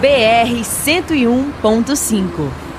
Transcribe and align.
BR 0.00 0.64
101.5. 0.64 2.69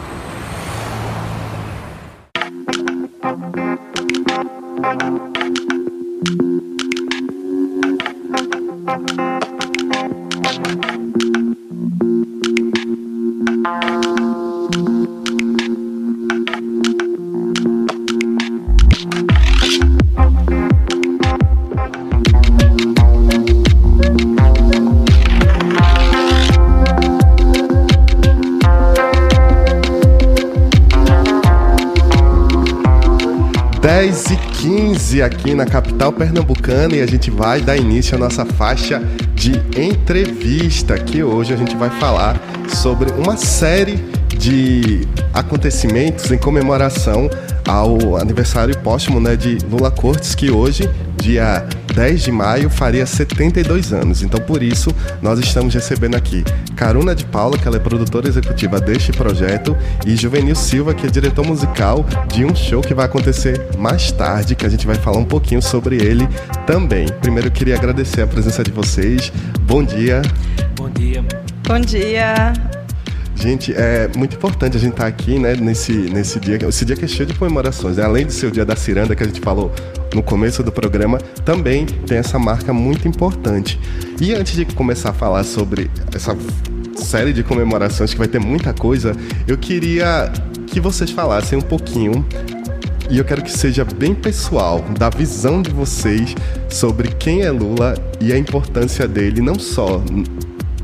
aqui 35.51 35.55
na 35.55 35.65
capital 35.65 36.13
pernambucana 36.13 36.95
e 36.95 37.01
a 37.01 37.05
gente 37.05 37.29
vai 37.29 37.61
dar 37.61 37.75
início 37.75 38.15
à 38.15 38.17
nossa 38.17 38.45
faixa 38.45 39.01
de 39.35 39.51
entrevista, 39.77 40.97
que 40.97 41.23
hoje 41.23 41.53
a 41.53 41.57
gente 41.57 41.75
vai 41.75 41.89
falar 41.89 42.39
sobre 42.69 43.11
uma 43.13 43.35
série 43.35 43.97
de 44.37 45.07
acontecimentos 45.33 46.31
em 46.31 46.37
comemoração 46.37 47.29
ao 47.67 48.17
aniversário 48.17 48.75
póstumo 48.77 49.19
né, 49.19 49.35
de 49.35 49.57
Lula 49.69 49.91
Cortes, 49.91 50.33
que 50.33 50.49
hoje, 50.49 50.89
dia 51.17 51.65
10 51.93 52.23
de 52.23 52.31
maio, 52.31 52.69
faria 52.69 53.05
72 53.05 53.91
anos. 53.91 54.23
Então, 54.23 54.39
por 54.39 54.63
isso, 54.63 54.89
nós 55.21 55.39
estamos 55.39 55.73
recebendo 55.73 56.15
aqui 56.15 56.43
Caruna 56.81 57.13
de 57.13 57.25
Paula, 57.25 57.59
que 57.59 57.67
ela 57.67 57.77
é 57.77 57.79
produtora 57.79 58.27
executiva 58.27 58.81
deste 58.81 59.11
projeto, 59.11 59.77
e 60.03 60.15
Juvenil 60.15 60.55
Silva, 60.55 60.95
que 60.95 61.05
é 61.05 61.09
diretor 61.11 61.45
musical 61.45 62.03
de 62.27 62.43
um 62.43 62.55
show 62.55 62.81
que 62.81 62.91
vai 62.91 63.05
acontecer 63.05 63.67
mais 63.77 64.11
tarde, 64.11 64.55
que 64.55 64.65
a 64.65 64.69
gente 64.69 64.87
vai 64.87 64.95
falar 64.95 65.19
um 65.19 65.23
pouquinho 65.23 65.61
sobre 65.61 65.97
ele 65.97 66.27
também. 66.65 67.07
Primeiro, 67.21 67.49
eu 67.49 67.51
queria 67.51 67.75
agradecer 67.75 68.23
a 68.23 68.27
presença 68.27 68.63
de 68.63 68.71
vocês. 68.71 69.31
Bom 69.61 69.83
dia. 69.83 70.23
Bom 70.75 70.89
dia. 70.89 71.23
Bom 71.67 71.79
dia. 71.79 72.51
Gente, 73.41 73.73
é 73.73 74.07
muito 74.15 74.35
importante 74.35 74.77
a 74.77 74.79
gente 74.79 74.91
estar 74.91 75.05
tá 75.05 75.09
aqui, 75.09 75.39
né, 75.39 75.55
nesse, 75.55 75.93
nesse 75.93 76.39
dia, 76.39 76.59
esse 76.69 76.85
dia 76.85 76.95
que 76.95 77.05
é 77.05 77.07
cheio 77.07 77.25
de 77.25 77.33
comemorações. 77.33 77.97
Né? 77.97 78.03
Além 78.03 78.23
de 78.23 78.33
ser 78.33 78.45
o 78.45 78.51
dia 78.51 78.63
da 78.63 78.75
ciranda 78.75 79.15
que 79.15 79.23
a 79.23 79.25
gente 79.25 79.39
falou 79.39 79.73
no 80.13 80.21
começo 80.21 80.61
do 80.61 80.71
programa, 80.71 81.17
também 81.43 81.87
tem 81.87 82.19
essa 82.19 82.37
marca 82.37 82.71
muito 82.71 83.07
importante. 83.07 83.79
E 84.21 84.31
antes 84.35 84.53
de 84.53 84.63
começar 84.65 85.09
a 85.09 85.13
falar 85.13 85.43
sobre 85.43 85.89
essa 86.13 86.37
série 86.95 87.33
de 87.33 87.41
comemorações, 87.41 88.11
que 88.11 88.19
vai 88.19 88.27
ter 88.27 88.39
muita 88.39 88.73
coisa, 88.73 89.15
eu 89.47 89.57
queria 89.57 90.31
que 90.67 90.79
vocês 90.79 91.09
falassem 91.09 91.57
um 91.57 91.63
pouquinho 91.63 92.23
e 93.09 93.17
eu 93.17 93.25
quero 93.25 93.41
que 93.41 93.51
seja 93.51 93.83
bem 93.83 94.13
pessoal, 94.13 94.85
da 94.99 95.09
visão 95.09 95.63
de 95.63 95.71
vocês 95.71 96.35
sobre 96.69 97.07
quem 97.07 97.41
é 97.41 97.49
Lula 97.49 97.95
e 98.19 98.31
a 98.31 98.37
importância 98.37 99.07
dele, 99.07 99.41
não 99.41 99.55
só 99.55 99.99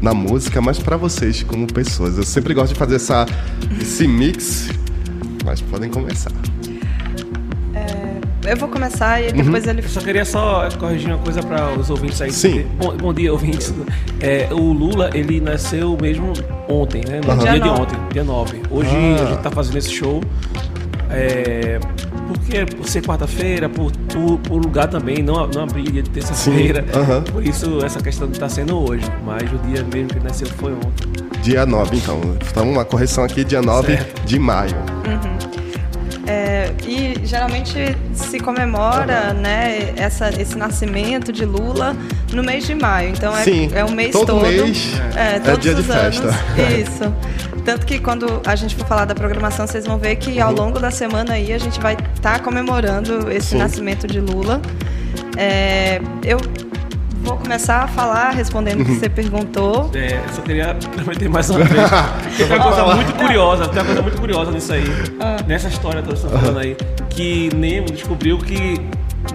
na 0.02 0.14
música, 0.14 0.62
mas 0.62 0.80
para 0.80 0.98
vocês 0.98 1.44
como 1.44 1.68
pessoas. 1.68 2.18
Eu 2.18 2.24
sempre 2.24 2.54
gosto 2.54 2.74
de 2.74 2.80
fazer 2.80 2.96
essa, 2.96 3.26
esse 3.80 4.08
mix, 4.08 4.70
mas 5.46 5.62
podem 5.62 5.90
começar. 5.90 6.32
É, 7.74 8.52
eu 8.54 8.58
vou 8.58 8.70
começar 8.70 9.22
e 9.22 9.32
depois 9.32 9.66
uhum. 9.66 9.72
ele. 9.72 9.82
Eu 9.82 9.90
só 9.90 10.00
queria 10.02 10.26
só 10.26 10.70
corrigir 10.80 11.10
uma 11.10 11.18
coisa 11.18 11.42
para 11.42 11.72
os 11.78 11.90
ouvintes 11.90 12.22
aí. 12.22 12.32
Sim. 12.32 12.66
Bom, 12.78 12.96
bom, 12.96 13.14
dia, 13.14 13.32
ouvintes. 13.32 13.74
É, 14.20 14.48
o 14.52 14.72
Lula, 14.72 15.10
ele 15.14 15.40
nasceu 15.40 15.98
mesmo 16.02 16.34
ontem, 16.68 17.04
né? 17.08 17.22
No 17.26 17.32
uhum. 17.32 17.38
dia, 17.40 17.52
dia 17.52 17.60
de 17.60 17.70
ontem, 17.70 17.98
dia 18.14 18.24
9. 18.24 18.62
Hoje 18.70 18.90
ah. 18.90 19.24
a 19.24 19.26
gente 19.26 19.42
tá 19.42 19.52
fazendo 19.52 19.78
esse 19.78 19.92
show. 19.92 20.22
É, 21.10 21.80
porque 22.28 22.66
por 22.66 22.88
ser 22.88 23.02
quarta-feira, 23.02 23.70
por, 23.70 23.92
por, 23.92 24.38
por, 24.40 24.58
lugar 24.58 24.88
também, 24.88 25.24
não, 25.24 25.48
não 25.48 25.64
abrir 25.64 25.92
dia 25.92 26.04
de 26.04 26.10
terça-feira. 26.10 26.86
Uhum. 26.94 27.24
Por 27.24 27.46
isso 27.46 27.84
essa 27.84 28.02
questão 28.02 28.30
está 28.30 28.50
sendo 28.50 28.78
hoje. 28.78 29.06
Mas 29.26 29.44
o 29.52 29.58
dia 29.60 29.84
mesmo 29.84 30.10
que 30.10 30.20
nasceu 30.20 30.48
foi 30.48 30.74
ontem. 30.74 31.08
Dia 31.42 31.66
9, 31.66 31.98
então. 31.98 32.20
Então, 32.50 32.70
uma 32.70 32.84
correção 32.84 33.24
aqui, 33.24 33.44
dia 33.44 33.62
9 33.62 33.88
certo. 33.88 34.26
de 34.26 34.40
maio. 34.40 34.76
Uhum. 34.76 35.38
É, 36.30 36.74
e 36.86 37.26
geralmente 37.26 37.96
se 38.14 38.38
comemora 38.42 39.32
uhum. 39.34 39.42
né, 39.42 39.94
essa, 39.96 40.30
esse 40.30 40.58
nascimento 40.58 41.32
de 41.32 41.46
Lula 41.46 41.96
no 42.34 42.44
mês 42.44 42.68
de 42.68 42.76
maio. 42.76 43.10
Então 43.10 43.36
é, 43.36 43.44
Sim, 43.44 43.70
é 43.74 43.86
o 43.86 43.92
mês 43.92 44.12
todo. 44.12 44.28
todo 44.28 44.42
mês 44.42 44.92
é, 45.16 45.38
é 45.38 45.56
dia 45.56 45.74
de 45.74 45.84
festa. 45.84 46.28
Isso. 46.78 47.14
Tanto 47.68 47.86
que 47.86 48.00
quando 48.00 48.42
a 48.46 48.56
gente 48.56 48.78
for 48.78 48.88
falar 48.88 49.04
da 49.04 49.14
programação, 49.14 49.68
vocês 49.68 49.86
vão 49.86 49.98
ver 49.98 50.16
que 50.16 50.40
ao 50.40 50.54
longo 50.54 50.80
da 50.80 50.90
semana 50.90 51.34
aí 51.34 51.52
a 51.52 51.58
gente 51.58 51.82
vai 51.82 51.96
estar 52.16 52.38
tá 52.38 52.40
comemorando 52.40 53.30
esse 53.30 53.50
Sim. 53.50 53.58
nascimento 53.58 54.08
de 54.08 54.22
Lula. 54.22 54.62
É, 55.36 56.00
eu 56.24 56.38
vou 57.24 57.36
começar 57.36 57.84
a 57.84 57.88
falar 57.90 58.30
respondendo 58.30 58.80
o 58.80 58.86
que 58.86 58.92
uhum. 58.92 59.00
você 59.00 59.10
perguntou. 59.10 59.92
É, 59.94 60.14
eu 60.14 60.34
só 60.34 60.42
queria 60.44 60.76
prometer 60.96 61.28
mais 61.28 61.50
uma 61.50 61.66
vez. 61.66 61.90
tem 62.38 62.46
uma 62.46 62.64
coisa 62.64 62.96
muito 62.96 63.14
curiosa, 63.16 63.68
tem 63.68 63.80
uma 63.80 63.86
coisa 63.86 64.02
muito 64.02 64.18
curiosa 64.18 64.52
nisso 64.52 64.72
aí. 64.72 64.86
Ah. 65.20 65.36
Nessa 65.46 65.68
história 65.68 66.02
que 66.02 66.08
você 66.08 66.26
está 66.26 66.40
falando 66.40 66.60
aí, 66.60 66.78
que 67.10 67.54
Nemo 67.54 67.88
descobriu 67.88 68.38
que 68.38 68.76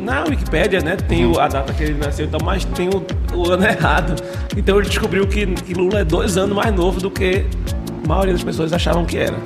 na 0.01 0.25
Wikipédia, 0.25 0.81
né, 0.81 0.97
tem 0.97 1.27
uhum. 1.27 1.39
a 1.39 1.49
data 1.49 1.71
que 1.75 1.83
ele 1.83 1.99
nasceu, 1.99 2.25
então, 2.25 2.41
mas 2.43 2.65
tem 2.65 2.89
o, 2.89 3.05
o, 3.35 3.51
ano 3.51 3.67
errado. 3.67 4.15
Então 4.57 4.79
ele 4.79 4.89
descobriu 4.89 5.27
que, 5.27 5.47
que 5.47 5.75
Lula 5.75 6.01
é 6.01 6.05
dois 6.05 6.39
anos 6.39 6.57
mais 6.57 6.75
novo 6.75 6.99
do 6.99 7.11
que 7.11 7.45
maioria 8.07 8.33
das 8.33 8.45
pessoas 8.45 8.73
achavam 8.73 9.05
que 9.05 9.19
era. 9.19 9.37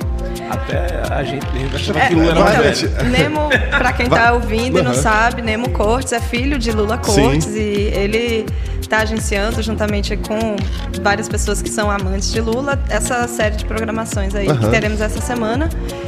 Até 0.49 1.13
a 1.13 1.23
gente 1.23 1.45
mesmo 1.51 1.75
achava 1.75 1.99
é, 1.99 2.07
que 2.07 2.15
Lula 2.15 2.31
era 2.31 2.39
mais 2.39 2.81
velho. 2.81 3.09
Nemo, 3.09 3.49
pra 3.69 3.93
quem 3.93 4.07
tá 4.07 4.33
ouvindo 4.33 4.79
e 4.79 4.81
não 4.81 4.93
sabe, 4.93 5.41
Nemo 5.41 5.69
Cortes 5.69 6.13
é 6.13 6.19
filho 6.19 6.57
de 6.57 6.71
Lula 6.71 6.97
Cortes 6.97 7.45
Sim. 7.45 7.59
e 7.59 7.91
ele 7.93 8.45
está 8.79 8.99
agenciando, 8.99 9.61
juntamente 9.61 10.15
com 10.15 10.55
várias 11.01 11.27
pessoas 11.27 11.61
que 11.61 11.69
são 11.69 11.91
amantes 11.91 12.31
de 12.31 12.39
Lula, 12.39 12.79
essa 12.89 13.27
série 13.27 13.57
de 13.57 13.65
programações 13.65 14.33
aí 14.33 14.47
uhum. 14.47 14.57
que 14.57 14.67
teremos 14.69 15.01
essa 15.01 15.19
semana 15.19 15.67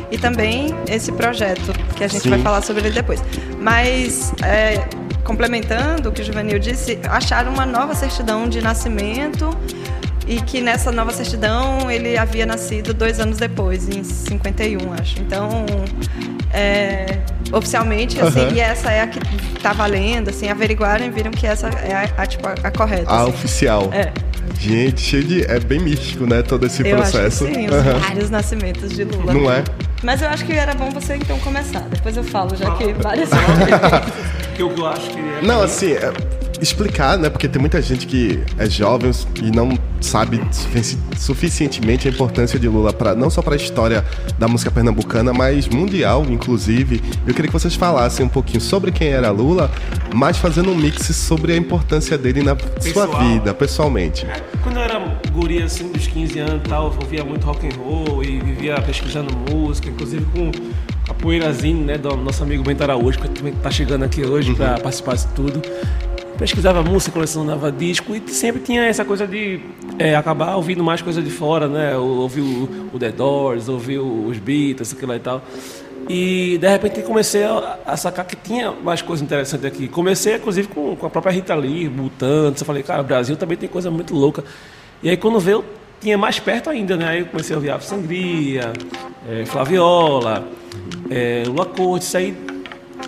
e 0.10 0.18
também 0.18 0.74
esse 0.88 1.12
projeto 1.12 1.74
que 1.96 2.04
a 2.04 2.08
gente 2.08 2.24
Sim. 2.24 2.30
vai 2.30 2.40
falar 2.40 2.62
sobre 2.62 2.84
ele 2.84 2.92
depois. 2.92 3.22
Mas 3.60 4.34
é, 4.42 4.88
complementando 5.26 6.10
o 6.10 6.12
que 6.12 6.22
o 6.22 6.26
Juvenil 6.26 6.58
disse, 6.58 6.98
acharam 7.10 7.54
uma 7.54 7.66
nova 7.66 7.94
certidão 7.94 8.48
de 8.48 8.62
nascimento 8.62 9.50
e 10.30 10.40
que 10.40 10.62
nessa 10.62 10.92
nova 10.92 11.12
certidão 11.12 11.90
ele 11.90 12.16
havia 12.16 12.46
nascido 12.46 12.94
dois 12.94 13.20
anos 13.20 13.40
depois, 13.40 13.90
em 13.90 14.04
51, 14.04 14.94
acho. 14.94 15.20
Então, 15.20 15.66
é, 16.54 17.18
oficialmente, 17.52 18.22
assim, 18.22 18.42
uhum. 18.42 18.54
e 18.54 18.60
essa 18.60 18.92
é 18.92 19.02
a 19.02 19.08
que 19.08 19.20
tá 19.60 19.74
valendo, 19.74 20.30
assim, 20.30 20.48
averiguaram 20.48 21.04
e 21.04 21.10
viram 21.10 21.32
que 21.32 21.48
essa 21.48 21.70
é 21.70 21.94
a, 21.96 22.22
a 22.22 22.28
tipo, 22.28 22.48
a, 22.48 22.54
a 22.64 22.70
correta. 22.70 23.10
A 23.10 23.24
assim. 23.24 23.30
oficial. 23.32 23.90
É. 23.92 24.14
Gente, 24.60 25.02
cheio 25.02 25.24
de. 25.24 25.44
É 25.46 25.60
bem 25.60 25.80
místico, 25.80 26.28
né? 26.28 26.44
Todo 26.44 26.66
esse 26.66 26.88
eu 26.88 26.96
processo. 26.96 27.46
Acho 27.46 27.54
que 27.54 27.62
sim, 27.62 27.68
os 27.68 27.74
uhum. 27.74 28.00
vários 28.00 28.30
nascimentos 28.30 28.92
de 28.92 29.04
Lula. 29.06 29.34
Não 29.34 29.52
é? 29.52 29.64
Mas 30.04 30.22
eu 30.22 30.30
acho 30.30 30.46
que 30.46 30.54
era 30.54 30.76
bom 30.76 30.92
você 30.92 31.16
então 31.16 31.40
começar. 31.40 31.82
Depois 31.90 32.16
eu 32.16 32.24
falo, 32.24 32.56
já 32.56 32.70
que 32.76 32.94
várias 32.94 33.30
que 34.56 34.62
eu 34.62 34.88
acho 34.88 35.10
que 35.10 35.20
é. 35.20 35.42
Não, 35.42 35.64
assim. 35.64 35.94
É 35.94 36.39
explicar, 36.62 37.18
né? 37.18 37.30
Porque 37.30 37.48
tem 37.48 37.60
muita 37.60 37.82
gente 37.82 38.06
que 38.06 38.42
é 38.58 38.70
jovem 38.70 39.12
e 39.42 39.52
não 39.52 39.78
sabe 40.02 40.42
suficientemente 41.18 42.08
a 42.08 42.12
importância 42.12 42.60
de 42.60 42.68
Lula 42.68 42.94
para 42.94 43.16
não 43.16 43.30
só 43.30 43.42
para 43.42 43.54
a 43.54 43.58
história 43.58 44.04
da 44.38 44.48
música 44.48 44.72
pernambucana, 44.72 45.34
mas 45.34 45.68
mundial, 45.68 46.26
inclusive. 46.30 47.02
Eu 47.26 47.34
queria 47.34 47.48
que 47.48 47.54
vocês 47.54 47.76
falassem 47.76 48.26
um 48.26 48.30
pouquinho 48.30 48.62
sobre 48.62 48.92
quem 48.92 49.10
era 49.10 49.30
Lula, 49.32 49.72
mas 50.14 50.38
fazendo 50.38 50.72
um 50.72 50.76
mix 50.76 51.16
sobre 51.16 51.54
a 51.54 51.58
importância 51.58 52.18
dele 52.18 52.44
na 52.44 52.56
Pessoal. 52.56 53.08
sua 53.08 53.24
vida, 53.24 53.54
pessoalmente. 53.54 54.26
É, 54.26 54.42
quando 54.64 54.78
eu 54.78 54.84
era 54.84 55.00
guri 55.32 55.62
assim 55.62 55.92
dos 55.92 56.08
15 56.08 56.40
anos, 56.40 56.62
tal, 56.68 56.92
eu 56.92 57.00
ouvia 57.02 57.24
muito 57.24 57.46
rock 57.46 57.68
and 57.68 57.76
roll 57.78 58.24
e 58.24 58.40
vivia 58.40 58.80
pesquisando 58.82 59.34
música, 59.52 59.90
inclusive 59.90 60.26
com 60.26 60.52
a 61.10 61.14
poeirazinha, 61.14 61.86
né, 61.86 61.98
do 61.98 62.16
nosso 62.16 62.44
amigo 62.44 62.64
Bento 62.64 62.84
Araújo, 62.84 63.20
que 63.20 63.30
também 63.30 63.54
tá 63.54 63.72
chegando 63.72 64.06
aqui 64.06 64.24
hoje 64.24 64.52
uhum. 64.52 64.56
para 64.56 64.80
participar 64.80 65.16
de 65.16 65.28
tudo 65.28 65.62
pesquisava 66.40 66.82
música, 66.82 67.12
colecionava 67.12 67.70
disco 67.70 68.16
e 68.16 68.32
sempre 68.32 68.62
tinha 68.62 68.86
essa 68.86 69.04
coisa 69.04 69.28
de 69.28 69.60
é, 70.00 70.16
acabar 70.16 70.56
ouvindo 70.56 70.82
mais 70.82 71.02
coisa 71.02 71.22
de 71.22 71.30
fora, 71.30 71.68
né? 71.68 71.98
Ouvir 71.98 72.40
o, 72.40 72.90
o 72.94 72.98
The 72.98 73.12
Doors, 73.12 73.68
ouvir 73.68 74.00
os 74.00 74.38
Beatles, 74.38 74.94
aquilo 74.94 75.10
lá 75.10 75.18
e 75.18 75.20
tal. 75.20 75.42
E 76.08 76.58
de 76.58 76.68
repente 76.68 77.02
comecei 77.02 77.44
a, 77.44 77.78
a, 77.86 77.98
sacar 77.98 78.26
que 78.26 78.38
tinha 78.38 78.72
mais 78.72 79.02
coisas 79.02 79.22
interessantes 79.22 79.66
aqui. 79.66 79.90
Comecei, 79.90 80.38
inclusive, 80.38 80.70
com, 80.70 80.96
com 80.96 81.06
a 81.06 81.10
própria 81.10 81.34
Rita 81.34 81.54
Lee, 81.54 81.90
Mutantes. 81.90 82.62
Eu 82.62 82.66
falei, 82.66 82.84
cara, 82.84 83.02
o 83.02 83.06
Brasil 83.06 83.36
também 83.36 83.58
tem 83.58 83.68
coisa 83.68 83.92
muito 83.92 84.16
louca. 84.16 84.44
E 85.04 85.10
aí 85.10 85.18
quando 85.18 85.42
veio, 85.42 85.64
tinha 86.00 86.18
mais 86.18 86.40
perto 86.40 86.70
ainda, 86.70 86.96
né? 86.96 87.06
Aí 87.06 87.20
eu 87.20 87.26
comecei 87.26 87.54
a 87.54 87.58
ouvir 87.58 87.70
Ave 87.70 87.86
Sangria, 87.86 88.72
é, 89.30 89.46
Flaviola, 89.46 90.48
é, 91.10 91.44
Lula 91.46 91.66
Corte, 91.66 92.06
isso 92.06 92.16
aí 92.16 92.32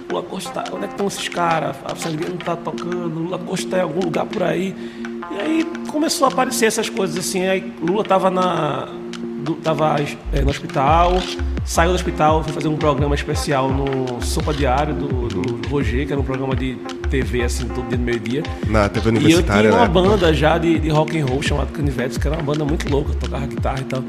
Lula 0.09 0.23
Costa, 0.23 0.63
onde 0.71 0.85
é 0.85 0.87
que 0.87 0.93
estão 0.93 1.07
esses 1.07 1.27
caras? 1.29 1.75
A 1.85 1.95
Sangria 1.95 2.29
não 2.29 2.37
tá 2.37 2.55
tocando, 2.55 3.19
Lula 3.19 3.39
Costa 3.39 3.69
tá 3.69 3.77
em 3.77 3.81
algum 3.81 4.01
lugar 4.01 4.25
por 4.25 4.43
aí. 4.43 4.75
E 5.31 5.39
aí 5.39 5.65
começou 5.89 6.27
a 6.27 6.31
aparecer 6.31 6.65
essas 6.65 6.89
coisas 6.89 7.17
assim. 7.17 7.47
Aí 7.47 7.73
Lula 7.81 8.03
tava 8.03 8.29
na. 8.29 8.87
Tava 9.63 9.95
é, 10.31 10.41
no 10.41 10.51
hospital, 10.51 11.13
saiu 11.65 11.89
do 11.89 11.95
hospital, 11.95 12.43
foi 12.43 12.53
fazer 12.53 12.67
um 12.67 12.77
programa 12.77 13.15
especial 13.15 13.69
no 13.69 14.21
Sopa 14.21 14.53
Diário 14.53 14.93
do, 14.93 15.27
do 15.27 15.67
Roger, 15.67 16.05
que 16.05 16.13
era 16.13 16.21
um 16.21 16.23
programa 16.23 16.55
de 16.55 16.75
TV, 17.09 17.43
assim, 17.43 17.67
todo 17.67 17.87
dia 17.89 17.97
no 17.97 18.03
meio-dia. 18.03 18.43
Na 18.67 18.87
TV 18.87 19.09
universitária, 19.09 19.63
E 19.63 19.71
eu 19.71 19.71
tinha 19.71 19.81
uma 19.81 19.87
né? 19.87 20.09
banda 20.11 20.31
já 20.31 20.59
de, 20.59 20.77
de 20.77 20.89
rock 20.89 21.19
and 21.19 21.25
roll 21.25 21.41
chamada 21.41 21.71
Canivetes, 21.71 22.19
que 22.19 22.27
era 22.27 22.37
uma 22.37 22.43
banda 22.43 22.63
muito 22.63 22.87
louca, 22.87 23.13
tocava 23.15 23.47
guitarra 23.47 23.79
e 23.79 23.85
tal. 23.85 24.03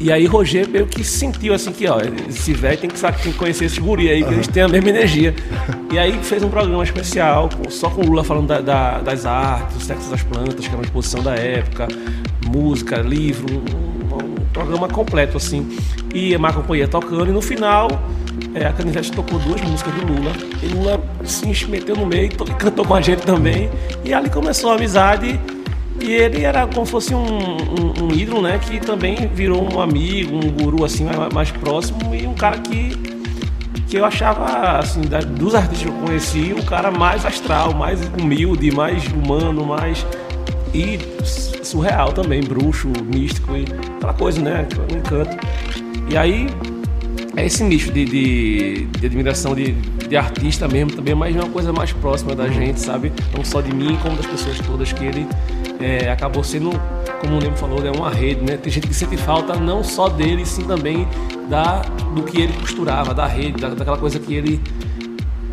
E 0.00 0.12
aí 0.12 0.26
Roger 0.26 0.68
meio 0.68 0.86
que 0.86 1.02
sentiu 1.02 1.52
assim 1.54 1.72
que, 1.72 1.88
ó, 1.88 1.98
esse 2.28 2.52
velho 2.52 2.78
tem 2.78 2.88
que, 2.88 2.98
sabe, 2.98 3.20
tem 3.20 3.32
que 3.32 3.38
conhecer 3.38 3.64
esse 3.64 3.80
guri 3.80 4.08
aí, 4.08 4.22
que 4.22 4.32
eles 4.32 4.46
têm 4.46 4.62
a 4.62 4.68
mesma 4.68 4.90
energia. 4.90 5.34
E 5.92 5.98
aí 5.98 6.12
fez 6.22 6.42
um 6.44 6.48
programa 6.48 6.84
especial, 6.84 7.48
só 7.68 7.90
com 7.90 8.02
o 8.02 8.06
Lula 8.06 8.22
falando 8.22 8.46
da- 8.46 8.60
da- 8.60 8.98
das 9.00 9.26
artes, 9.26 9.76
do 9.76 9.82
sexo 9.82 10.08
das 10.10 10.22
plantas, 10.22 10.60
que 10.60 10.66
era 10.68 10.76
uma 10.76 10.84
exposição 10.84 11.20
da 11.22 11.34
época, 11.34 11.88
música, 12.46 12.98
livro, 12.98 13.46
um, 13.52 14.14
um 14.16 14.34
programa 14.52 14.86
completo, 14.88 15.36
assim. 15.36 15.68
E 16.14 16.32
a 16.34 16.38
Marco 16.38 16.74
ia 16.76 16.86
tocando, 16.86 17.26
e 17.28 17.32
no 17.32 17.42
final 17.42 17.88
é, 18.54 18.66
a 18.66 18.72
Canivete 18.72 19.10
tocou 19.10 19.38
duas 19.40 19.60
músicas 19.62 19.92
do 19.94 20.12
Lula. 20.12 20.32
E 20.62 20.66
Lula 20.66 21.02
se 21.24 21.66
meteu 21.66 21.96
no 21.96 22.06
meio, 22.06 22.28
to- 22.30 22.44
cantou 22.54 22.84
com 22.84 22.94
a 22.94 23.00
gente 23.00 23.22
também. 23.22 23.68
E 24.04 24.14
ali 24.14 24.30
começou 24.30 24.70
a 24.70 24.74
amizade. 24.76 25.38
E 26.00 26.12
ele 26.12 26.42
era 26.44 26.66
como 26.66 26.86
se 26.86 26.92
fosse 26.92 27.14
um, 27.14 27.18
um, 27.26 28.04
um 28.04 28.12
ídolo, 28.12 28.42
né? 28.42 28.58
Que 28.58 28.78
também 28.80 29.16
virou 29.34 29.72
um 29.74 29.80
amigo, 29.80 30.36
um 30.36 30.50
guru 30.50 30.84
assim, 30.84 31.04
mais, 31.04 31.32
mais 31.32 31.50
próximo. 31.50 32.14
E 32.14 32.26
um 32.26 32.34
cara 32.34 32.58
que, 32.58 32.96
que 33.88 33.96
eu 33.96 34.04
achava, 34.04 34.78
assim, 34.78 35.02
da- 35.02 35.20
dos 35.20 35.54
artistas 35.54 35.82
que 35.82 35.88
eu 35.88 36.06
conheci, 36.06 36.54
o 36.58 36.62
cara 36.64 36.90
mais 36.90 37.26
astral, 37.26 37.74
mais 37.74 38.00
humilde, 38.18 38.70
mais 38.70 39.04
humano, 39.08 39.64
mais. 39.66 40.06
E 40.72 40.98
surreal 41.64 42.12
também, 42.12 42.40
bruxo, 42.42 42.88
místico 43.12 43.52
e 43.56 43.64
aquela 43.96 44.14
coisa, 44.14 44.40
né? 44.40 44.66
Um 44.92 44.96
encanto. 44.98 45.36
E 46.10 46.16
aí 46.16 46.46
é 47.36 47.44
esse 47.46 47.62
nicho 47.64 47.90
de, 47.92 48.04
de, 48.04 48.86
de 48.86 49.06
admiração 49.06 49.54
de, 49.54 49.72
de 49.72 50.16
artista 50.16 50.66
mesmo 50.68 50.92
também, 50.92 51.14
mas 51.14 51.34
é 51.36 51.40
uma 51.40 51.48
coisa 51.50 51.72
mais 51.72 51.92
próxima 51.92 52.34
da 52.34 52.48
gente, 52.48 52.80
sabe? 52.80 53.12
Não 53.36 53.44
só 53.44 53.60
de 53.60 53.74
mim, 53.74 53.98
como 54.02 54.16
das 54.16 54.26
pessoas 54.26 54.58
todas, 54.60 54.92
que 54.92 55.04
ele 55.04 55.26
é, 55.80 56.10
acabou 56.10 56.42
sendo, 56.42 56.70
como 57.20 57.36
o 57.36 57.40
Nemo 57.40 57.56
falou, 57.56 57.84
é 57.86 57.90
uma 57.90 58.10
rede, 58.10 58.40
né? 58.42 58.56
Tem 58.56 58.72
gente 58.72 58.86
que 58.88 58.94
sente 58.94 59.16
falta 59.16 59.54
não 59.56 59.82
só 59.84 60.08
dele, 60.08 60.44
sim 60.44 60.64
também 60.64 61.06
da, 61.48 61.82
do 62.14 62.22
que 62.22 62.40
ele 62.40 62.52
costurava, 62.54 63.14
da 63.14 63.26
rede, 63.26 63.60
da, 63.60 63.68
daquela 63.70 63.96
coisa 63.98 64.18
que 64.18 64.34
ele. 64.34 64.60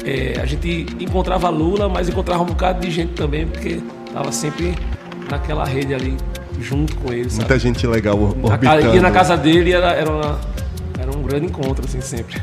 é, 0.04 0.40
a 0.42 0.46
gente 0.46 0.86
encontrava 1.00 1.50
Lula, 1.50 1.88
mas 1.90 2.10
encontrava 2.10 2.42
um 2.44 2.48
bocado 2.48 2.80
de 2.82 2.92
gente 2.92 3.14
também, 3.14 3.46
porque 3.48 3.80
tava 4.14 4.32
sempre 4.32 4.76
naquela 5.30 5.66
rede 5.66 5.94
ali, 5.94 6.16
junto 6.60 6.96
com 6.98 7.12
ele, 7.14 7.30
sabe? 7.30 7.42
Muita 7.42 7.60
gente 7.60 7.86
legal 7.88 8.20
or- 8.20 8.36
Na 8.38 8.54
orbitando. 8.54 8.96
E 8.96 9.00
na 9.00 9.12
casa 9.12 9.36
dele 9.38 9.72
era, 9.74 9.92
era, 9.94 10.12
uma- 10.12 10.40
era 11.00 11.16
um 11.18 11.22
grande 11.24 11.46
encontro, 11.48 11.86
assim, 11.86 12.02
sempre. 12.02 12.36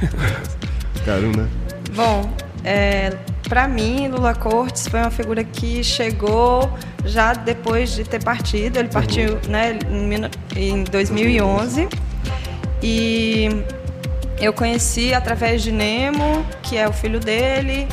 Caramba. 1.05 1.49
Bom, 1.95 2.31
é, 2.65 3.13
para 3.49 3.67
mim, 3.69 4.09
Lula 4.09 4.35
Cortes 4.35 4.87
foi 4.89 5.01
uma 5.01 5.11
figura 5.11 5.43
que 5.45 5.83
chegou 5.83 6.73
já 7.05 7.33
depois 7.35 7.91
de 7.95 8.05
ter 8.05 8.23
partido. 8.23 8.79
Ele 8.79 8.89
partiu 8.89 9.39
né, 9.49 9.79
em 9.91 10.07
mil- 10.07 10.31
em 10.57 10.85
2011. 10.85 11.89
E 12.83 13.49
eu 14.41 14.53
conheci 14.53 15.13
através 15.15 15.63
de 15.63 15.71
Nemo, 15.73 16.45
que 16.63 16.77
é 16.77 16.89
o 16.89 16.93
filho 16.93 17.21
dele, 17.21 17.87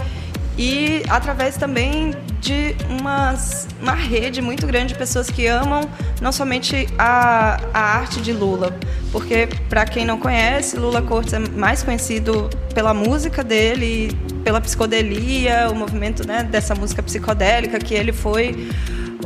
e 0.58 1.04
através 1.10 1.58
também 1.58 2.14
de 2.40 2.76
umas, 2.90 3.68
uma 3.82 3.94
rede 3.94 4.42
muito 4.42 4.66
grande 4.66 4.94
de 4.94 5.00
pessoas 5.00 5.30
que 5.30 5.46
amam 5.48 5.82
não 6.22 6.32
somente 6.32 6.88
a, 6.98 7.60
a 7.74 7.80
arte 7.98 8.22
de 8.22 8.32
Lula, 8.32 8.78
porque 9.12 9.48
para 9.68 9.86
quem 9.86 10.06
não 10.06 10.18
conhece, 10.18 10.78
Lula 10.78 11.02
Cortes 11.02 11.34
é 11.34 11.40
mais 11.40 11.84
conhecido 11.84 12.50
pela 12.74 12.94
música 12.94 13.44
dele, 13.44 14.18
pela 14.44 14.62
psicodelia, 14.62 15.70
o 15.70 15.76
movimento 15.76 16.26
né, 16.26 16.44
dessa 16.44 16.74
música 16.76 17.04
psicodélica, 17.04 17.78
que 17.80 17.94
ele 17.94 18.14
foi 18.14 18.70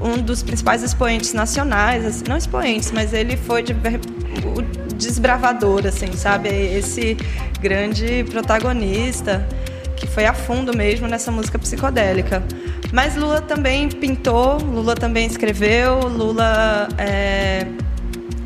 um 0.01 0.21
dos 0.21 0.41
principais 0.41 0.83
expoentes 0.83 1.33
nacionais, 1.33 2.05
assim, 2.05 2.23
não 2.27 2.37
expoentes, 2.37 2.91
mas 2.91 3.13
ele 3.13 3.37
foi 3.37 3.63
de, 3.63 3.73
o 3.73 4.61
desbravador, 4.95 5.85
assim, 5.85 6.11
sabe? 6.13 6.49
Esse 6.49 7.15
grande 7.61 8.25
protagonista 8.29 9.47
que 9.95 10.07
foi 10.07 10.25
a 10.25 10.33
fundo 10.33 10.75
mesmo 10.75 11.07
nessa 11.07 11.31
música 11.31 11.57
psicodélica. 11.57 12.43
Mas 12.93 13.15
Lula 13.15 13.41
também 13.41 13.89
pintou, 13.89 14.59
Lula 14.59 14.93
também 14.93 15.25
escreveu, 15.25 16.07
Lula 16.07 16.87
é, 16.95 17.65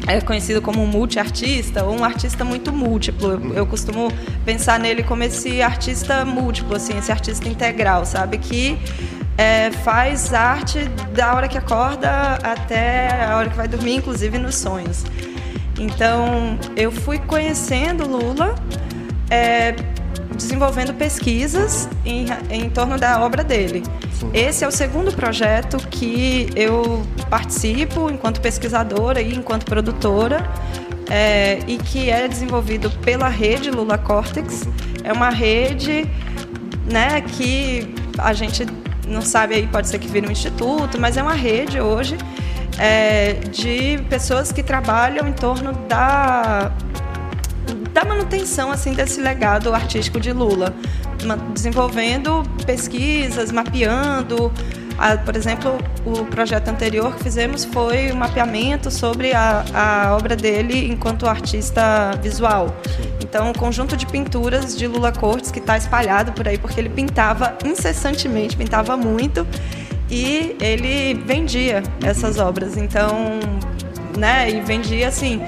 é 0.08 0.22
conhecido 0.22 0.62
como 0.62 0.82
um 0.82 0.88
multiartista 0.88 1.84
ou 1.84 1.94
um 1.94 2.04
artista 2.06 2.46
muito 2.46 2.72
múltiplo. 2.72 3.32
Eu, 3.32 3.54
eu 3.56 3.68
costumo 3.68 4.10
pensar 4.46 4.80
nele 4.80 5.04
como 5.04 5.22
esse 5.22 5.62
artista 5.62 6.24
múltiplo, 6.24 6.78
assim, 6.78 6.98
esse 6.98 7.12
artista 7.12 7.46
integral, 7.50 8.06
sabe? 8.06 8.38
Que 8.38 8.80
é, 9.38 9.70
faz 9.84 10.34
arte 10.34 10.80
da 11.14 11.36
hora 11.36 11.50
que 11.50 11.58
acorda 11.58 12.36
até 12.42 13.26
a 13.26 13.36
hora 13.36 13.50
que 13.50 13.58
vai 13.58 13.68
dormir, 13.68 13.96
inclusive 13.96 14.38
nos 14.38 14.56
sonhos. 14.56 15.04
Então, 15.78 16.58
eu 16.78 16.90
fui 16.90 17.20
conhecendo 17.20 18.08
Lula, 18.08 18.56
é, 19.30 19.76
desenvolvendo 20.38 20.94
pesquisas 20.94 21.90
em, 22.06 22.28
em 22.50 22.70
torno 22.70 22.98
da 22.98 23.22
obra 23.22 23.44
dele. 23.44 23.84
Esse 24.34 24.64
é 24.64 24.68
o 24.68 24.72
segundo 24.72 25.12
projeto 25.12 25.78
que 25.90 26.50
eu 26.56 27.06
participo 27.30 28.10
enquanto 28.10 28.40
pesquisadora 28.40 29.22
e 29.22 29.36
enquanto 29.36 29.66
produtora. 29.66 30.48
é, 31.10 31.60
e 31.68 31.78
que 31.78 32.10
é 32.10 32.28
desenvolvido 32.28 32.90
pela 33.02 33.30
rede 33.30 33.72
Lula 33.72 33.98
Cortex. 33.98 34.68
É 35.04 35.12
uma 35.14 35.30
rede 35.30 36.10
né, 36.92 37.22
que 37.22 37.94
a 38.18 38.34
gente 38.34 38.66
não 39.08 39.22
sabe 39.22 39.56
aí, 39.56 39.68
pode 39.68 39.88
ser 39.88 40.00
que 40.00 40.08
vire 40.08 40.28
um 40.28 40.32
instituto, 40.32 41.00
mas 41.00 41.16
é 41.16 41.24
uma 41.24 41.34
rede 41.34 41.80
hoje 41.80 42.18
é, 42.78 43.34
de 43.52 44.04
pessoas 44.10 44.52
que 44.52 44.62
trabalham 44.62 45.28
em 45.28 45.34
torno 45.34 45.72
da 45.88 46.72
da 47.98 48.06
manutenção 48.06 48.72
assim 48.72 48.94
desse 48.94 49.20
legado 49.20 49.74
artístico 49.74 50.20
de 50.20 50.32
Lula, 50.32 50.72
desenvolvendo 51.52 52.44
pesquisas, 52.64 53.52
mapeando. 53.52 54.54
Ah, 55.00 55.18
por 55.18 55.36
exemplo, 55.36 55.80
o 56.06 56.24
projeto 56.26 56.68
anterior 56.68 57.16
que 57.16 57.24
fizemos 57.24 57.66
foi 57.66 58.12
um 58.12 58.16
mapeamento 58.16 58.92
sobre 58.92 59.34
a, 59.34 59.66
a 59.74 60.16
obra 60.16 60.36
dele 60.36 60.88
enquanto 60.88 61.28
artista 61.28 62.12
visual. 62.22 62.68
Então, 63.20 63.50
um 63.50 63.54
conjunto 63.54 63.98
de 63.98 64.06
pinturas 64.06 64.78
de 64.78 64.86
Lula 64.86 65.12
Cortes 65.12 65.50
que 65.50 65.58
está 65.58 65.76
espalhado 65.76 66.34
por 66.34 66.48
aí, 66.48 66.60
porque 66.60 66.80
ele 66.80 66.90
pintava 66.90 67.58
incessantemente, 67.66 68.56
pintava 68.56 68.96
muito, 68.96 69.46
e 70.08 70.56
ele 70.62 71.16
vendia 71.26 71.82
essas 72.04 72.38
obras. 72.38 72.78
Então, 72.78 73.40
né, 74.16 74.52
e 74.52 74.62
vendia 74.62 75.08
assim, 75.08 75.42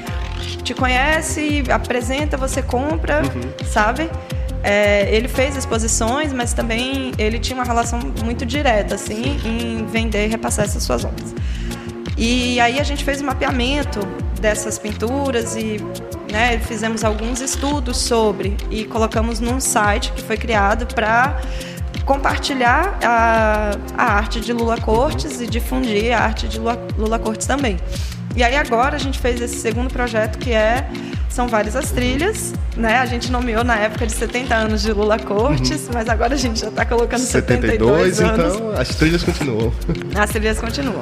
te 0.69 0.75
conhece, 0.75 1.63
apresenta, 1.71 2.37
você 2.37 2.61
compra, 2.61 3.23
sabe? 3.65 4.07
É, 4.61 5.09
ele 5.11 5.27
fez 5.27 5.57
exposições, 5.57 6.31
mas 6.31 6.53
também 6.53 7.11
ele 7.17 7.39
tinha 7.39 7.55
uma 7.55 7.63
relação 7.63 7.99
muito 8.23 8.45
direta, 8.45 8.93
assim, 8.93 9.39
em 9.43 9.85
vender 9.87 10.27
e 10.27 10.29
repassar 10.29 10.65
essas 10.65 10.83
suas 10.83 11.03
obras. 11.03 11.33
E 12.15 12.59
aí 12.59 12.79
a 12.79 12.83
gente 12.83 13.03
fez 13.03 13.19
um 13.19 13.25
mapeamento 13.25 13.99
dessas 14.39 14.77
pinturas 14.77 15.55
e 15.55 15.77
né, 16.31 16.59
fizemos 16.59 17.03
alguns 17.03 17.41
estudos 17.41 17.97
sobre 17.97 18.55
e 18.69 18.85
colocamos 18.85 19.39
num 19.39 19.59
site 19.59 20.11
que 20.11 20.21
foi 20.21 20.37
criado 20.37 20.85
para 20.93 21.41
compartilhar 22.05 22.99
a, 23.03 23.71
a 23.97 24.03
arte 24.17 24.39
de 24.39 24.53
Lula 24.53 24.79
Cortes 24.79 25.41
e 25.41 25.47
difundir 25.47 26.13
a 26.13 26.19
arte 26.19 26.47
de 26.47 26.59
Lula, 26.59 26.79
Lula 26.95 27.17
Cortes 27.17 27.47
também. 27.47 27.77
E 28.35 28.43
aí 28.43 28.55
agora 28.55 28.95
a 28.95 28.99
gente 28.99 29.19
fez 29.19 29.41
esse 29.41 29.57
segundo 29.57 29.91
projeto 29.91 30.37
que 30.37 30.51
é 30.51 30.87
são 31.29 31.47
várias 31.47 31.75
as 31.75 31.91
trilhas, 31.91 32.53
né? 32.75 32.97
A 32.97 33.05
gente 33.05 33.31
nomeou 33.31 33.63
na 33.63 33.75
época 33.75 34.05
de 34.05 34.13
70 34.13 34.55
anos 34.55 34.81
de 34.81 34.91
Lula 34.91 35.17
Cortes, 35.19 35.89
mas 35.93 36.09
agora 36.09 36.33
a 36.33 36.37
gente 36.37 36.59
já 36.59 36.69
está 36.69 36.85
colocando 36.85 37.21
72, 37.21 38.15
72, 38.15 38.21
anos. 38.21 38.55
então 38.55 38.71
as 38.71 38.95
trilhas 38.95 39.23
continuam. 39.23 39.73
As 40.19 40.29
trilhas 40.31 40.59
continuam. 40.59 41.01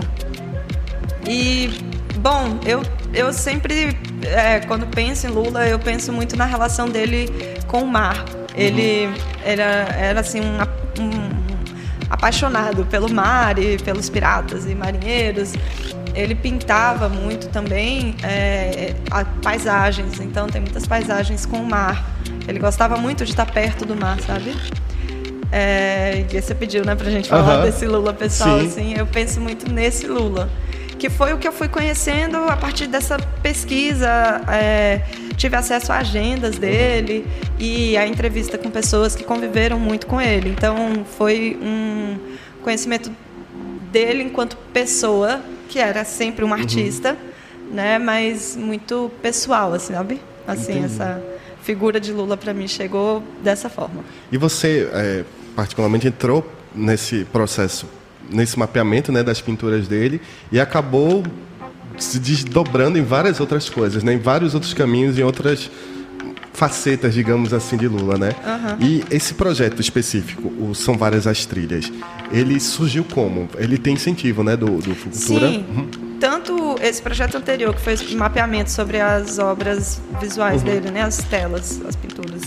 E, 1.27 1.69
bom, 2.17 2.59
eu, 2.65 2.83
eu 3.13 3.33
sempre, 3.33 3.97
é, 4.23 4.59
quando 4.61 4.85
penso 4.87 5.27
em 5.27 5.29
Lula, 5.29 5.67
eu 5.67 5.79
penso 5.79 6.11
muito 6.11 6.35
na 6.35 6.45
relação 6.45 6.89
dele 6.89 7.29
com 7.67 7.81
o 7.81 7.87
mar. 7.87 8.23
Ele 8.55 9.09
era, 9.43 9.63
era 9.97 10.19
assim, 10.19 10.41
um, 10.41 10.61
um 11.01 11.29
apaixonado 12.09 12.85
pelo 12.85 13.09
mar 13.11 13.57
e 13.59 13.77
pelos 13.77 14.09
piratas 14.09 14.65
e 14.65 14.75
marinheiros. 14.75 15.53
Ele 16.17 16.33
pintava 16.35 17.07
muito 17.07 17.47
também 17.49 18.15
é, 18.23 18.93
a- 19.11 19.23
paisagens, 19.25 20.19
então 20.19 20.47
tem 20.47 20.61
muitas 20.61 20.85
paisagens 20.87 21.45
com 21.45 21.57
o 21.57 21.65
mar. 21.65 22.03
Ele 22.47 22.59
gostava 22.59 22.97
muito 22.97 23.23
de 23.23 23.31
estar 23.31 23.45
perto 23.45 23.85
do 23.85 23.95
mar, 23.95 24.19
sabe? 24.21 24.55
É, 25.51 26.25
e 26.31 26.41
você 26.41 26.53
pediu, 26.53 26.83
né, 26.83 26.95
pra 26.95 27.09
gente 27.09 27.29
falar 27.29 27.63
desse 27.63 27.85
Lula 27.85 28.13
pessoal, 28.13 28.59
Sim. 28.59 28.67
assim, 28.67 28.93
eu 28.97 29.05
penso 29.05 29.39
muito 29.39 29.71
nesse 29.71 30.07
Lula. 30.07 30.49
Que 30.99 31.09
foi 31.09 31.31
o 31.31 31.37
que 31.37 31.47
eu 31.47 31.51
fui 31.51 31.67
conhecendo 31.67 32.37
a 32.49 32.57
partir 32.57 32.87
dessa 32.87 33.17
pesquisa. 33.43 34.09
É, 34.51 35.01
tive 35.37 35.55
acesso 35.55 35.91
a 35.93 35.97
agendas 35.99 36.57
dele 36.57 37.25
e 37.59 37.95
a 37.95 38.07
entrevista 38.07 38.57
com 38.57 38.71
pessoas 38.71 39.15
que 39.15 39.23
conviveram 39.23 39.79
muito 39.79 40.07
com 40.07 40.19
ele. 40.19 40.49
Então, 40.49 41.05
foi 41.17 41.57
um 41.61 42.17
conhecimento 42.63 43.11
dele 43.91 44.23
enquanto 44.23 44.57
pessoa, 44.73 45.39
que 45.67 45.79
era 45.79 46.03
sempre 46.03 46.43
um 46.43 46.47
uhum. 46.47 46.53
artista, 46.53 47.11
uhum. 47.11 47.75
né, 47.75 47.99
mas 47.99 48.55
muito 48.55 49.11
pessoal, 49.21 49.73
assim, 49.73 49.93
sabe? 49.93 50.21
Assim, 50.47 50.79
Entendi. 50.79 50.85
essa 50.85 51.21
figura 51.61 51.99
de 51.99 52.13
Lula 52.13 52.37
para 52.37 52.53
mim 52.53 52.67
chegou 52.67 53.21
dessa 53.43 53.69
forma. 53.69 54.03
E 54.31 54.37
você, 54.37 54.89
é, 54.93 55.25
particularmente, 55.55 56.07
entrou 56.07 56.49
nesse 56.73 57.25
processo, 57.25 57.85
nesse 58.29 58.57
mapeamento 58.57 59.11
né, 59.11 59.21
das 59.21 59.41
pinturas 59.41 59.87
dele 59.87 60.21
e 60.51 60.59
acabou 60.59 61.23
se 61.97 62.19
desdobrando 62.19 62.97
em 62.97 63.03
várias 63.03 63.39
outras 63.39 63.69
coisas, 63.69 64.03
né, 64.03 64.13
em 64.13 64.19
vários 64.19 64.53
outros 64.53 64.73
caminhos, 64.73 65.17
em 65.19 65.23
outras 65.23 65.69
facetas, 66.53 67.13
digamos 67.13 67.53
assim, 67.53 67.77
de 67.77 67.87
Lula, 67.87 68.17
né? 68.17 68.31
Uhum. 68.43 68.87
E 68.87 69.03
esse 69.11 69.35
projeto 69.35 69.79
específico, 69.79 70.51
o 70.59 70.73
São 70.73 70.97
Várias 70.97 71.27
as 71.27 71.45
Trilhas, 71.45 71.91
ele 72.31 72.59
surgiu 72.59 73.03
como? 73.03 73.49
Ele 73.57 73.77
tem 73.77 73.93
incentivo, 73.93 74.43
né, 74.43 74.55
do, 74.55 74.77
do? 74.77 74.95
Sim. 75.11 75.65
Uhum 75.69 76.07
tanto 76.19 76.75
esse 76.81 76.99
projeto 76.99 77.37
anterior, 77.37 77.75
que 77.75 77.81
foi 77.81 77.95
o 77.95 78.17
mapeamento 78.17 78.71
sobre 78.71 78.99
as 78.99 79.37
obras 79.37 80.01
visuais 80.19 80.63
uhum. 80.63 80.67
dele, 80.67 80.89
né, 80.89 81.03
as 81.03 81.17
telas, 81.17 81.79
as 81.87 81.95
pinturas, 81.95 82.41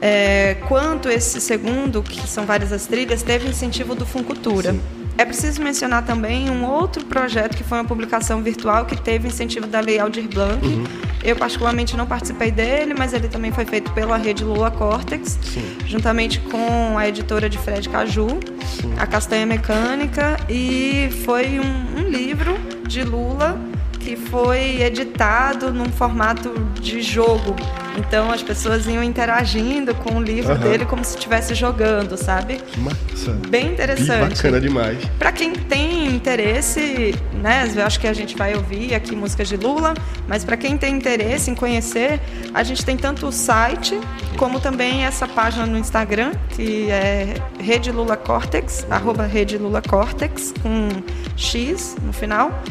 é, 0.00 0.56
quanto 0.66 1.08
esse 1.08 1.40
segundo, 1.40 2.02
que 2.02 2.26
são 2.26 2.46
várias 2.46 2.72
as 2.72 2.86
trilhas, 2.86 3.22
teve 3.22 3.48
incentivo 3.48 3.94
do 3.94 4.06
Funcultura. 4.06 4.72
Sim. 4.72 4.80
É 5.18 5.24
preciso 5.26 5.62
mencionar 5.62 6.06
também 6.06 6.48
um 6.48 6.64
outro 6.64 7.04
projeto 7.04 7.54
que 7.54 7.62
foi 7.62 7.76
uma 7.78 7.84
publicação 7.84 8.42
virtual 8.42 8.86
que 8.86 8.96
teve 8.96 9.28
incentivo 9.28 9.66
da 9.66 9.80
Lei 9.80 9.98
Aldir 9.98 10.26
Blanc. 10.26 10.66
Uhum. 10.66 10.84
Eu 11.22 11.36
particularmente 11.36 11.96
não 11.96 12.06
participei 12.06 12.50
dele, 12.50 12.94
mas 12.96 13.12
ele 13.12 13.28
também 13.28 13.52
foi 13.52 13.64
feito 13.64 13.90
pela 13.92 14.16
rede 14.16 14.42
Lua 14.42 14.70
Cortex, 14.70 15.38
Sim. 15.42 15.76
juntamente 15.86 16.40
com 16.40 16.96
a 16.96 17.06
editora 17.06 17.48
de 17.48 17.58
Fred 17.58 17.88
Caju, 17.88 18.28
Sim. 18.64 18.94
a 18.98 19.06
Castanha 19.06 19.44
Mecânica, 19.44 20.38
e 20.48 21.10
foi 21.24 21.60
um, 21.60 22.00
um 22.00 22.08
livro 22.08 22.56
de 22.88 23.02
Lula 23.02 23.60
que 23.98 24.16
foi 24.16 24.80
editado 24.82 25.72
num 25.72 25.90
formato 25.90 26.50
de 26.80 27.02
jogo. 27.02 27.54
Então 28.00 28.30
as 28.30 28.42
pessoas 28.42 28.86
iam 28.86 29.02
interagindo 29.02 29.94
com 29.94 30.16
o 30.16 30.22
livro 30.22 30.54
uhum. 30.54 30.60
dele 30.60 30.84
como 30.86 31.04
se 31.04 31.16
estivesse 31.16 31.54
jogando, 31.54 32.16
sabe? 32.16 32.60
Massa. 32.78 33.32
Bem 33.48 33.72
interessante. 33.72 34.30
Que 34.30 34.36
bacana 34.36 34.60
demais. 34.60 34.98
Para 35.18 35.30
quem 35.32 35.52
tem 35.52 36.06
interesse, 36.06 37.14
né? 37.42 37.70
Eu 37.74 37.84
acho 37.84 38.00
que 38.00 38.06
a 38.06 38.12
gente 38.12 38.36
vai 38.36 38.54
ouvir 38.54 38.94
aqui 38.94 39.14
músicas 39.14 39.48
de 39.48 39.56
Lula, 39.56 39.94
mas 40.26 40.44
para 40.44 40.56
quem 40.56 40.78
tem 40.78 40.96
interesse 40.96 41.50
em 41.50 41.54
conhecer, 41.54 42.20
a 42.54 42.62
gente 42.62 42.84
tem 42.84 42.96
tanto 42.96 43.26
o 43.26 43.32
site 43.32 43.98
como 44.36 44.58
também 44.58 45.04
essa 45.04 45.28
página 45.28 45.66
no 45.66 45.76
Instagram, 45.76 46.32
que 46.48 46.90
é 46.90 47.34
Rede 47.60 47.92
Lula 47.92 48.16
Cortex, 48.16 48.84
uhum. 48.88 48.94
arroba 48.94 49.26
Rede 49.26 49.58
Lula 49.58 49.82
Cortex, 49.82 50.54
com 50.62 50.88
X 51.36 51.96
no 52.02 52.12
final. 52.12 52.62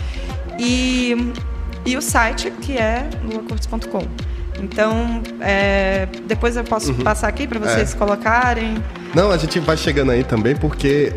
E, 0.57 1.15
e 1.86 1.95
o 1.95 2.01
site, 2.01 2.51
que 2.51 2.77
é 2.77 3.07
lulacortes.com. 3.24 4.28
Então, 4.61 5.21
é, 5.41 6.07
depois 6.25 6.55
eu 6.55 6.63
posso 6.63 6.91
uhum. 6.91 6.99
passar 6.99 7.27
aqui 7.27 7.47
para 7.47 7.59
vocês 7.59 7.93
é. 7.93 7.97
colocarem. 7.97 8.77
Não, 9.15 9.31
a 9.31 9.37
gente 9.37 9.59
vai 9.59 9.77
chegando 9.77 10.11
aí 10.11 10.23
também, 10.23 10.55
porque 10.55 11.13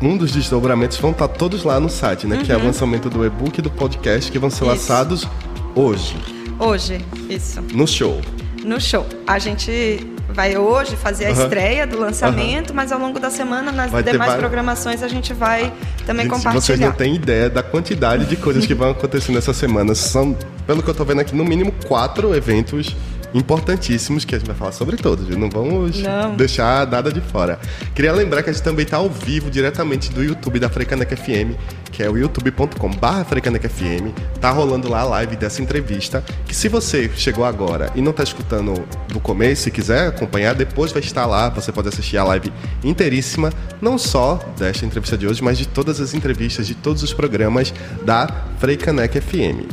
um 0.00 0.16
dos 0.16 0.32
desdobramentos 0.32 0.98
vão 0.98 1.12
estar 1.12 1.28
tá 1.28 1.34
todos 1.34 1.64
lá 1.64 1.78
no 1.80 1.88
site, 1.88 2.26
né? 2.26 2.36
Uhum. 2.36 2.42
Que 2.42 2.52
é 2.52 2.56
o 2.56 2.58
uhum. 2.58 2.66
lançamento 2.66 3.08
do 3.08 3.24
e-book 3.24 3.58
e 3.58 3.62
do 3.62 3.70
podcast 3.70 4.30
que 4.30 4.38
vão 4.38 4.50
ser 4.50 4.64
isso. 4.64 4.66
lançados 4.66 5.28
hoje. 5.74 6.16
Hoje, 6.58 7.04
isso. 7.28 7.60
No 7.72 7.86
show. 7.86 8.20
No 8.64 8.80
show. 8.80 9.06
A 9.26 9.38
gente 9.38 10.06
vai 10.32 10.56
hoje 10.56 10.96
fazer 10.96 11.26
a 11.26 11.32
uhum. 11.32 11.42
estreia 11.42 11.86
do 11.86 11.98
lançamento, 11.98 12.70
uhum. 12.70 12.76
mas 12.76 12.90
ao 12.90 12.98
longo 12.98 13.20
da 13.20 13.30
semana, 13.30 13.70
nas 13.70 13.90
vai 13.90 14.02
demais 14.02 14.34
programações, 14.34 15.02
a 15.02 15.08
gente 15.08 15.32
vai 15.32 15.72
também 16.06 16.24
gente, 16.24 16.34
compartilhar. 16.34 16.60
Vocês 16.60 16.80
não 16.80 16.92
têm 16.92 17.14
ideia 17.14 17.48
da 17.48 17.62
quantidade 17.62 18.26
de 18.26 18.36
coisas 18.36 18.66
que 18.66 18.74
vão 18.74 18.90
acontecer 18.90 19.32
nessa 19.32 19.52
semana. 19.52 19.94
São, 19.94 20.36
pelo 20.66 20.82
que 20.82 20.88
eu 20.88 20.92
estou 20.92 21.06
vendo 21.06 21.20
aqui, 21.20 21.34
no 21.34 21.44
mínimo 21.44 21.72
quatro 21.86 22.34
eventos 22.34 22.94
importantíssimos 23.34 24.24
que 24.24 24.34
a 24.34 24.38
gente 24.38 24.46
vai 24.46 24.56
falar 24.56 24.72
sobre 24.72 24.96
todos, 24.96 25.26
viu? 25.26 25.38
Não 25.38 25.48
vamos 25.50 26.00
Não. 26.00 26.34
deixar 26.36 26.86
nada 26.86 27.12
de 27.12 27.20
fora. 27.20 27.58
Queria 27.94 28.12
lembrar 28.12 28.42
que 28.42 28.50
a 28.50 28.52
gente 28.52 28.62
também 28.62 28.84
está 28.84 28.98
ao 28.98 29.08
vivo 29.08 29.50
diretamente 29.50 30.10
do 30.12 30.22
YouTube 30.22 30.58
da 30.58 30.68
Frecaneca 30.68 31.16
FM, 31.16 31.56
que 31.90 32.02
é 32.02 32.10
o 32.10 32.16
youtube.com.br 32.16 33.68
FM. 33.68 34.38
Tá 34.40 34.50
rolando 34.50 34.88
lá 34.88 35.00
a 35.00 35.04
live 35.04 35.36
dessa 35.36 35.62
entrevista, 35.62 36.24
que 36.46 36.54
se 36.54 36.68
você 36.68 37.10
chegou 37.16 37.44
agora 37.44 37.90
e 37.94 38.00
não 38.00 38.10
está 38.10 38.22
escutando 38.22 38.82
do 39.08 39.20
começo, 39.20 39.62
se 39.62 39.70
quiser 39.70 40.08
acompanhar, 40.08 40.54
depois 40.54 40.92
vai 40.92 41.02
estar 41.02 41.26
lá, 41.26 41.48
você 41.48 41.70
pode 41.70 41.88
assistir 41.88 42.16
a 42.16 42.24
live 42.24 42.52
inteiríssima, 42.82 43.52
não 43.80 43.98
só 43.98 44.40
desta 44.58 44.84
entrevista 44.86 45.16
de 45.16 45.26
hoje, 45.26 45.42
mas 45.42 45.58
de 45.58 45.66
todas 45.68 46.00
as 46.00 46.14
entrevistas, 46.14 46.66
de 46.66 46.74
todos 46.74 47.02
os 47.02 47.12
programas 47.12 47.72
da 48.04 48.28
Freicaneca 48.58 49.20
FM. 49.20 49.68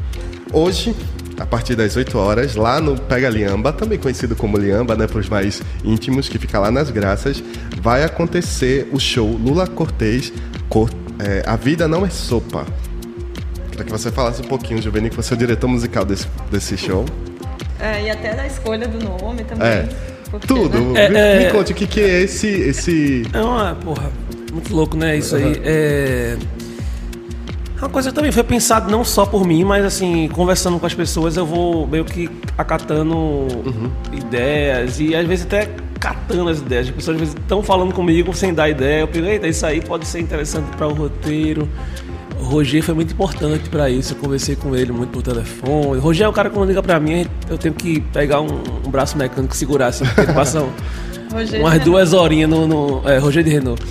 Hoje 0.52 0.96
a 1.40 1.46
partir 1.46 1.76
das 1.76 1.96
8 1.96 2.18
horas, 2.18 2.56
lá 2.56 2.82
no 2.82 3.00
Pega 3.00 3.30
Liamba, 3.30 3.72
também 3.72 3.98
conhecido 3.98 4.36
como 4.36 4.58
Liamba, 4.58 4.96
né, 4.96 5.08
para 5.08 5.20
os 5.20 5.30
mais 5.30 5.62
íntimos, 5.84 6.28
que 6.28 6.38
fica 6.38 6.60
lá 6.60 6.70
nas 6.70 6.92
Graças, 6.92 7.42
vai 7.82 8.04
acontecer 8.04 8.90
o 8.92 9.00
show 9.00 9.26
Lula 9.26 9.66
Cortez, 9.66 10.34
Cor 10.68 10.90
é, 11.18 11.42
A 11.46 11.56
Vida 11.56 11.88
Não 11.88 12.06
é 12.06 12.10
Sopa. 12.10 12.66
Queria 13.72 13.86
que 13.86 13.92
você 13.92 14.12
falasse 14.12 14.42
um 14.42 14.46
pouquinho, 14.46 14.82
Juvenil, 14.82 15.10
que 15.10 15.16
você 15.16 15.34
é 15.34 15.36
o 15.36 15.38
diretor 15.38 15.68
musical 15.70 16.04
desse, 16.04 16.28
desse 16.52 16.78
show. 16.78 17.06
É, 17.80 18.04
e 18.04 18.10
até 18.10 18.36
da 18.36 18.46
escolha 18.46 18.88
do 18.88 19.02
nome 19.02 19.46
também. 19.46 19.68
É. 19.68 19.90
Porque, 20.30 20.46
Tudo. 20.46 20.78
Né? 20.92 21.10
Me, 21.10 21.18
é, 21.18 21.46
me, 21.46 21.52
conte 21.52 21.72
o 21.72 21.76
que, 21.76 21.88
que 21.88 22.02
é 22.02 22.22
esse, 22.22 22.48
esse. 22.48 23.26
É 23.34 23.42
uma, 23.42 23.74
porra, 23.76 24.12
muito 24.52 24.76
louco, 24.76 24.98
né? 24.98 25.18
Isso 25.18 25.36
uhum. 25.36 25.46
aí. 25.46 25.62
É 25.64 26.38
uma 27.80 27.90
coisa 27.90 28.12
também 28.12 28.32
foi 28.32 28.44
pensado 28.44 28.92
não 28.92 29.06
só 29.06 29.26
por 29.26 29.46
mim, 29.46 29.64
mas 29.64 29.86
assim, 29.86 30.28
conversando 30.30 30.78
com 30.80 30.86
as 30.86 30.94
pessoas, 30.94 31.38
eu 31.38 31.46
vou 31.46 31.88
meio 31.88 32.04
que 32.04 32.30
acatando 32.58 33.16
uhum. 33.16 33.90
ideias 34.12 35.00
e 35.00 35.16
às 35.16 35.26
vezes 35.26 35.46
até 35.46 35.70
catando 36.00 36.50
as 36.50 36.60
ideias. 36.60 36.88
As 36.88 36.96
pessoas 36.96 37.16
às 37.16 37.20
vezes 37.22 37.36
estão 37.36 37.64
falando 37.64 37.94
comigo 37.94 38.34
sem 38.34 38.54
dar 38.54 38.70
ideia. 38.70 39.02
Eu 39.02 39.08
pensei, 39.08 39.32
eita, 39.32 39.48
isso 39.48 39.66
aí 39.66 39.82
pode 39.82 40.06
ser 40.06 40.20
interessante 40.20 40.66
para 40.76 40.88
o 40.88 40.94
roteiro. 40.94 41.70
O 42.40 42.44
Roger 42.44 42.84
foi 42.84 42.96
muito 42.96 43.14
importante 43.14 43.70
para 43.70 43.90
isso. 43.90 44.14
Eu 44.14 44.18
conversei 44.18 44.56
com 44.56 44.76
ele 44.76 44.92
muito 44.92 45.12
por 45.12 45.22
telefone. 45.22 45.98
O 45.98 46.02
Roger 46.02 46.26
é 46.26 46.30
o 46.30 46.34
cara 46.34 46.50
que 46.50 46.56
quando 46.56 46.68
liga 46.68 46.84
para 46.84 47.00
mim, 47.00 47.26
eu 47.50 47.58
tenho 47.58 47.74
que 47.74 48.02
pegar 48.02 48.42
um, 48.42 48.62
um 48.86 48.90
braço 48.90 49.18
mecânico 49.18 49.54
e 49.54 49.58
segurar 49.58 49.88
assim, 49.88 50.06
porque 50.06 50.22
ele 50.22 50.34
passa 50.34 50.62
um, 50.64 50.70
umas 51.60 51.80
duas 51.82 52.14
horinhas 52.14 52.50
no, 52.50 52.68
no 52.68 53.10
é, 53.10 53.18
Roger 53.18 53.44
de 53.44 53.52
Renault 53.52 53.82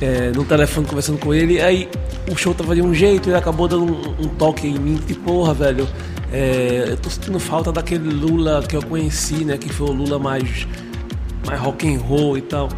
é, 0.00 0.32
no 0.34 0.44
telefone 0.44 0.86
conversando 0.86 1.18
com 1.18 1.34
ele. 1.34 1.60
Aí 1.60 1.88
o 2.30 2.36
show 2.36 2.54
tava 2.54 2.74
de 2.74 2.82
um 2.82 2.94
jeito 2.94 3.28
e 3.28 3.34
acabou 3.34 3.66
dando 3.66 3.84
um, 3.84 4.24
um 4.24 4.28
toque 4.28 4.66
em 4.66 4.78
mim 4.78 4.96
que, 4.96 5.14
porra, 5.14 5.52
velho, 5.52 5.88
é, 6.32 6.86
eu 6.88 6.96
tô 6.96 7.10
sentindo 7.10 7.40
falta 7.40 7.72
daquele 7.72 8.08
Lula 8.08 8.62
que 8.66 8.76
eu 8.76 8.82
conheci, 8.82 9.44
né? 9.44 9.58
Que 9.58 9.68
foi 9.68 9.88
o 9.88 9.92
Lula 9.92 10.18
mais, 10.18 10.66
mais 11.46 11.60
rock 11.60 11.92
and 11.92 11.98
roll 11.98 12.38
e 12.38 12.42
tal. 12.42 12.68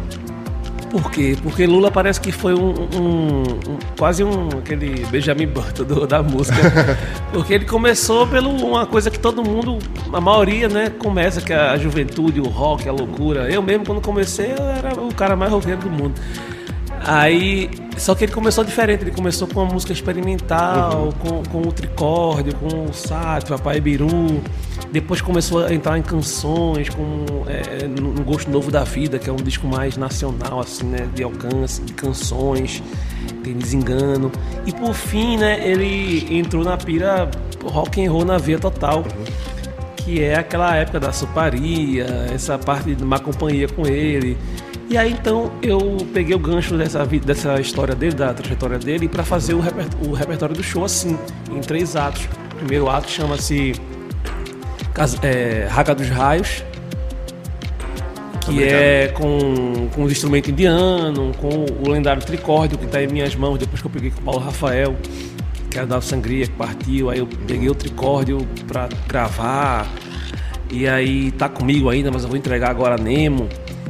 Por 0.89 1.09
quê? 1.09 1.35
Porque 1.41 1.65
Lula 1.65 1.89
parece 1.89 2.21
que 2.21 2.31
foi 2.31 2.53
um, 2.53 2.69
um, 2.69 3.41
um 3.41 3.79
quase 3.97 4.23
um 4.23 4.49
aquele 4.59 5.03
Benjamin 5.07 5.47
Button 5.47 5.83
do, 5.83 6.05
da 6.05 6.21
música. 6.21 6.55
Porque 7.33 7.55
ele 7.55 7.65
começou 7.65 8.27
pelo 8.27 8.51
uma 8.51 8.85
coisa 8.85 9.09
que 9.09 9.17
todo 9.17 9.43
mundo, 9.43 9.79
a 10.11 10.21
maioria, 10.21 10.69
né, 10.69 10.91
começa, 10.91 11.41
que 11.41 11.51
é 11.51 11.57
a 11.57 11.77
juventude, 11.77 12.39
o 12.39 12.47
rock, 12.47 12.87
a 12.87 12.91
loucura. 12.91 13.49
Eu 13.49 13.63
mesmo, 13.63 13.85
quando 13.85 14.01
comecei, 14.01 14.51
eu 14.51 14.63
era 14.63 14.93
o 15.01 15.11
cara 15.13 15.35
mais 15.35 15.51
roqueiro 15.51 15.81
do 15.81 15.89
mundo. 15.89 16.13
Aí, 17.05 17.69
só 17.97 18.15
que 18.15 18.23
ele 18.23 18.31
começou 18.31 18.63
diferente, 18.63 19.03
ele 19.03 19.11
começou 19.11 19.45
com 19.47 19.61
uma 19.61 19.73
música 19.73 19.91
experimental, 19.91 21.05
uhum. 21.05 21.11
com, 21.11 21.43
com 21.43 21.67
o 21.67 21.71
tricórdio, 21.71 22.55
com 22.55 22.85
o 22.85 22.93
sato, 22.93 23.47
Papai 23.47 23.81
Biru. 23.81 24.41
Depois 24.91 25.21
começou 25.21 25.65
a 25.65 25.73
entrar 25.73 25.97
em 25.97 26.01
canções, 26.01 26.87
com 26.89 27.25
é, 27.47 27.87
no, 27.87 28.13
no, 28.13 28.23
Gosto 28.23 28.49
Novo 28.49 28.71
da 28.71 28.83
Vida, 28.85 29.19
que 29.19 29.29
é 29.29 29.33
um 29.33 29.37
disco 29.37 29.67
mais 29.67 29.97
nacional, 29.97 30.61
assim, 30.61 30.85
né? 30.85 31.09
De 31.13 31.23
alcance, 31.23 31.81
de 31.81 31.93
canções, 31.93 32.81
tem 33.43 33.53
desengano. 33.53 34.31
E 34.65 34.71
por 34.71 34.93
fim, 34.93 35.37
né, 35.37 35.59
ele 35.67 36.37
entrou 36.37 36.63
na 36.63 36.77
pira 36.77 37.29
rock 37.65 38.05
and 38.05 38.11
roll 38.11 38.23
na 38.23 38.37
veia 38.37 38.59
total. 38.59 38.99
Uhum. 38.99 39.53
Que 39.97 40.21
é 40.21 40.35
aquela 40.35 40.75
época 40.75 40.99
da 40.99 41.11
soparia, 41.11 42.05
essa 42.33 42.57
parte 42.57 42.93
de 42.93 43.03
uma 43.03 43.19
companhia 43.19 43.67
com 43.67 43.85
ele. 43.87 44.37
E 44.93 44.97
aí 44.97 45.11
então 45.11 45.51
eu 45.63 45.97
peguei 46.13 46.35
o 46.35 46.39
gancho 46.39 46.77
dessa, 46.77 47.03
dessa 47.03 47.59
história 47.59 47.95
dele, 47.95 48.13
da 48.13 48.31
trajetória 48.31 48.77
dele, 48.77 49.07
para 49.07 49.23
fazer 49.23 49.55
o, 49.55 49.59
reper, 49.59 49.87
o, 50.07 50.13
repertório 50.13 50.55
do 50.55 50.61
show 50.61 50.85
assim, 50.85 51.17
em 51.51 51.61
três 51.61 51.95
atos. 51.95 52.25
O 52.51 52.57
primeiro 52.57 52.87
ato 52.87 53.09
chama-se 53.09 53.73
é, 55.23 55.67
Raga 55.67 55.95
dos 55.95 56.07
Raios, 56.09 56.63
que 58.41 58.51
obrigado. 58.51 58.75
é 58.75 59.07
com, 59.07 59.89
com 59.95 60.03
os 60.03 60.11
instrumentos 60.11 60.51
indianos, 60.51 61.35
com 61.37 61.65
o 61.83 61.89
lendário 61.89 62.23
tricórdio 62.23 62.77
que 62.77 62.85
está 62.85 63.01
em 63.01 63.07
minhas 63.07 63.35
mãos, 63.35 63.57
depois 63.57 63.81
que 63.81 63.87
eu 63.87 63.91
peguei 63.91 64.11
com 64.11 64.21
o 64.21 64.23
Paulo 64.23 64.41
Rafael, 64.41 64.95
que 65.71 65.77
era 65.79 65.87
da 65.87 65.99
Sangria, 66.01 66.45
que 66.45 66.53
partiu, 66.53 67.09
aí 67.09 67.17
eu 67.17 67.25
peguei 67.25 67.67
o 67.67 67.73
tricórdio 67.73 68.47
para 68.67 68.89
gravar, 69.07 69.91
e 70.71 70.87
aí 70.87 71.31
tá 71.31 71.49
comigo 71.49 71.89
ainda, 71.89 72.11
mas 72.11 72.21
eu 72.21 72.29
vou 72.29 72.37
entregar 72.37 72.69
agora 72.69 72.93
a 72.93 72.97
Nemo 72.99 73.49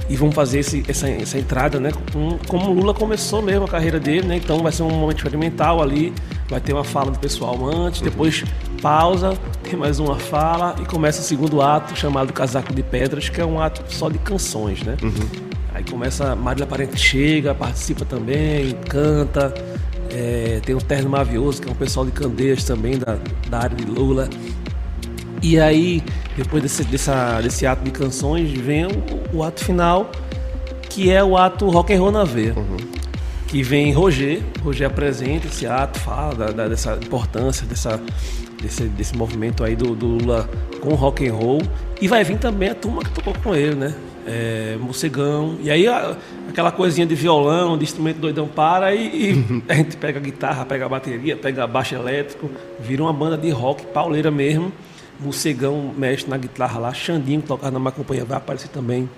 e 0.09 0.15
vamos 0.15 0.35
fazer 0.35 0.59
esse, 0.59 0.83
essa, 0.87 1.09
essa 1.09 1.37
entrada, 1.37 1.79
né? 1.79 1.91
Com, 2.11 2.37
como 2.47 2.69
o 2.69 2.73
Lula 2.73 2.93
começou 2.93 3.41
mesmo 3.41 3.65
a 3.65 3.67
carreira 3.67 3.99
dele, 3.99 4.27
né? 4.27 4.37
Então 4.37 4.59
vai 4.59 4.71
ser 4.71 4.83
um 4.83 4.89
momento 4.89 5.17
experimental 5.17 5.81
ali, 5.81 6.13
vai 6.49 6.59
ter 6.59 6.73
uma 6.73 6.83
fala 6.83 7.11
do 7.11 7.19
pessoal 7.19 7.57
antes, 7.65 8.01
uhum. 8.01 8.09
depois 8.09 8.43
pausa, 8.81 9.33
tem 9.63 9.77
mais 9.77 9.99
uma 9.99 10.19
fala 10.19 10.75
e 10.81 10.85
começa 10.85 11.21
o 11.21 11.23
segundo 11.23 11.61
ato 11.61 11.97
chamado 11.97 12.33
Casaco 12.33 12.73
de 12.73 12.83
Pedras, 12.83 13.29
que 13.29 13.39
é 13.39 13.45
um 13.45 13.61
ato 13.61 13.83
só 13.87 14.09
de 14.09 14.17
canções, 14.17 14.83
né? 14.83 14.97
Uhum. 15.01 15.53
Aí 15.73 15.83
começa, 15.83 16.35
Marília 16.35 16.67
Parente 16.67 16.97
chega, 16.97 17.55
participa 17.55 18.05
também, 18.05 18.75
canta. 18.87 19.53
É, 20.11 20.61
tem 20.63 20.75
o 20.75 20.79
Terno 20.79 21.09
Mavioso, 21.09 21.59
que 21.59 21.67
é 21.67 21.71
um 21.71 21.75
pessoal 21.75 22.05
de 22.05 22.11
Candeias 22.11 22.63
também, 22.63 22.99
da, 22.99 23.17
da 23.49 23.59
área 23.59 23.75
de 23.75 23.85
Lula. 23.85 24.29
E 25.43 25.59
aí, 25.59 26.01
depois 26.37 26.63
desse, 26.63 26.85
dessa, 26.85 27.41
desse 27.41 27.67
ato 27.67 27.83
de 27.83 27.91
canções, 27.91 28.49
vem 28.49 28.85
o, 28.85 28.89
o, 29.33 29.43
ato 29.43 29.65
final, 29.65 30.09
que 30.89 31.11
é 31.11 31.21
o 31.21 31.35
ato 31.35 31.69
rock 31.69 31.93
and 31.93 31.99
roll 31.99 32.11
na 32.11 32.23
veia. 32.23 32.53
Uhum. 32.55 32.77
Que 33.45 33.61
vem 33.61 33.91
Roger, 33.91 34.41
Roger 34.63 34.87
apresenta 34.87 35.47
esse 35.47 35.67
ato, 35.67 35.99
fala 35.99 36.33
da, 36.33 36.45
da, 36.45 36.67
dessa 36.69 36.93
importância 36.95 37.67
dessa, 37.67 38.01
desse, 38.61 38.83
desse 38.85 39.17
movimento 39.17 39.65
aí 39.65 39.75
do, 39.75 39.93
do 39.93 40.07
Lula 40.07 40.49
com 40.79 40.95
rock 40.95 41.27
and 41.27 41.33
roll. 41.33 41.61
E 42.01 42.07
vai 42.07 42.23
vir 42.23 42.37
também 42.37 42.69
a 42.69 42.75
turma 42.75 43.03
que 43.03 43.09
tocou 43.09 43.33
com 43.43 43.53
ele, 43.53 43.75
né? 43.75 43.93
É, 44.25 44.77
morcegão. 44.79 45.57
E 45.61 45.69
aí 45.69 45.85
a, 45.89 46.15
aquela 46.47 46.71
coisinha 46.71 47.05
de 47.05 47.15
violão, 47.15 47.77
de 47.77 47.83
instrumento 47.83 48.17
doidão 48.17 48.47
para 48.47 48.95
e, 48.95 49.33
e, 49.33 49.63
a 49.67 49.73
gente 49.73 49.97
pega 49.97 50.19
a 50.19 50.21
guitarra, 50.21 50.63
pega 50.63 50.85
a 50.85 50.89
bateria, 50.89 51.35
pega 51.35 51.67
baixo 51.67 51.95
elétrico, 51.95 52.49
vira 52.79 53.03
uma 53.03 53.11
banda 53.11 53.37
de 53.37 53.49
rock 53.49 53.85
pauleira 53.87 54.31
mesmo. 54.31 54.71
Morcegão 55.19 55.93
mexe 55.97 56.27
na 56.27 56.37
guitarra 56.37 56.79
lá, 56.79 56.93
Xandinho, 56.93 57.41
que 57.41 57.47
tocava 57.47 57.71
na 57.71 57.79
minha 57.79 57.91
companhia, 57.91 58.25
vai 58.25 58.37
aparecer 58.37 58.67
também. 58.69 59.09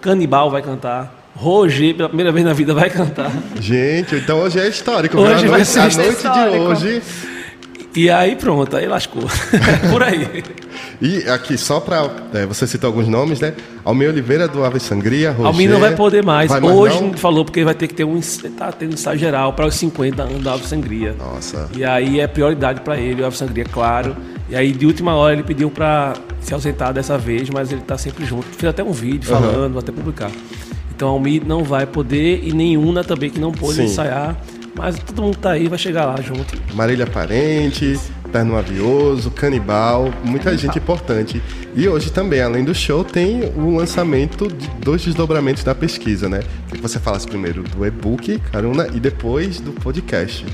Canibal 0.00 0.50
vai 0.50 0.62
cantar. 0.62 1.20
Roger, 1.34 1.94
pela 1.94 2.08
primeira 2.08 2.30
vez 2.30 2.44
na 2.44 2.52
vida, 2.52 2.74
vai 2.74 2.90
cantar. 2.90 3.32
Gente, 3.58 4.16
então 4.16 4.40
hoje 4.40 4.60
é 4.60 4.68
histórico. 4.68 5.18
Hoje 5.18 5.46
vai 5.48 5.64
ser 5.64 5.80
a 5.80 5.88
noite 5.88 6.22
de 6.22 6.58
hoje. 6.58 7.02
E 7.94 8.08
aí 8.08 8.36
pronto, 8.36 8.74
aí 8.74 8.86
lascou. 8.86 9.22
Por 9.90 10.02
aí. 10.02 10.42
E 11.00 11.28
aqui, 11.28 11.58
só 11.58 11.78
para. 11.78 12.10
É, 12.32 12.46
você 12.46 12.66
citou 12.66 12.88
alguns 12.88 13.06
nomes, 13.06 13.40
né? 13.40 13.54
Almir 13.84 14.08
Oliveira 14.08 14.48
do 14.48 14.64
Ave 14.64 14.80
Sangria, 14.80 15.30
Roger. 15.30 15.46
Almir 15.46 15.68
não 15.68 15.78
vai 15.78 15.94
poder 15.94 16.24
mais. 16.24 16.50
Vai 16.50 16.60
mais 16.60 16.74
Hoje 16.74 17.02
não? 17.02 17.12
falou 17.14 17.44
porque 17.44 17.62
vai 17.64 17.74
ter 17.74 17.88
que 17.88 17.94
ter 17.94 18.04
um. 18.04 18.18
Tá 18.56 18.72
tendo 18.72 18.94
ensaio 18.94 19.18
geral 19.18 19.52
para 19.52 19.66
os 19.66 19.74
50 19.74 20.22
anos 20.22 20.42
da 20.42 20.54
Ave 20.54 20.66
Sangria. 20.66 21.14
Nossa. 21.18 21.68
E 21.76 21.84
aí 21.84 22.18
é 22.18 22.26
prioridade 22.26 22.80
para 22.80 22.96
ele, 22.96 23.20
o 23.20 23.26
Ave 23.26 23.36
Sangria, 23.36 23.64
claro. 23.64 24.16
E 24.48 24.56
aí, 24.56 24.72
de 24.72 24.86
última 24.86 25.14
hora, 25.14 25.34
ele 25.34 25.42
pediu 25.42 25.70
para 25.70 26.14
se 26.40 26.52
ausentar 26.52 26.92
dessa 26.92 27.16
vez, 27.16 27.48
mas 27.48 27.72
ele 27.72 27.80
está 27.80 27.96
sempre 27.96 28.24
junto. 28.24 28.46
Fez 28.46 28.70
até 28.70 28.82
um 28.82 28.92
vídeo 28.92 29.28
falando, 29.28 29.64
uhum. 29.64 29.70
vou 29.70 29.78
até 29.78 29.92
publicar. 29.92 30.30
Então, 30.94 31.08
Almir 31.08 31.42
não 31.46 31.64
vai 31.64 31.86
poder 31.86 32.40
e 32.44 32.52
nenhuma 32.52 33.02
também 33.02 33.30
que 33.30 33.40
não 33.40 33.50
pôde 33.50 33.76
Sim. 33.76 33.84
ensaiar. 33.84 34.36
Mas 34.76 34.98
todo 34.98 35.22
mundo 35.22 35.36
tá 35.36 35.50
aí, 35.52 35.68
vai 35.68 35.78
chegar 35.78 36.06
lá 36.06 36.16
junto. 36.20 36.56
Marília 36.74 37.06
Parente, 37.06 37.98
Terno 38.32 38.56
Avioso, 38.56 39.30
Canibal, 39.30 40.04
muita 40.24 40.46
Canibal. 40.46 40.56
gente 40.56 40.78
importante. 40.78 41.42
E 41.74 41.86
hoje 41.86 42.10
também, 42.10 42.40
além 42.40 42.64
do 42.64 42.74
show, 42.74 43.04
tem 43.04 43.52
o 43.56 43.76
lançamento 43.76 44.48
de 44.48 44.68
dois 44.80 45.02
desdobramentos 45.02 45.62
da 45.62 45.74
pesquisa, 45.74 46.28
né? 46.28 46.40
Que 46.68 46.80
você 46.80 46.98
falasse 46.98 47.26
primeiro 47.26 47.62
do 47.62 47.84
e-book, 47.84 48.38
Caruna, 48.50 48.88
e 48.94 48.98
depois 48.98 49.60
do 49.60 49.72
podcast. 49.72 50.46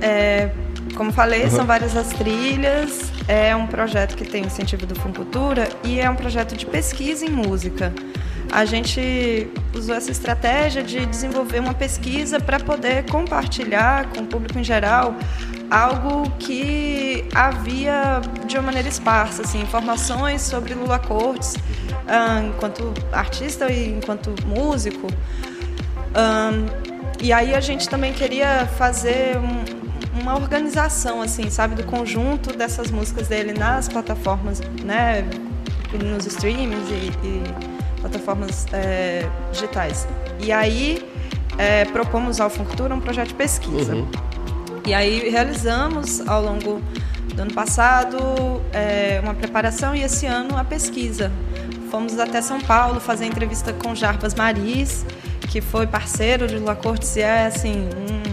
É, 0.00 0.50
como 0.94 1.12
falei, 1.12 1.44
uhum. 1.44 1.50
são 1.50 1.66
várias 1.66 1.96
as 1.96 2.08
trilhas. 2.08 3.12
É 3.28 3.54
um 3.54 3.66
projeto 3.66 4.16
que 4.16 4.24
tem 4.24 4.44
incentivo 4.44 4.86
do 4.86 4.94
Funcultura 4.94 5.68
e 5.84 6.00
é 6.00 6.08
um 6.08 6.16
projeto 6.16 6.56
de 6.56 6.66
pesquisa 6.66 7.24
em 7.24 7.30
música. 7.30 7.92
A 8.50 8.66
gente 8.66 9.48
usou 9.74 9.94
essa 9.94 10.10
estratégia 10.10 10.82
de 10.82 11.06
desenvolver 11.06 11.58
uma 11.58 11.72
pesquisa 11.72 12.38
para 12.38 12.60
poder 12.60 13.08
compartilhar 13.10 14.10
com 14.10 14.20
o 14.20 14.26
público 14.26 14.58
em 14.58 14.64
geral 14.64 15.16
algo 15.70 16.30
que 16.38 17.26
havia 17.34 18.20
de 18.46 18.56
uma 18.58 18.64
maneira 18.64 18.88
esparsa, 18.88 19.40
assim, 19.40 19.62
informações 19.62 20.42
sobre 20.42 20.74
Lula 20.74 20.98
Cortes 20.98 21.56
um, 22.06 22.48
enquanto 22.48 22.92
artista 23.10 23.72
e 23.72 23.88
enquanto 23.88 24.34
músico. 24.46 25.06
Um, 26.14 26.66
e 27.22 27.32
aí 27.32 27.54
a 27.54 27.60
gente 27.60 27.88
também 27.88 28.12
queria 28.12 28.66
fazer 28.76 29.38
um, 29.38 29.81
uma 30.20 30.34
organização, 30.34 31.22
assim, 31.22 31.48
sabe, 31.50 31.74
do 31.74 31.84
conjunto 31.84 32.56
dessas 32.56 32.90
músicas 32.90 33.28
dele 33.28 33.52
nas 33.52 33.88
plataformas, 33.88 34.60
né, 34.84 35.24
nos 35.92 36.26
streams 36.26 36.90
e, 36.90 37.12
e 37.26 38.00
plataformas 38.00 38.66
é, 38.72 39.26
digitais. 39.52 40.06
E 40.40 40.52
aí 40.52 41.08
é, 41.58 41.84
propomos 41.86 42.40
ao 42.40 42.50
Funcultura 42.50 42.94
um 42.94 43.00
projeto 43.00 43.28
de 43.28 43.34
pesquisa. 43.34 43.94
Uhum. 43.94 44.08
E 44.86 44.92
aí 44.92 45.30
realizamos 45.30 46.26
ao 46.26 46.42
longo 46.42 46.82
do 47.34 47.42
ano 47.42 47.54
passado 47.54 48.18
é, 48.72 49.20
uma 49.22 49.34
preparação 49.34 49.94
e 49.94 50.02
esse 50.02 50.26
ano 50.26 50.56
a 50.56 50.64
pesquisa. 50.64 51.30
Fomos 51.90 52.18
até 52.18 52.40
São 52.42 52.60
Paulo 52.60 53.00
fazer 53.00 53.26
entrevista 53.26 53.72
com 53.72 53.94
Jarbas 53.94 54.34
Maris, 54.34 55.04
que 55.48 55.60
foi 55.60 55.86
parceiro 55.86 56.46
de 56.46 56.56
Lula 56.56 56.74
Cortes 56.74 57.16
e 57.16 57.20
é 57.20 57.46
assim 57.46 57.88
um 58.08 58.31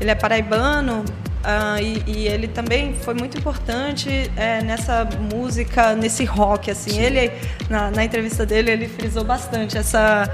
ele 0.00 0.10
é 0.10 0.14
paraibano 0.14 1.04
uh, 1.44 1.80
e, 1.80 2.02
e, 2.06 2.26
ele 2.26 2.48
também 2.48 2.94
foi 2.94 3.14
muito 3.14 3.36
importante 3.36 4.30
é, 4.36 4.62
nessa 4.62 5.06
música, 5.32 5.94
nesse 5.94 6.24
rock. 6.24 6.70
Assim, 6.70 6.92
Sim. 6.92 7.00
ele 7.00 7.32
na, 7.68 7.90
na, 7.90 8.04
entrevista 8.04 8.46
dele 8.46 8.70
ele 8.70 8.88
frisou 8.88 9.24
bastante 9.24 9.76
essa 9.76 10.30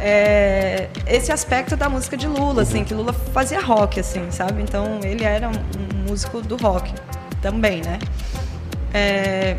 é, 0.00 0.88
esse 1.06 1.30
aspecto 1.30 1.76
da 1.76 1.88
música 1.88 2.16
de 2.16 2.26
Lula, 2.26 2.62
assim, 2.62 2.84
que 2.84 2.94
Lula 2.94 3.12
fazia 3.12 3.60
rock, 3.60 4.00
assim, 4.00 4.30
sabe? 4.30 4.62
Então 4.62 5.00
ele 5.04 5.24
era 5.24 5.48
um, 5.48 5.52
um 5.52 6.08
músico 6.08 6.40
do 6.40 6.56
rock 6.56 6.92
também, 7.40 7.82
né? 7.82 7.98
É, 8.94 9.56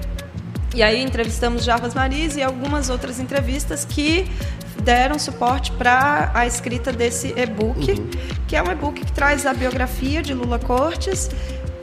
e 0.73 0.81
aí 0.81 1.01
entrevistamos 1.01 1.63
Jarbas 1.63 1.93
Maris 1.93 2.35
e 2.35 2.41
algumas 2.41 2.89
outras 2.89 3.19
entrevistas 3.19 3.85
que 3.85 4.27
deram 4.81 5.17
suporte 5.19 5.71
para 5.71 6.31
a 6.33 6.45
escrita 6.45 6.91
desse 6.91 7.33
e-book, 7.37 7.91
uhum. 7.91 8.09
que 8.47 8.55
é 8.55 8.63
um 8.63 8.71
e-book 8.71 9.05
que 9.05 9.11
traz 9.11 9.45
a 9.45 9.53
biografia 9.53 10.21
de 10.21 10.33
Lula 10.33 10.59
Cortes 10.59 11.29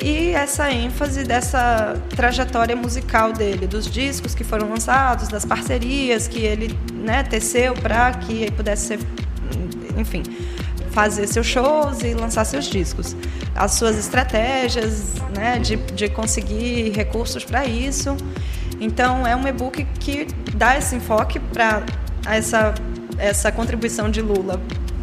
e 0.02 0.30
essa 0.30 0.70
ênfase 0.72 1.24
dessa 1.24 1.94
trajetória 2.16 2.74
musical 2.74 3.32
dele, 3.32 3.66
dos 3.66 3.90
discos 3.90 4.34
que 4.34 4.42
foram 4.42 4.68
lançados, 4.70 5.28
das 5.28 5.44
parcerias 5.44 6.26
que 6.26 6.40
ele 6.40 6.76
né, 6.94 7.22
teceu 7.22 7.74
para 7.74 8.12
que 8.12 8.32
ele 8.32 8.50
pudesse 8.50 8.86
ser, 8.88 8.98
enfim, 9.96 10.22
fazer 10.90 11.26
seus 11.26 11.46
shows 11.46 12.02
e 12.02 12.14
lançar 12.14 12.44
seus 12.44 12.64
discos. 12.64 13.14
As 13.54 13.72
suas 13.72 13.98
estratégias 13.98 15.14
né, 15.36 15.58
de, 15.58 15.76
de 15.76 16.08
conseguir 16.08 16.90
recursos 16.90 17.44
para 17.44 17.66
isso. 17.66 18.16
Então, 18.80 19.26
é 19.26 19.36
um 19.36 19.46
e-book 19.46 19.84
que 19.98 20.26
dá 20.54 20.76
esse 20.76 20.96
enfoque 20.96 21.38
para 21.38 21.82
essa, 22.26 22.74
essa 23.18 23.52
contribuição 23.52 24.10
de 24.10 24.22
Lula 24.22 24.60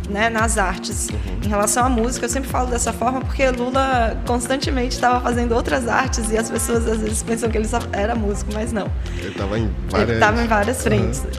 né, 0.10 0.30
nas 0.30 0.58
artes. 0.58 1.10
Uhum. 1.10 1.40
Em 1.44 1.48
relação 1.48 1.86
à 1.86 1.90
música, 1.90 2.26
eu 2.26 2.30
sempre 2.30 2.50
falo 2.50 2.70
dessa 2.70 2.92
forma 2.92 3.22
porque 3.22 3.48
Lula 3.50 4.20
constantemente 4.26 4.96
estava 4.96 5.22
fazendo 5.22 5.54
outras 5.54 5.88
artes 5.88 6.32
e 6.32 6.38
as 6.38 6.50
pessoas 6.50 6.88
às 6.88 7.00
vezes 7.00 7.22
pensam 7.24 7.50
que 7.50 7.58
ele 7.58 7.68
só 7.68 7.80
era 7.92 8.16
músico, 8.16 8.52
mas 8.54 8.72
não. 8.72 8.90
Ele 9.18 9.30
estava 9.30 9.60
em 9.60 9.70
várias, 9.90 10.10
ele 10.10 10.20
tava 10.20 10.44
em 10.44 10.48
várias 10.48 10.84
frentes. 10.84 11.24
Uhum. 11.24 11.30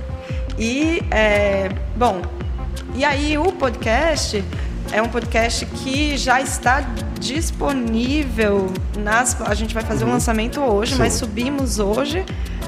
E, 0.59 1.03
é, 1.11 1.71
bom, 1.97 2.23
e 2.95 3.05
aí 3.05 3.39
o 3.39 3.53
podcast 3.53 4.45
é 4.93 5.03
um 5.03 5.09
podcast 5.09 5.65
que 5.67 6.17
já 6.17 6.41
está 6.41 6.81
disponível 7.21 8.73
nas. 8.99 9.41
A 9.43 9.55
gente 9.55 9.75
vai 9.75 9.83
fazer 9.83 10.05
uhum. 10.05 10.11
um 10.11 10.13
lançamento 10.15 10.61
hoje, 10.61 10.93
Sim. 10.93 10.99
mas 10.99 11.15
subimos 11.15 11.79
hoje 11.79 12.25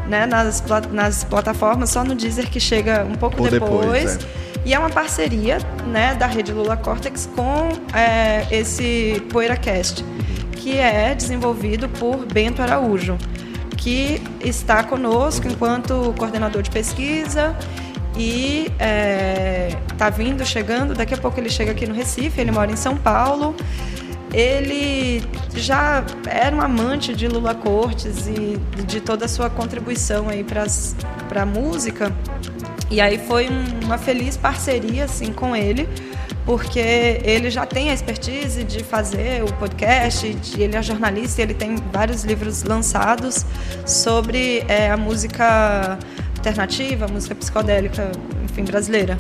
né, 0.07 0.27
nas, 0.27 0.63
nas 0.91 1.25
plataformas, 1.25 1.91
só 1.91 2.05
no 2.05 2.15
Deezer 2.15 2.51
que 2.51 2.61
chega 2.61 3.05
um 3.05 3.15
pouco 3.15 3.49
depois. 3.49 4.15
depois 4.15 4.17
é. 4.17 4.51
E 4.65 4.75
é 4.75 4.79
uma 4.79 4.91
parceria 4.91 5.59
né, 5.87 6.15
da 6.15 6.27
rede 6.27 6.53
Lula 6.53 6.77
Cortex 6.77 7.29
com 7.35 7.69
é, 7.97 8.47
esse 8.51 9.23
PoeiraCast, 9.31 10.05
que 10.53 10.77
é 10.77 11.15
desenvolvido 11.15 11.89
por 11.89 12.27
Bento 12.27 12.61
Araújo, 12.61 13.17
que 13.77 14.23
está 14.45 14.83
conosco 14.83 15.49
enquanto 15.49 16.15
coordenador 16.19 16.63
de 16.63 16.71
pesquisa 16.71 17.57
e 18.17 18.71
é, 18.79 19.77
tá 19.97 20.11
vindo, 20.11 20.45
chegando. 20.45 20.95
Daqui 20.95 21.15
a 21.15 21.19
pouco 21.19 21.39
ele 21.39 21.51
chega 21.51 21.73
aqui 21.73 21.87
no 21.87 21.95
Recife, 21.95 22.41
ele 22.41 22.51
mora 22.51 22.71
em 22.71 22.77
São 22.77 22.97
Paulo. 22.97 23.55
ele 24.33 25.23
já 25.55 26.05
era 26.29 26.55
um 26.55 26.61
amante 26.61 27.15
de 27.15 27.27
Lula 27.27 27.55
Cortes 27.55 28.29
e 28.29 28.59
de 28.85 29.01
toda 29.01 29.25
a 29.25 29.29
sua 29.29 29.51
contribuição 29.51 30.29
aí 30.29 30.45
para 30.45 31.43
a 31.43 31.47
música. 31.47 32.13
E 32.91 33.01
aí 33.01 33.19
foi 33.19 33.49
um, 33.49 33.85
uma 33.85 33.99
feliz 33.99 34.37
parceria 34.37 35.05
assim 35.05 35.33
com 35.33 35.55
ele, 35.55 35.89
porque 36.45 37.21
ele 37.23 37.49
já 37.49 37.65
tem 37.65 37.91
a 37.91 37.95
expertise 37.95 38.65
de 38.65 38.83
fazer 38.83 39.45
o 39.45 39.53
podcast, 39.55 40.33
de, 40.35 40.63
ele 40.63 40.77
é 40.77 40.83
jornalista, 40.83 41.41
ele 41.41 41.55
tem 41.55 41.77
vários 41.93 42.25
livros 42.25 42.65
lançados 42.65 43.47
sobre 43.87 44.65
é, 44.67 44.91
a 44.91 44.97
música 44.97 45.99
alternativa, 46.41 47.07
música 47.07 47.35
psicodélica, 47.35 48.11
enfim, 48.45 48.65
brasileira. 48.65 49.17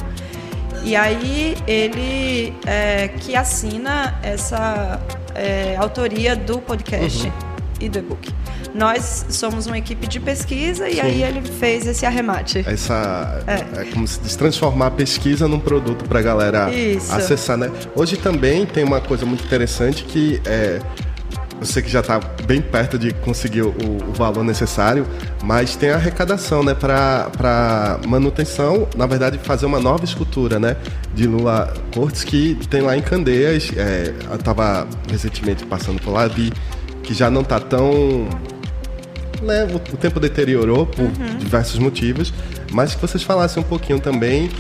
E 0.83 0.97
aí 0.97 1.57
ele 1.67 2.55
é, 2.67 3.09
que 3.09 3.37
assina 3.37 4.19
essa 4.23 4.99
é, 5.35 5.77
autoria 5.77 6.35
do 6.35 6.59
podcast 6.59 7.27
uhum. 7.27 7.33
e 7.81 7.89
do 7.89 7.99
e-book. 7.99 8.33
Nós 8.75 9.27
somos 9.29 9.67
uma 9.67 9.77
equipe 9.77 10.07
de 10.07 10.19
pesquisa 10.21 10.89
e 10.89 10.95
Sim. 10.95 11.01
aí 11.01 11.23
ele 11.23 11.43
fez 11.43 11.87
esse 11.87 12.07
arremate. 12.07 12.65
Essa 12.67 13.43
é. 13.47 13.81
é 13.81 13.85
como 13.93 14.07
se 14.07 14.21
diz, 14.21 14.37
transformar 14.37 14.87
a 14.87 14.91
pesquisa 14.91 15.47
num 15.47 15.61
produto 15.61 16.05
para 16.09 16.21
a 16.21 16.23
galera 16.23 16.73
Isso. 16.73 17.13
acessar, 17.13 17.59
né? 17.59 17.71
Hoje 17.95 18.17
também 18.17 18.65
tem 18.65 18.85
uma 18.85 19.01
coisa 19.01 19.27
muito 19.27 19.45
interessante 19.45 20.05
que 20.05 20.41
é 20.47 20.81
eu 21.61 21.67
sei 21.67 21.83
que 21.83 21.91
já 21.91 22.01
está 22.01 22.19
bem 22.47 22.63
perto 22.63 22.99
de 22.99 23.13
conseguir 23.13 23.63
o, 23.63 23.69
o, 23.69 24.13
valor 24.15 24.43
necessário, 24.43 25.07
mas 25.45 25.77
tem 25.77 25.91
a 25.91 25.97
arrecadação, 25.97 26.63
né, 26.63 26.75
para 26.75 28.01
manutenção, 28.09 28.89
na 28.97 29.07
verdade, 29.07 29.39
fazer 29.39 29.67
uma 29.67 29.79
nova 29.79 30.05
escultura, 30.05 30.59
né, 30.59 30.77
de 31.15 31.27
Lula 31.27 31.73
Cortes 31.95 32.25
que 32.25 32.55
tem 32.71 32.81
lá 32.81 32.97
em 32.97 33.03
Candeias. 33.03 33.71
É, 33.77 34.15
eu 34.31 34.37
estava 34.37 34.89
recentemente 35.11 35.67
passando 35.67 36.01
por 36.01 36.13
lá, 36.13 36.27
vi 36.27 36.51
que 37.03 37.13
já 37.13 37.31
não 37.31 37.43
está 37.43 37.61
tão 37.61 38.27
né, 39.43 39.65
o, 39.65 39.77
o 39.77 39.97
tempo 39.97 40.19
deteriorou 40.19 40.87
por 40.87 41.05
uhum. 41.05 41.39
diversos 41.39 41.79
motivos, 41.79 42.33
mas 42.73 42.95
que 42.95 43.03
vocês 43.03 43.23
falassem 43.23 43.63
um 43.63 43.67
pouquinho 43.67 44.01
também 44.01 44.51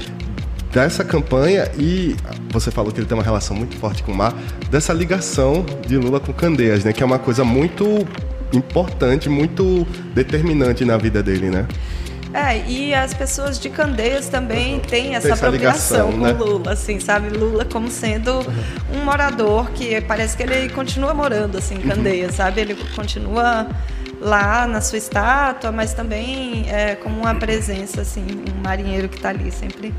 dessa 0.72 1.04
campanha 1.04 1.70
e 1.78 2.16
você 2.50 2.70
falou 2.70 2.92
que 2.92 3.00
ele 3.00 3.06
tem 3.06 3.16
uma 3.16 3.24
relação 3.24 3.56
muito 3.56 3.76
forte 3.76 4.02
com 4.02 4.12
o 4.12 4.14
mar, 4.14 4.35
dessa 4.70 4.92
ligação 4.92 5.64
de 5.87 5.96
Lula 5.96 6.20
com 6.20 6.33
Candeias, 6.33 6.85
né? 6.85 6.92
Que 6.92 7.02
é 7.02 7.06
uma 7.06 7.18
coisa 7.18 7.44
muito 7.44 8.06
importante, 8.52 9.28
muito 9.28 9.87
determinante 10.14 10.85
na 10.85 10.96
vida 10.96 11.22
dele, 11.22 11.50
né? 11.50 11.66
É, 12.33 12.59
e 12.68 12.94
as 12.94 13.12
pessoas 13.12 13.59
de 13.59 13.68
Candeias 13.68 14.28
também 14.28 14.78
têm 14.78 15.16
essa, 15.16 15.30
essa 15.33 15.46
apropriação 15.46 16.11
ligação, 16.11 16.12
com 16.12 16.18
né? 16.18 16.33
Lula, 16.33 16.72
assim, 16.72 17.00
sabe? 17.00 17.28
Lula 17.37 17.64
como 17.64 17.90
sendo 17.90 18.35
uhum. 18.35 19.00
um 19.00 19.04
morador 19.04 19.68
que 19.72 20.00
parece 20.02 20.37
que 20.37 20.44
ele 20.44 20.68
continua 20.68 21.12
morando, 21.12 21.59
assim, 21.59 21.74
em 21.74 21.80
Candeias, 21.80 22.30
uhum. 22.30 22.37
sabe? 22.37 22.61
Ele 22.61 22.76
continua 22.94 23.66
lá 24.20 24.66
na 24.68 24.80
sua 24.80 24.98
estátua, 24.98 25.72
mas 25.72 25.92
também 25.92 26.66
é, 26.68 26.94
como 26.94 27.20
uma 27.20 27.35
presença, 27.35 28.02
assim, 28.02 28.24
um 28.24 28.62
marinheiro 28.62 29.09
que 29.09 29.16
está 29.16 29.30
ali 29.30 29.50
sempre 29.50 29.92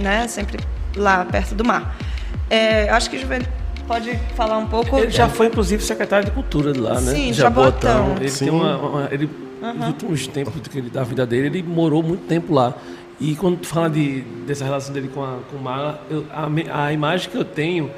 né, 0.00 0.26
sempre 0.28 0.58
lá 0.96 1.24
perto 1.24 1.54
do 1.54 1.64
mar. 1.64 1.96
É, 2.48 2.88
acho 2.90 3.08
que 3.08 3.18
Juvenil 3.18 3.46
pode 3.86 4.16
falar 4.34 4.58
um 4.58 4.66
pouco. 4.66 4.98
Ele 4.98 5.10
já 5.10 5.28
foi, 5.28 5.46
inclusive, 5.46 5.82
secretário 5.82 6.26
de 6.26 6.30
Cultura 6.30 6.72
de 6.72 6.80
lá, 6.80 7.00
né? 7.00 7.14
Sim, 7.14 7.32
Jabotão. 7.32 8.16
Ele 8.16 8.28
Sim. 8.28 8.46
tem 8.46 8.54
uma, 8.54 8.76
uma 8.76 9.08
ele, 9.10 9.28
uhum. 9.60 9.74
Nos 9.74 9.86
últimos 9.88 10.26
tempos 10.26 10.54
da 10.90 11.04
vida 11.04 11.26
dele, 11.26 11.46
ele 11.46 11.62
morou 11.62 12.02
muito 12.02 12.26
tempo 12.26 12.52
lá. 12.52 12.74
E 13.20 13.36
quando 13.36 13.58
tu 13.58 13.68
fala 13.68 13.88
de, 13.88 14.22
dessa 14.46 14.64
relação 14.64 14.92
dele 14.92 15.08
com, 15.12 15.22
a, 15.22 15.38
com 15.50 15.56
o 15.56 15.62
mar, 15.62 16.02
eu, 16.10 16.26
a, 16.32 16.86
a, 16.86 16.92
imagem 16.92 17.30
que 17.30 17.36
eu 17.36 17.44
tenho 17.44 17.90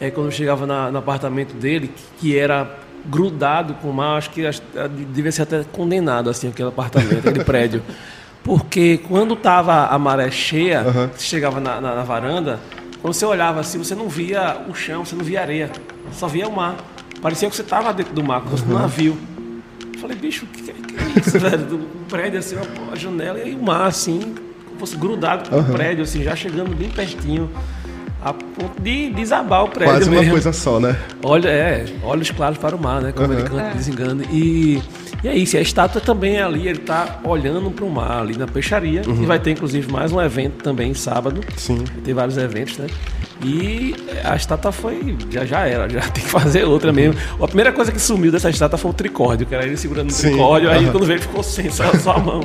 é 0.00 0.10
quando 0.10 0.26
eu 0.26 0.32
chegava 0.32 0.66
na, 0.66 0.90
no 0.90 0.98
apartamento 0.98 1.54
dele, 1.54 1.88
que, 1.88 2.02
que 2.18 2.38
era 2.38 2.78
grudado 3.04 3.74
com 3.74 3.90
o 3.90 3.92
mar, 3.92 4.18
acho 4.18 4.30
que 4.30 4.42
devia 5.12 5.30
ser 5.30 5.42
até 5.42 5.64
condenado, 5.64 6.30
assim, 6.30 6.48
aquele 6.48 6.68
apartamento, 6.68 7.28
aquele 7.28 7.44
prédio. 7.44 7.82
Porque 8.42 8.98
quando 8.98 9.34
estava 9.34 9.86
a 9.86 9.98
maré 9.98 10.30
cheia, 10.30 10.82
uhum. 10.82 11.08
você 11.08 11.24
chegava 11.24 11.60
na, 11.60 11.80
na, 11.80 11.94
na, 11.94 12.02
varanda, 12.02 12.58
quando 13.00 13.14
você 13.14 13.24
olhava 13.24 13.60
assim, 13.60 13.78
você 13.78 13.94
não 13.94 14.08
via 14.08 14.60
o 14.68 14.74
chão, 14.74 15.04
você 15.04 15.14
não 15.14 15.24
via 15.24 15.40
areia, 15.40 15.70
só 16.12 16.26
via 16.26 16.48
o 16.48 16.52
mar. 16.54 16.76
Parecia 17.20 17.48
que 17.48 17.54
você 17.54 17.62
estava 17.62 17.92
dentro 17.92 18.12
do 18.12 18.24
mar, 18.24 18.40
como 18.40 18.56
se 18.56 18.64
fosse 18.64 18.74
um 18.74 18.78
navio. 18.78 19.16
Eu 19.94 20.00
falei, 20.00 20.16
bicho, 20.16 20.44
o 20.44 20.48
que, 20.48 20.62
que, 20.62 20.70
é 20.70 20.74
isso, 21.20 21.38
velho? 21.40 21.58
Do 21.58 21.78
prédio 22.08 22.40
assim, 22.40 22.56
a 22.92 22.96
janela 22.96 23.38
e 23.38 23.54
o 23.54 23.62
mar 23.62 23.86
assim, 23.86 24.34
como 24.66 24.80
fosse 24.80 24.96
grudado 24.96 25.48
com 25.48 25.56
uhum. 25.56 25.62
o 25.62 25.72
prédio, 25.72 26.02
assim, 26.02 26.24
já 26.24 26.34
chegando 26.34 26.74
bem 26.74 26.90
pertinho 26.90 27.48
a 28.24 28.32
ponto 28.32 28.80
de 28.80 29.10
desabar 29.10 29.64
o 29.64 29.68
prédio. 29.68 29.94
Quase 29.94 30.10
mesmo. 30.10 30.24
uma 30.24 30.32
coisa 30.32 30.52
só, 30.52 30.78
né? 30.78 30.96
Olha, 31.22 31.48
é, 31.48 31.84
olhos 32.02 32.30
claros 32.30 32.58
para 32.58 32.74
o 32.74 32.80
mar, 32.80 33.02
né? 33.02 33.12
Como 33.12 33.28
uhum. 33.28 33.38
ele 33.38 33.48
canta, 33.48 33.62
é. 33.62 33.74
desengana. 33.74 34.24
E, 34.30 34.80
e 35.22 35.28
é 35.28 35.36
isso, 35.36 35.56
a 35.56 35.60
estátua 35.60 36.00
também 36.00 36.36
é 36.36 36.42
ali, 36.42 36.66
ele 36.66 36.80
está 36.80 37.20
olhando 37.24 37.70
para 37.70 37.84
o 37.84 37.90
mar, 37.90 38.22
ali 38.22 38.36
na 38.36 38.46
peixaria. 38.46 39.02
Uhum. 39.06 39.22
E 39.22 39.26
vai 39.26 39.38
ter, 39.38 39.52
inclusive, 39.52 39.90
mais 39.90 40.12
um 40.12 40.20
evento 40.20 40.62
também 40.62 40.92
sábado. 40.94 41.40
Sim. 41.56 41.84
Tem 42.04 42.12
vários 42.12 42.36
eventos, 42.36 42.76
né? 42.78 42.88
E 43.44 43.94
a 44.24 44.36
estátua 44.36 44.70
foi. 44.70 45.16
Já, 45.30 45.44
já 45.44 45.66
era, 45.66 45.88
já 45.88 46.00
tem 46.10 46.22
que 46.22 46.30
fazer 46.30 46.64
outra 46.64 46.90
uhum. 46.90 46.94
mesmo. 46.94 47.20
A 47.40 47.46
primeira 47.46 47.72
coisa 47.72 47.90
que 47.90 48.00
sumiu 48.00 48.30
dessa 48.32 48.50
estátua 48.50 48.78
foi 48.78 48.90
o 48.90 48.94
tricórdio, 48.94 49.46
que 49.46 49.54
era 49.54 49.64
ele 49.64 49.76
segurando 49.76 50.10
o 50.10 50.14
tricórdio, 50.14 50.70
aí 50.70 50.90
quando 50.90 51.06
veio 51.06 51.20
ficou 51.20 51.42
sem, 51.42 51.70
só, 51.70 51.84
só 51.94 52.12
a 52.12 52.18
mão. 52.18 52.42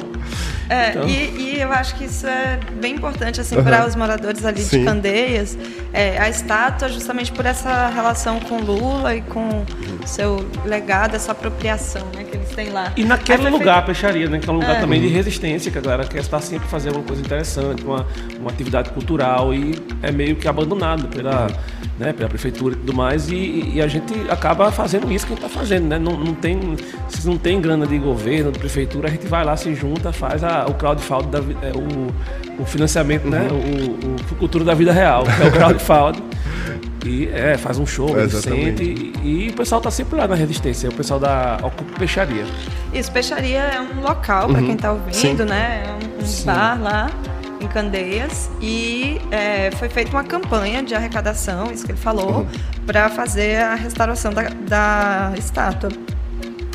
É, 0.70 0.90
então... 0.90 1.08
e, 1.08 1.56
e, 1.56 1.62
eu 1.62 1.72
acho 1.72 1.96
que 1.96 2.06
isso 2.06 2.28
é 2.28 2.60
bem 2.82 2.96
importante 2.96 3.40
assim, 3.40 3.62
para 3.62 3.88
os 3.88 3.96
moradores 3.96 4.44
ali 4.44 4.62
Sim. 4.62 4.80
de 4.80 4.86
Candeias. 4.86 5.58
É, 5.94 6.20
a 6.20 6.30
estátua, 6.30 6.90
justamente 6.90 7.32
por 7.32 7.46
essa 7.46 7.88
relação 7.88 8.40
com 8.40 8.60
Lula 8.60 9.16
e 9.16 9.22
com 9.22 9.66
o 10.04 10.08
seu 10.08 10.46
legado, 10.66 11.16
essa 11.16 11.32
apropriação 11.32 12.06
né, 12.14 12.24
que 12.24 12.36
eles 12.36 12.50
têm 12.50 12.67
lá. 12.70 12.92
E 12.96 13.04
naquele 13.04 13.50
lugar, 13.50 13.80
a 13.80 13.82
peixaria, 13.82 14.30
né, 14.30 14.40
que 14.40 14.50
é 14.50 14.52
um 14.52 14.56
lugar 14.56 14.78
é. 14.78 14.80
também 14.80 15.02
de 15.02 15.08
resistência, 15.08 15.72
que 15.72 15.78
a 15.78 15.82
galera 15.82 16.06
quer 16.06 16.20
estar 16.20 16.40
sempre 16.40 16.68
fazendo 16.68 16.96
uma 16.96 17.04
coisa 17.04 17.22
interessante, 17.22 17.84
uma, 17.84 18.06
uma 18.40 18.50
atividade 18.50 18.90
cultural, 18.90 19.54
e 19.54 19.76
é 20.02 20.12
meio 20.12 20.36
que 20.36 20.48
abandonado 20.48 21.08
pela, 21.08 21.48
né, 22.00 22.14
pela 22.14 22.30
prefeitura 22.30 22.76
e 22.76 22.78
tudo 22.78 22.94
mais, 22.94 23.30
e, 23.30 23.74
e 23.76 23.82
a 23.82 23.88
gente 23.88 24.14
acaba 24.30 24.72
fazendo 24.72 25.12
isso 25.12 25.26
que 25.26 25.34
a 25.34 25.36
gente 25.36 25.46
está 25.46 25.60
fazendo. 25.60 25.88
Né? 25.88 26.00
Não, 26.00 26.18
não, 26.18 26.34
tem, 26.34 26.60
se 27.10 27.28
não 27.28 27.38
tem 27.38 27.60
grana 27.60 27.86
de 27.86 27.98
governo, 27.98 28.52
de 28.52 28.60
prefeitura, 28.60 29.08
a 29.08 29.12
gente 29.12 29.28
vai 29.28 29.44
lá, 29.44 29.56
se 29.56 29.74
junta, 29.74 30.12
faz 30.12 30.44
a, 30.44 30.66
o 30.66 30.74
crowdfunding, 30.74 31.30
da, 31.30 31.40
é, 31.40 31.72
o, 31.76 32.62
o 32.62 32.66
financiamento, 32.66 33.28
né? 33.28 33.48
uhum. 33.50 33.58
né? 33.58 33.98
O, 34.04 34.34
o, 34.34 34.38
Cultura 34.38 34.64
da 34.64 34.76
Vida 34.76 34.92
Real, 34.92 35.24
que 35.24 35.44
é 35.44 35.48
o 35.48 35.52
crowdfunding. 35.52 36.37
E 37.06 37.28
é, 37.28 37.58
faz 37.58 37.78
um 37.78 37.86
show, 37.86 38.20
é, 38.20 38.28
sente, 38.28 38.84
e, 39.24 39.48
e, 39.48 39.50
o 39.50 39.54
pessoal 39.54 39.80
tá 39.80 39.92
sempre 39.92 40.18
lá 40.18 40.28
na 40.28 40.36
resistência, 40.36 40.90
o 40.90 40.94
pessoal 40.94 41.20
da 41.20 41.58
Ocupa 41.62 42.00
Peixaria. 42.00 42.46
Isso, 42.92 43.12
Peixaria 43.12 43.60
é 43.60 43.80
um 43.80 44.02
local, 44.02 44.48
uhum. 44.48 44.54
para 44.54 44.64
quem 44.64 44.76
tá 44.76 44.92
ouvindo, 44.92 45.14
Sim. 45.16 45.50
né? 45.50 45.84
É 45.86 45.92
um, 45.92 46.26
um 46.26 46.46
bar 46.46 46.82
lá 46.82 47.10
em 47.62 47.68
Candeias 47.68 48.50
e 48.62 49.20
é, 49.32 49.72
foi 49.72 49.90
feita 49.90 50.12
uma 50.12 50.24
campanha 50.24 50.84
de 50.84 50.96
arrecadação, 50.96 51.72
isso 51.72 51.86
que 51.86 51.92
ele 51.92 52.00
falou, 52.00 52.40
uhum. 52.40 52.48
para 52.86 53.10
fazer 53.10 53.58
a 53.58 53.76
restauração 53.76 54.34
da, 54.34 54.50
da 54.68 55.34
estátua. 55.38 55.90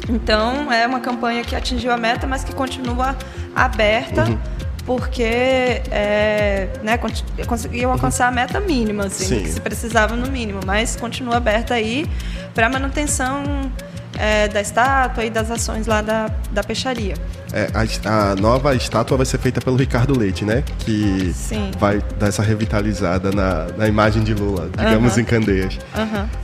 Então 0.09 0.73
é 0.73 0.87
uma 0.87 1.01
campanha 1.01 1.45
que 1.45 1.55
atingiu 1.55 1.93
a 1.93 1.97
meta, 1.97 2.27
mas 2.27 2.43
que 2.43 2.55
continua 2.55 3.17
aberta. 3.55 4.25
Uhum 4.25 4.62
porque 4.85 5.23
é, 5.23 6.69
né, 6.83 6.99
conseguiu 7.47 7.91
alcançar 7.91 8.29
a 8.29 8.31
meta 8.31 8.61
mínima, 8.61 9.07
assim, 9.07 9.43
que 9.43 9.49
se 9.49 9.61
precisava 9.61 10.17
no 10.17 10.31
mínimo, 10.31 10.61
mas 10.67 10.97
continua 10.97 11.37
aberta 11.37 11.75
aí 11.75 12.07
para 12.55 12.69
manutenção 12.69 13.71
é, 14.19 14.49
da 14.49 14.61
estátua 14.61 15.25
e 15.25 15.31
das 15.31 15.51
ações 15.51 15.87
lá 15.87 16.03
da, 16.03 16.31
da 16.51 16.63
peixaria. 16.63 17.15
É, 17.53 17.69
a, 17.75 18.31
a, 18.31 18.37
nova 18.37 18.75
estátua 18.75 19.17
vai 19.17 19.27
ser 19.27 19.39
feita 19.39 19.61
pelo 19.61 19.77
Ricardo 19.77 20.19
Leite, 20.19 20.45
né? 20.45 20.65
Que 20.79 21.33
Sim. 21.35 21.71
vai 21.79 22.03
dar 22.19 22.29
essa 22.29 22.43
revitalizada 22.43 23.31
na, 23.31 23.67
na 23.77 23.87
imagem 23.87 24.23
de 24.23 24.35
Lula, 24.35 24.71
digamos, 24.77 25.19
em 25.19 25.25
Candeias. 25.25 25.79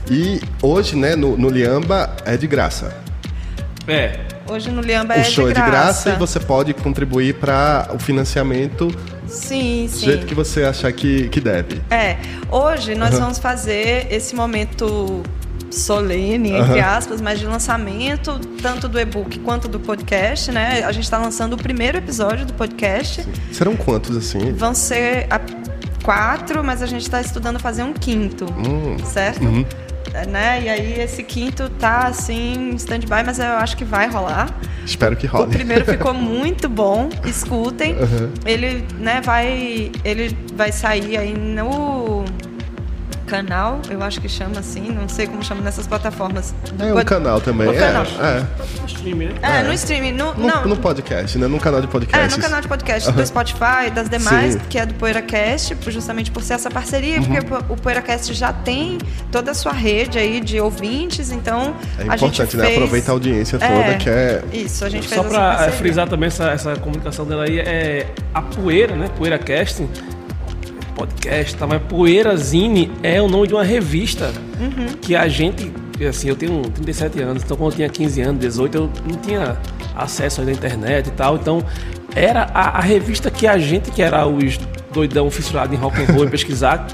E 0.09 0.41
hoje, 0.61 0.95
né, 0.95 1.15
no, 1.15 1.35
no 1.35 1.49
Liamba 1.49 2.15
é 2.25 2.37
de 2.37 2.47
graça. 2.47 2.95
É, 3.87 4.19
Hoje 4.49 4.71
no 4.71 4.81
Liamba 4.81 5.13
é 5.13 5.21
O 5.21 5.25
show 5.25 5.47
de 5.47 5.53
graça. 5.53 5.61
é 5.61 5.65
de 5.65 5.71
graça 5.71 6.09
e 6.09 6.15
você 6.15 6.39
pode 6.39 6.73
contribuir 6.73 7.35
para 7.35 7.87
o 7.93 7.99
financiamento 7.99 8.87
sim, 9.27 9.85
do 9.85 9.91
sim. 9.91 10.05
jeito 10.05 10.25
que 10.25 10.33
você 10.33 10.63
achar 10.63 10.91
que, 10.91 11.29
que 11.29 11.39
deve. 11.39 11.79
É. 11.91 12.17
Hoje 12.49 12.95
nós 12.95 13.13
uhum. 13.13 13.19
vamos 13.21 13.37
fazer 13.37 14.07
esse 14.09 14.35
momento 14.35 15.21
solene, 15.69 16.51
entre 16.51 16.79
aspas, 16.79 17.21
mas 17.21 17.39
de 17.39 17.45
lançamento, 17.45 18.39
tanto 18.59 18.87
do 18.87 18.99
e-book 18.99 19.37
quanto 19.39 19.67
do 19.67 19.79
podcast, 19.79 20.51
né? 20.51 20.83
A 20.83 20.91
gente 20.91 21.03
está 21.03 21.19
lançando 21.19 21.53
o 21.53 21.57
primeiro 21.57 21.99
episódio 21.99 22.43
do 22.43 22.53
podcast. 22.53 23.21
Sim. 23.21 23.31
Serão 23.51 23.75
quantos, 23.75 24.17
assim? 24.17 24.51
Vão 24.51 24.73
ser 24.73 25.27
quatro, 26.03 26.63
mas 26.63 26.81
a 26.81 26.87
gente 26.87 27.03
está 27.03 27.21
estudando 27.21 27.59
fazer 27.59 27.83
um 27.83 27.93
quinto, 27.93 28.45
hum. 28.45 28.97
certo? 29.05 29.43
Uhum 29.43 29.63
né? 30.27 30.61
E 30.63 30.69
aí 30.69 30.99
esse 30.99 31.23
quinto 31.23 31.69
tá 31.69 32.07
assim, 32.07 32.71
stand-by, 32.75 33.23
mas 33.25 33.39
eu 33.39 33.45
acho 33.45 33.77
que 33.77 33.85
vai 33.85 34.07
rolar. 34.07 34.49
Espero 34.85 35.15
que 35.15 35.27
role. 35.27 35.45
O 35.45 35.49
primeiro 35.49 35.85
ficou 35.85 36.13
muito 36.15 36.67
bom, 36.67 37.09
escutem. 37.25 37.93
Uhum. 37.93 38.31
Ele, 38.45 38.83
né, 38.97 39.21
vai 39.21 39.91
ele 40.03 40.35
vai 40.55 40.71
sair 40.71 41.17
aí 41.17 41.33
no 41.33 42.08
canal, 43.29 43.79
eu 43.89 44.01
acho 44.01 44.19
que 44.19 44.27
chama 44.27 44.59
assim, 44.59 44.81
não 44.91 45.07
sei 45.07 45.27
como 45.27 45.43
chama 45.43 45.61
nessas 45.61 45.85
plataformas. 45.87 46.53
É 46.79 46.93
um 46.93 47.03
canal 47.03 47.39
também. 47.39 47.67
O 47.67 47.73
é, 47.73 47.77
canal. 47.77 48.03
é. 48.03 48.45
Streaming, 48.87 49.25
né? 49.27 49.33
É, 49.41 49.59
É. 49.59 49.63
no 49.63 49.73
streaming, 49.73 50.11
no, 50.13 50.33
No, 50.33 50.47
não, 50.47 50.67
no 50.67 50.77
podcast, 50.77 51.37
né? 51.37 51.47
Num 51.47 51.59
canal 51.59 51.81
de 51.81 51.87
podcast. 51.87 52.33
É, 52.33 52.37
no 52.37 52.41
canal 52.43 52.61
de 52.61 52.67
podcast 52.67 53.11
do 53.11 53.25
Spotify, 53.25 53.89
das 53.93 54.09
demais, 54.09 54.53
Sim. 54.53 54.61
que 54.69 54.77
é 54.77 54.85
do 54.85 54.93
PoeiraCast, 54.95 55.75
por- 55.75 55.91
justamente 55.91 56.31
por 56.31 56.41
ser 56.43 56.53
essa 56.53 56.69
parceria, 56.69 57.17
Uhum. 57.19 57.25
porque 57.25 57.39
o 57.39 57.45
Po- 57.45 57.73
o 57.73 57.77
PoeiraCast 57.77 58.33
já 58.33 58.51
tem 58.51 58.97
toda 59.31 59.51
a 59.51 59.53
sua 59.53 59.71
rede 59.73 60.17
aí 60.17 60.39
de 60.41 60.59
ouvintes, 60.59 61.31
então 61.31 61.75
É 61.97 62.03
a 62.09 62.17
gente 62.17 62.41
importante, 62.41 62.57
né? 62.57 62.65
fez... 62.65 62.77
Aproveitar 62.77 63.11
a 63.11 63.15
audiência 63.15 63.57
É, 63.61 63.67
toda, 63.83 63.97
que 63.97 64.09
é. 64.09 64.43
Isso, 64.53 64.83
a 64.85 64.89
gente 64.89 65.07
fez 65.07 65.21
Só 65.21 65.27
essa 65.27 65.33
pra 65.57 65.65
eh, 65.67 65.71
frisar 65.71 66.07
também 66.09 66.27
essa, 66.27 66.45
essa 66.49 66.75
comunicação 66.77 67.25
dela 67.25 67.43
aí, 67.45 67.59
é 67.59 68.07
a 68.33 68.41
Poeira, 68.41 68.95
né? 68.95 69.09
Poeira 69.17 69.37
Casting, 69.37 69.89
podcast, 70.99 71.55
tá? 71.55 71.65
Mas 71.65 71.81
Poeira 71.83 72.35
Zine 72.35 72.91
é 73.01 73.21
o 73.21 73.27
nome 73.29 73.47
de 73.47 73.53
uma 73.53 73.63
revista 73.63 74.31
Uhum. 74.59 74.87
que 75.01 75.15
a 75.15 75.25
gente, 75.29 75.71
assim, 76.07 76.27
eu 76.27 76.35
tenho 76.35 76.61
37 76.61 77.21
anos, 77.21 77.43
então 77.43 77.55
quando 77.55 77.71
eu 77.71 77.75
tinha 77.77 77.89
15 77.89 78.21
anos, 78.21 78.39
18, 78.41 78.75
eu 78.77 78.89
não 79.07 79.15
tinha 79.17 79.57
acesso 79.95 80.41
à 80.41 80.51
internet 80.51 81.07
e 81.07 81.11
tal, 81.11 81.35
então 81.37 81.63
era 82.13 82.43
a, 82.53 82.77
a 82.77 82.81
revista 82.81 83.31
que 83.31 83.47
a 83.47 83.57
gente, 83.57 83.89
que 83.89 84.01
era 84.01 84.27
os 84.27 84.59
doidão 84.93 85.31
fissurado 85.31 85.73
em 85.73 85.77
rock 85.77 86.01
and 86.01 86.13
roll 86.13 86.25
e 86.25 86.27
pesquisar, 86.31 86.85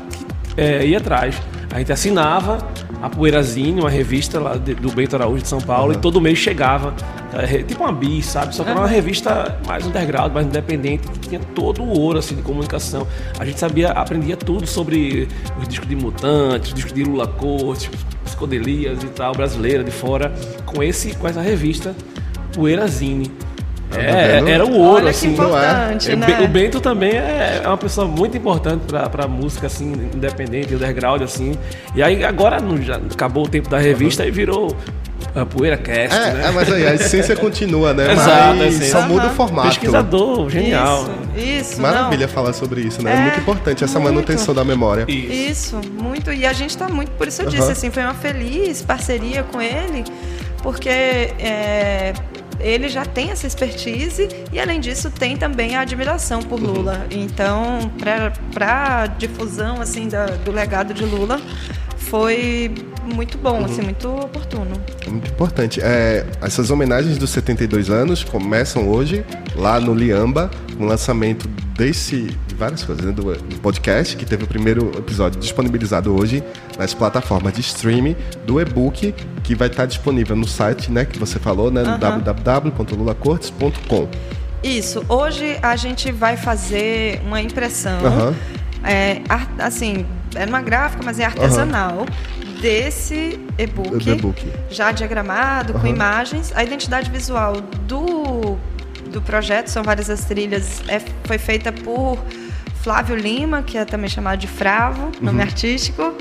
eh, 0.55 0.85
ia 0.85 0.99
atrás. 0.99 1.35
A 1.75 1.79
gente 1.79 1.91
assinava 1.91 2.65
a 3.01 3.09
Poeirazine, 3.09 3.81
uma 3.81 3.89
revista 3.89 4.39
lá 4.39 4.55
de- 4.55 4.75
do 4.75 4.89
Bento 4.93 5.13
Araújo 5.13 5.41
de 5.41 5.47
São 5.49 5.59
Paulo, 5.59 5.91
e 5.91 5.97
todo 5.97 6.21
mês 6.21 6.37
chegava, 6.37 6.93
é, 7.33 7.63
tipo 7.63 7.83
uma 7.83 7.91
bis, 7.91 8.27
sabe? 8.27 8.55
Só 8.55 8.63
que 8.63 8.69
era 8.69 8.79
uma 8.79 8.87
revista 8.87 9.59
mais 9.67 9.85
underground, 9.85 10.31
mais 10.31 10.47
independente, 10.47 11.05
que 11.09 11.19
tinha 11.19 11.41
todo 11.53 11.83
o 11.83 11.99
ouro 11.99 12.19
assim, 12.19 12.33
de 12.33 12.41
comunicação. 12.43 13.05
A 13.37 13.43
gente 13.43 13.59
sabia, 13.59 13.89
aprendia 13.89 14.37
tudo 14.37 14.65
sobre 14.65 15.27
os 15.61 15.67
discos 15.67 15.89
de 15.89 15.97
Mutantes, 15.97 16.69
os 16.69 16.75
discos 16.75 16.93
de 16.93 17.03
Lula 17.03 17.27
Cortes, 17.27 17.89
psicodelias 18.23 19.03
e 19.03 19.07
tal, 19.07 19.33
brasileira 19.33 19.83
de 19.83 19.91
fora, 19.91 20.33
com, 20.65 20.81
esse, 20.81 21.13
com 21.17 21.27
essa 21.27 21.41
revista 21.41 21.93
Poeirazine. 22.53 23.29
É, 23.93 24.35
vendo? 24.39 24.49
era 24.49 24.65
o 24.65 24.73
ouro, 24.77 25.01
Olha 25.03 25.11
assim. 25.11 25.29
importante, 25.33 26.11
É, 26.11 26.15
né? 26.15 26.39
O 26.43 26.47
Bento 26.47 26.81
também 26.81 27.11
é 27.11 27.61
é 27.63 27.67
uma 27.67 27.77
pessoa 27.77 28.07
muito 28.07 28.35
importante 28.35 28.81
pra, 28.87 29.07
pra 29.09 29.27
música, 29.27 29.67
assim, 29.67 29.93
independente, 30.13 30.73
underground, 30.75 31.21
assim. 31.21 31.55
E 31.95 32.01
aí 32.03 32.23
agora 32.23 32.59
não- 32.59 32.81
já 32.81 32.95
acabou 32.97 33.45
o 33.45 33.49
tempo 33.49 33.69
da 33.69 33.77
revista 33.77 34.25
e 34.25 34.31
virou 34.31 34.75
a 35.35 35.45
Poeira 35.45 35.77
Cast, 35.77 36.15
É, 36.15 36.33
né? 36.33 36.45
é, 36.47 36.51
mas 36.51 36.71
aí 36.71 36.87
a 36.87 36.93
essência 36.95 37.35
continua, 37.35 37.93
né? 37.93 38.11
Exato, 38.11 38.55
mas 38.55 38.61
a 38.61 38.67
essência. 38.67 38.91
só 38.91 39.01
muda 39.07 39.27
o 39.27 39.29
formato. 39.31 39.67
Pesquisador, 39.69 40.49
genial. 40.49 41.05
Isso, 41.35 41.71
isso. 41.71 41.81
Maravilha 41.81 42.25
não. 42.27 42.33
falar 42.33 42.53
sobre 42.53 42.81
isso, 42.81 43.01
né? 43.03 43.11
É, 43.11 43.15
É, 43.15 43.21
muito 43.21 43.39
importante 43.39 43.83
essa 43.83 43.99
muito. 43.99 44.13
manutenção 44.15 44.53
da 44.53 44.63
memória. 44.63 45.05
Isso. 45.07 45.77
Isso, 45.77 45.81
muito. 46.01 46.31
E 46.33 46.45
a 46.45 46.53
gente 46.53 46.75
tá 46.77 46.87
muito, 46.89 47.11
por 47.11 47.27
isso 47.27 47.41
eu 47.41 47.49
disse, 47.49 47.61
Aham. 47.63 47.71
assim, 47.71 47.91
foi 47.91 48.03
uma 48.03 48.13
feliz 48.13 48.81
parceria 48.81 49.43
com 49.43 49.61
ele, 49.61 50.03
porque 50.63 50.89
é, 50.89 52.13
ele 52.59 52.89
já 52.89 53.05
tem 53.05 53.31
essa 53.31 53.45
expertise 53.47 54.27
e, 54.51 54.59
além 54.59 54.79
disso, 54.79 55.09
tem 55.11 55.35
também 55.37 55.75
a 55.75 55.81
admiração 55.81 56.41
por. 56.41 56.59
Lula. 56.59 57.05
Então, 57.11 57.91
para 58.53 59.07
difusão 59.17 59.79
assim 59.81 60.07
da- 60.07 60.25
do 60.25 60.51
legado 60.51 60.93
de 60.93 61.03
Lula, 61.03 61.39
foi 61.97 62.73
muito 63.05 63.37
bom, 63.37 63.59
Uhum. 63.59 63.65
assim, 63.65 63.81
muito 63.81 64.07
oportuno. 64.09 64.71
Muito 65.07 65.29
importante. 65.31 65.79
É, 65.81 66.25
essas 66.41 66.69
homenagens 66.71 67.17
dos 67.17 67.29
72 67.29 67.89
anos 67.89 68.23
começam 68.23 68.89
hoje, 68.89 69.23
lá 69.55 69.79
no 69.79 69.93
Liamba, 69.93 70.49
o 70.79 70.83
lançamento 70.85 71.47
desse, 71.77 72.23
de 72.47 72.55
várias 72.55 72.83
coisas, 72.83 73.05
né? 73.05 73.11
do, 73.11 73.33
do 73.35 73.55
podcast, 73.57 74.15
que 74.15 74.25
teve 74.25 74.43
o 74.45 74.47
primeiro 74.47 74.91
episódio 74.97 75.39
disponibilizado 75.39 76.13
hoje 76.19 76.43
nas 76.77 76.93
plataformas 76.93 77.53
de 77.53 77.61
streaming, 77.61 78.15
do 78.45 78.59
e-book, 78.61 79.13
que 79.43 79.55
vai 79.55 79.67
estar 79.67 79.85
disponível 79.85 80.35
no 80.35 80.47
site, 80.47 80.91
né, 80.91 81.05
que 81.05 81.19
você 81.19 81.37
falou, 81.39 81.69
né, 81.71 81.81
no 81.83 81.89
Aham. 81.91 82.19
www.lulacortes.com. 82.19 84.07
Isso. 84.63 85.03
Hoje 85.07 85.57
a 85.61 85.75
gente 85.75 86.11
vai 86.11 86.37
fazer 86.37 87.21
uma 87.25 87.41
impressão. 87.41 87.99
Aham. 88.05 88.33
É, 88.83 89.21
assim, 89.59 90.05
é 90.35 90.45
uma 90.45 90.61
gráfica, 90.61 91.01
mas 91.03 91.19
é 91.19 91.25
artesanal. 91.25 92.05
Desse 92.61 93.39
e-book, 93.59 93.99
já 94.69 94.91
diagramado, 94.91 95.73
com 95.73 95.79
Aham. 95.79 95.89
imagens. 95.89 96.51
A 96.55 96.63
identidade 96.63 97.11
visual 97.11 97.61
do, 97.61 98.57
do 99.11 99.21
projeto, 99.21 99.67
são 99.67 99.83
várias 99.83 100.09
as 100.09 100.25
trilhas, 100.25 100.81
é, 100.87 100.99
foi 101.25 101.37
feita 101.37 101.71
por 101.71 102.17
Flávio 102.85 103.15
Lima, 103.15 103.63
que 103.63 103.79
é 103.79 103.83
também 103.83 104.07
chamado 104.07 104.37
de 104.37 104.45
Fravo, 104.45 105.11
nome 105.19 105.41
artístico, 105.41 106.13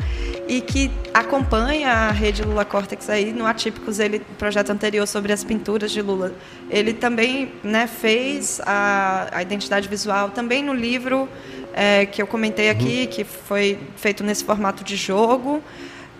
e 0.48 0.62
que 0.62 0.90
acompanha 1.12 1.90
a 1.90 2.11
rede 2.11 2.42
Lula 2.42 2.64
Cortex 2.64 3.11
aí 3.11 3.35
no 3.35 3.44
Atípicos, 3.44 3.98
ele 3.98 4.20
projeto 4.38 4.70
anterior 4.70 5.07
sobre 5.07 5.31
as 5.31 5.44
pinturas 5.44 5.90
de 5.90 6.00
Lula. 6.00 6.33
Ele 6.70 6.94
também 6.94 7.53
né, 7.62 7.87
fez 7.87 8.62
a, 8.64 9.29
a 9.31 9.42
identidade 9.42 9.87
visual, 9.90 10.31
também 10.31 10.64
no 10.64 10.72
livro 10.72 11.29
é, 11.74 12.07
que 12.07 12.22
eu 12.22 12.27
comentei 12.27 12.70
aqui, 12.70 13.09
que 13.09 13.24
foi 13.24 13.79
feito 13.96 14.24
nesse 14.24 14.42
formato 14.42 14.83
de 14.83 14.96
jogo, 14.96 15.62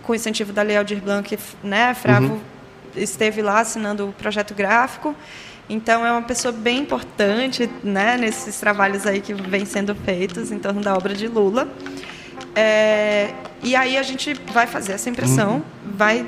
com 0.03 0.13
incentivo 0.13 0.53
da 0.53 0.61
Lei 0.61 0.77
Aldir 0.77 1.01
Blanc, 1.01 1.39
né, 1.63 1.95
Fravo 1.95 2.39
esteve 2.95 3.41
lá 3.41 3.61
assinando 3.61 4.09
o 4.09 4.13
projeto 4.13 4.53
gráfico. 4.53 5.15
Então 5.69 6.05
é 6.05 6.11
uma 6.11 6.21
pessoa 6.21 6.51
bem 6.51 6.79
importante, 6.79 7.69
né, 7.83 8.17
nesses 8.17 8.59
trabalhos 8.59 9.05
aí 9.07 9.19
que 9.19 9.33
vêm 9.33 9.65
sendo 9.65 9.95
feitos 9.95 10.51
em 10.51 10.59
torno 10.59 10.81
da 10.81 10.93
obra 10.93 11.13
de 11.13 11.27
Lula. 11.27 11.67
É, 12.55 13.31
e 13.63 13.75
aí 13.75 13.97
a 13.97 14.03
gente 14.03 14.33
vai 14.53 14.67
fazer 14.67 14.93
essa 14.93 15.09
impressão, 15.09 15.63
vai 15.97 16.25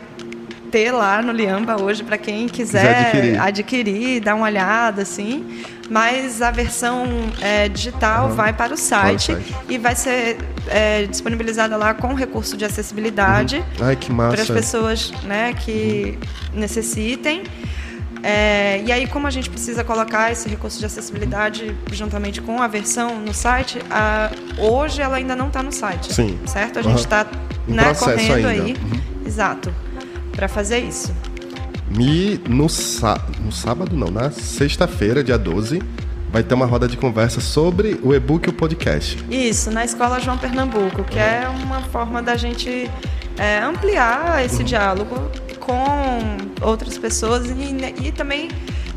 ter 0.71 0.91
lá 0.91 1.21
no 1.21 1.31
Liamba 1.31 1.81
hoje 1.81 2.03
para 2.03 2.17
quem 2.17 2.47
quiser, 2.47 2.81
Quiser 2.81 3.07
adquirir. 3.09 3.41
adquirir, 3.41 4.19
dar 4.21 4.35
uma 4.35 4.45
olhada 4.45 5.03
assim. 5.03 5.63
Mas 5.89 6.41
a 6.41 6.51
versão 6.51 7.05
é, 7.39 7.69
digital 7.69 8.25
Aham. 8.25 8.35
vai 8.35 8.51
para 8.51 8.73
o 8.73 8.77
site, 8.77 9.31
Para 9.31 9.39
o 9.39 9.43
site. 9.43 9.55
e 9.69 9.77
vai 9.77 9.95
ser 9.95 10.37
é, 10.67 11.05
disponibilizada 11.05 11.77
lá 11.77 11.93
com 11.93 12.13
recurso 12.13 12.57
de 12.57 12.65
acessibilidade 12.65 13.63
Ai, 13.79 13.95
que 13.95 14.13
para 14.13 14.41
as 14.41 14.49
pessoas 14.49 15.11
né, 15.23 15.53
que 15.53 16.17
necessitem. 16.53 17.43
É, 18.29 18.81
e 18.85 18.91
aí, 18.91 19.07
como 19.07 19.25
a 19.25 19.29
gente 19.29 19.49
precisa 19.49 19.85
colocar 19.85 20.29
esse 20.33 20.49
recurso 20.49 20.77
de 20.79 20.85
acessibilidade 20.85 21.73
juntamente 21.93 22.41
com 22.41 22.61
a 22.61 22.67
versão 22.67 23.21
no 23.21 23.33
site, 23.33 23.79
a- 23.89 24.29
hoje 24.57 25.01
ela 25.01 25.15
ainda 25.15 25.33
não 25.33 25.47
está 25.47 25.63
no 25.63 25.71
site. 25.71 26.11
Sim. 26.13 26.37
Certo? 26.45 26.79
A 26.79 26.81
gente 26.81 26.99
está 26.99 27.25
Em 27.65 27.71
né, 27.73 27.93
correndo 27.93 28.47
ainda. 28.47 28.49
aí. 28.49 28.73
Uhum. 28.73 29.01
Exato. 29.25 29.73
Para 30.35 30.49
fazer 30.49 30.79
isso. 30.79 31.13
E 31.97 32.37
no, 32.49 32.67
sá- 32.67 33.21
no 33.39 33.51
sábado, 33.51 33.95
não, 33.95 34.09
na 34.11 34.29
sexta-feira, 34.29 35.23
dia 35.23 35.37
12, 35.37 35.81
vai 36.29 36.43
ter 36.43 36.53
uma 36.53 36.65
roda 36.65 36.85
de 36.85 36.97
conversa 36.97 37.39
sobre 37.39 37.97
o 38.03 38.13
e-book 38.13 38.47
e 38.47 38.49
o 38.49 38.53
podcast. 38.53 39.23
Isso, 39.31 39.71
na 39.71 39.85
Escola 39.85 40.19
João 40.19 40.37
Pernambuco, 40.37 41.01
que 41.05 41.17
é 41.17 41.47
uma 41.63 41.79
forma 41.83 42.21
da 42.21 42.35
gente 42.35 42.91
é, 43.37 43.59
ampliar 43.59 44.43
esse 44.43 44.65
diálogo 44.65 45.15
com 45.61 46.37
outras 46.61 46.97
pessoas 46.97 47.49
e, 47.49 47.53
né, 47.53 47.93
e 48.01 48.11
também 48.11 48.49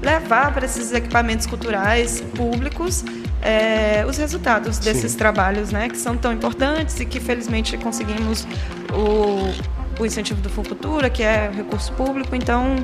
levar 0.02 0.52
para 0.52 0.64
esses 0.64 0.92
equipamentos 0.92 1.46
culturais 1.46 2.22
públicos 2.34 3.04
é, 3.42 4.04
os 4.08 4.16
resultados 4.16 4.78
desses 4.78 5.12
Sim. 5.12 5.18
trabalhos, 5.18 5.70
né, 5.70 5.88
que 5.88 5.96
são 5.96 6.16
tão 6.16 6.32
importantes 6.32 6.98
e 7.00 7.04
que 7.04 7.20
felizmente 7.20 7.76
conseguimos 7.78 8.46
o, 8.92 10.02
o 10.02 10.06
incentivo 10.06 10.40
do 10.40 10.50
Fucultura, 10.50 11.08
que 11.08 11.22
é 11.22 11.50
recurso 11.50 11.92
público, 11.92 12.34
então 12.34 12.76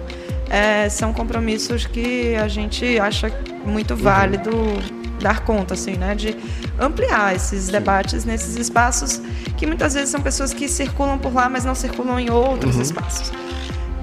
é, 0.48 0.88
são 0.88 1.12
compromissos 1.12 1.86
que 1.86 2.34
a 2.36 2.48
gente 2.48 2.98
acha 2.98 3.30
muito 3.64 3.94
válido 3.94 4.50
dar 5.20 5.40
conta, 5.40 5.74
assim, 5.74 5.94
né, 5.94 6.14
de 6.14 6.36
ampliar 6.78 7.34
esses 7.34 7.68
debates 7.68 8.24
nesses 8.24 8.56
espaços 8.56 9.20
que 9.56 9.66
muitas 9.66 9.94
vezes 9.94 10.10
são 10.10 10.20
pessoas 10.20 10.52
que 10.52 10.68
circulam 10.68 11.18
por 11.18 11.34
lá, 11.34 11.48
mas 11.48 11.64
não 11.64 11.74
circulam 11.74 12.20
em 12.20 12.30
outros 12.30 12.76
espaços. 12.76 13.32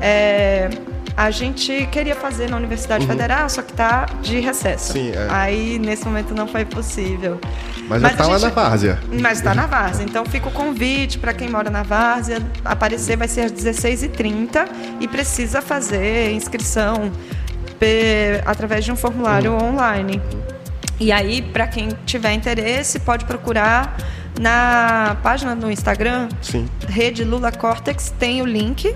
É, 0.06 0.70
a 1.16 1.32
gente 1.32 1.88
queria 1.90 2.14
fazer 2.14 2.50
na 2.50 2.58
Universidade 2.58 3.08
Federal, 3.08 3.48
só 3.50 3.62
que 3.62 3.72
está 3.72 4.06
de 4.22 4.42
recesso. 4.42 4.92
Sim, 4.92 5.12
é. 5.12 5.28
Aí, 5.30 5.80
nesse 5.80 6.04
momento, 6.04 6.36
não 6.36 6.46
foi 6.46 6.66
possível. 6.66 7.40
Mas 7.88 8.02
já 8.02 8.10
a 8.10 8.12
tá 8.12 8.28
lá 8.28 8.38
na 8.38 8.50
várzea. 8.50 9.00
Mas 9.22 9.38
está 9.38 9.56
na 9.56 9.66
Várzea. 9.66 10.04
Então 10.04 10.26
fica 10.26 10.50
o 10.50 10.52
convite 10.52 11.18
para 11.20 11.34
quem 11.34 11.50
mora 11.50 11.70
na 11.70 11.84
Várzea. 11.84 12.42
Aparecer 12.66 13.16
vai 13.16 13.30
ser 13.30 13.42
às 13.42 13.54
16h30 13.54 14.68
e 15.00 15.08
precisa 15.08 15.62
fazer 15.62 16.34
inscrição 16.34 17.10
através 18.46 18.84
de 18.84 18.92
um 18.92 18.96
formulário 18.96 19.54
online. 19.54 20.22
E 21.00 21.12
aí, 21.12 21.42
para 21.42 21.68
quem 21.68 21.90
tiver 22.06 22.34
interesse, 22.34 23.00
pode 23.00 23.26
procurar 23.26 23.98
na 24.40 25.18
página 25.22 25.56
do 25.56 25.70
Instagram, 25.70 26.28
Sim. 26.42 26.68
Rede 26.88 27.24
Lula 27.24 27.52
Cortex, 27.52 28.14
tem 28.18 28.42
o 28.42 28.46
link 28.46 28.94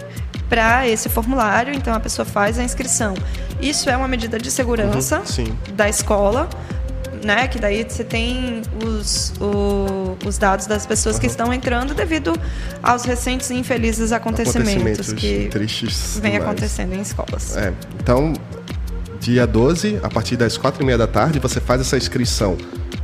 para 0.50 0.88
esse 0.88 1.10
formulário, 1.10 1.74
então 1.74 1.94
a 1.94 2.00
pessoa 2.00 2.26
faz 2.26 2.58
a 2.58 2.64
inscrição. 2.64 3.14
Isso 3.62 3.90
é 3.90 3.98
uma 3.98 4.08
medida 4.08 4.40
de 4.40 4.50
segurança 4.52 5.20
Uhum, 5.20 5.26
sim. 5.26 5.58
da 5.74 5.90
escola, 5.90 6.50
né? 7.24 7.48
Que 7.48 7.60
daí 7.60 7.86
você 7.88 8.04
tem 8.04 8.62
os, 8.86 9.34
o, 9.40 10.18
os 10.26 10.38
dados 10.38 10.68
das 10.68 10.86
pessoas 10.86 11.16
uhum. 11.16 11.22
que 11.22 11.28
estão 11.28 11.54
entrando 11.54 11.94
devido 11.94 12.34
aos 12.82 13.04
recentes 13.04 13.50
e 13.50 13.56
infelizes 13.56 14.12
acontecimentos, 14.12 15.10
acontecimentos 15.10 15.14
que 15.14 16.20
vem 16.22 16.38
acontecendo 16.38 16.94
em 16.94 17.02
escolas. 17.02 17.58
É, 17.58 17.74
então, 18.00 18.34
dia 19.20 19.46
12, 19.46 20.00
a 20.04 20.10
partir 20.10 20.38
das 20.38 20.58
quatro 20.58 20.82
e 20.84 20.86
meia 20.86 20.98
da 20.98 21.08
tarde, 21.08 21.40
você 21.40 21.60
faz 21.60 21.82
essa 21.82 21.98
inscrição 21.98 22.58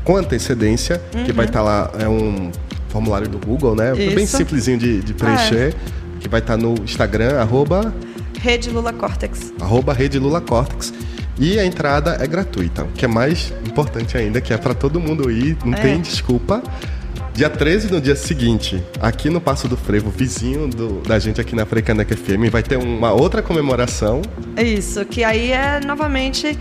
com 0.04 0.16
antecedência, 0.16 1.02
uhum. 1.14 1.24
que 1.24 1.34
vai 1.34 1.46
estar 1.46 1.60
tá 1.60 1.66
lá, 1.66 1.92
é 2.00 2.08
um 2.08 2.52
formulário 2.90 3.28
do 3.28 3.40
Google, 3.40 3.76
né? 3.76 3.92
Isso. 3.98 4.16
Bem 4.16 4.26
simplesinho 4.26 4.78
de, 4.78 5.02
de 5.02 5.14
preencher, 5.14 5.74
é. 5.74 6.03
Que 6.24 6.30
vai 6.30 6.40
estar 6.40 6.58
tá 6.58 6.64
no 6.64 6.74
Instagram, 6.84 7.40
arroba... 7.40 7.94
Rede 8.40 8.70
Lula 8.70 8.92
Cortex. 8.92 9.54
Arroba 9.62 9.94
Rede 9.94 10.18
Lula 10.18 10.42
Cortex. 10.42 10.94
E 11.40 11.60
a 11.60 11.66
entrada 11.66 12.18
é 12.20 12.28
gratuita, 12.28 12.84
o 12.84 12.88
que 12.88 13.06
é 13.06 13.08
mais 13.08 13.54
importante 13.68 14.18
ainda, 14.18 14.40
que 14.40 14.54
é 14.54 14.58
para 14.58 14.74
todo 14.74 15.00
mundo 15.00 15.30
ir, 15.30 15.58
não 15.66 15.74
é. 15.74 15.82
tem 15.82 16.02
desculpa. 16.02 16.64
Dia 17.34 17.50
13, 17.50 17.92
no 17.92 18.00
dia 18.00 18.16
seguinte, 18.16 18.84
aqui 19.02 19.30
no 19.30 19.42
Passo 19.42 19.68
do 19.68 19.76
Frevo, 19.76 20.12
vizinho 20.12 20.68
do, 20.68 21.02
da 21.02 21.18
gente 21.18 21.42
aqui 21.42 21.56
na 21.56 21.66
Frecaneca 21.66 22.16
FM, 22.16 22.52
vai 22.52 22.62
ter 22.62 22.78
uma 22.78 23.12
outra 23.12 23.42
comemoração. 23.42 24.22
Isso, 24.56 25.04
que 25.06 25.24
aí 25.24 25.52
é 25.52 25.80
novamente 25.84 26.58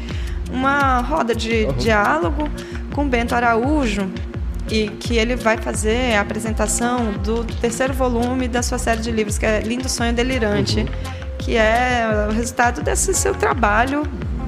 uma 0.50 1.00
roda 1.00 1.34
de 1.34 1.64
uhum. 1.64 1.72
diálogo 1.72 2.48
com 2.94 3.06
Bento 3.06 3.34
Araújo, 3.34 4.08
e 4.72 4.88
que 4.88 5.18
ele 5.18 5.36
vai 5.36 5.58
fazer 5.58 6.14
a 6.14 6.22
apresentação 6.22 7.12
do 7.12 7.44
terceiro 7.44 7.92
volume 7.92 8.48
da 8.48 8.62
sua 8.62 8.78
série 8.78 9.02
de 9.02 9.10
livros, 9.10 9.36
que 9.36 9.44
é 9.44 9.60
Lindo 9.60 9.86
Sonho 9.86 10.14
Delirante, 10.14 10.80
uhum. 10.80 10.86
que 11.38 11.58
é 11.58 12.26
o 12.30 12.32
resultado 12.32 12.80
desse 12.82 13.12
seu 13.12 13.34
trabalho 13.34 14.02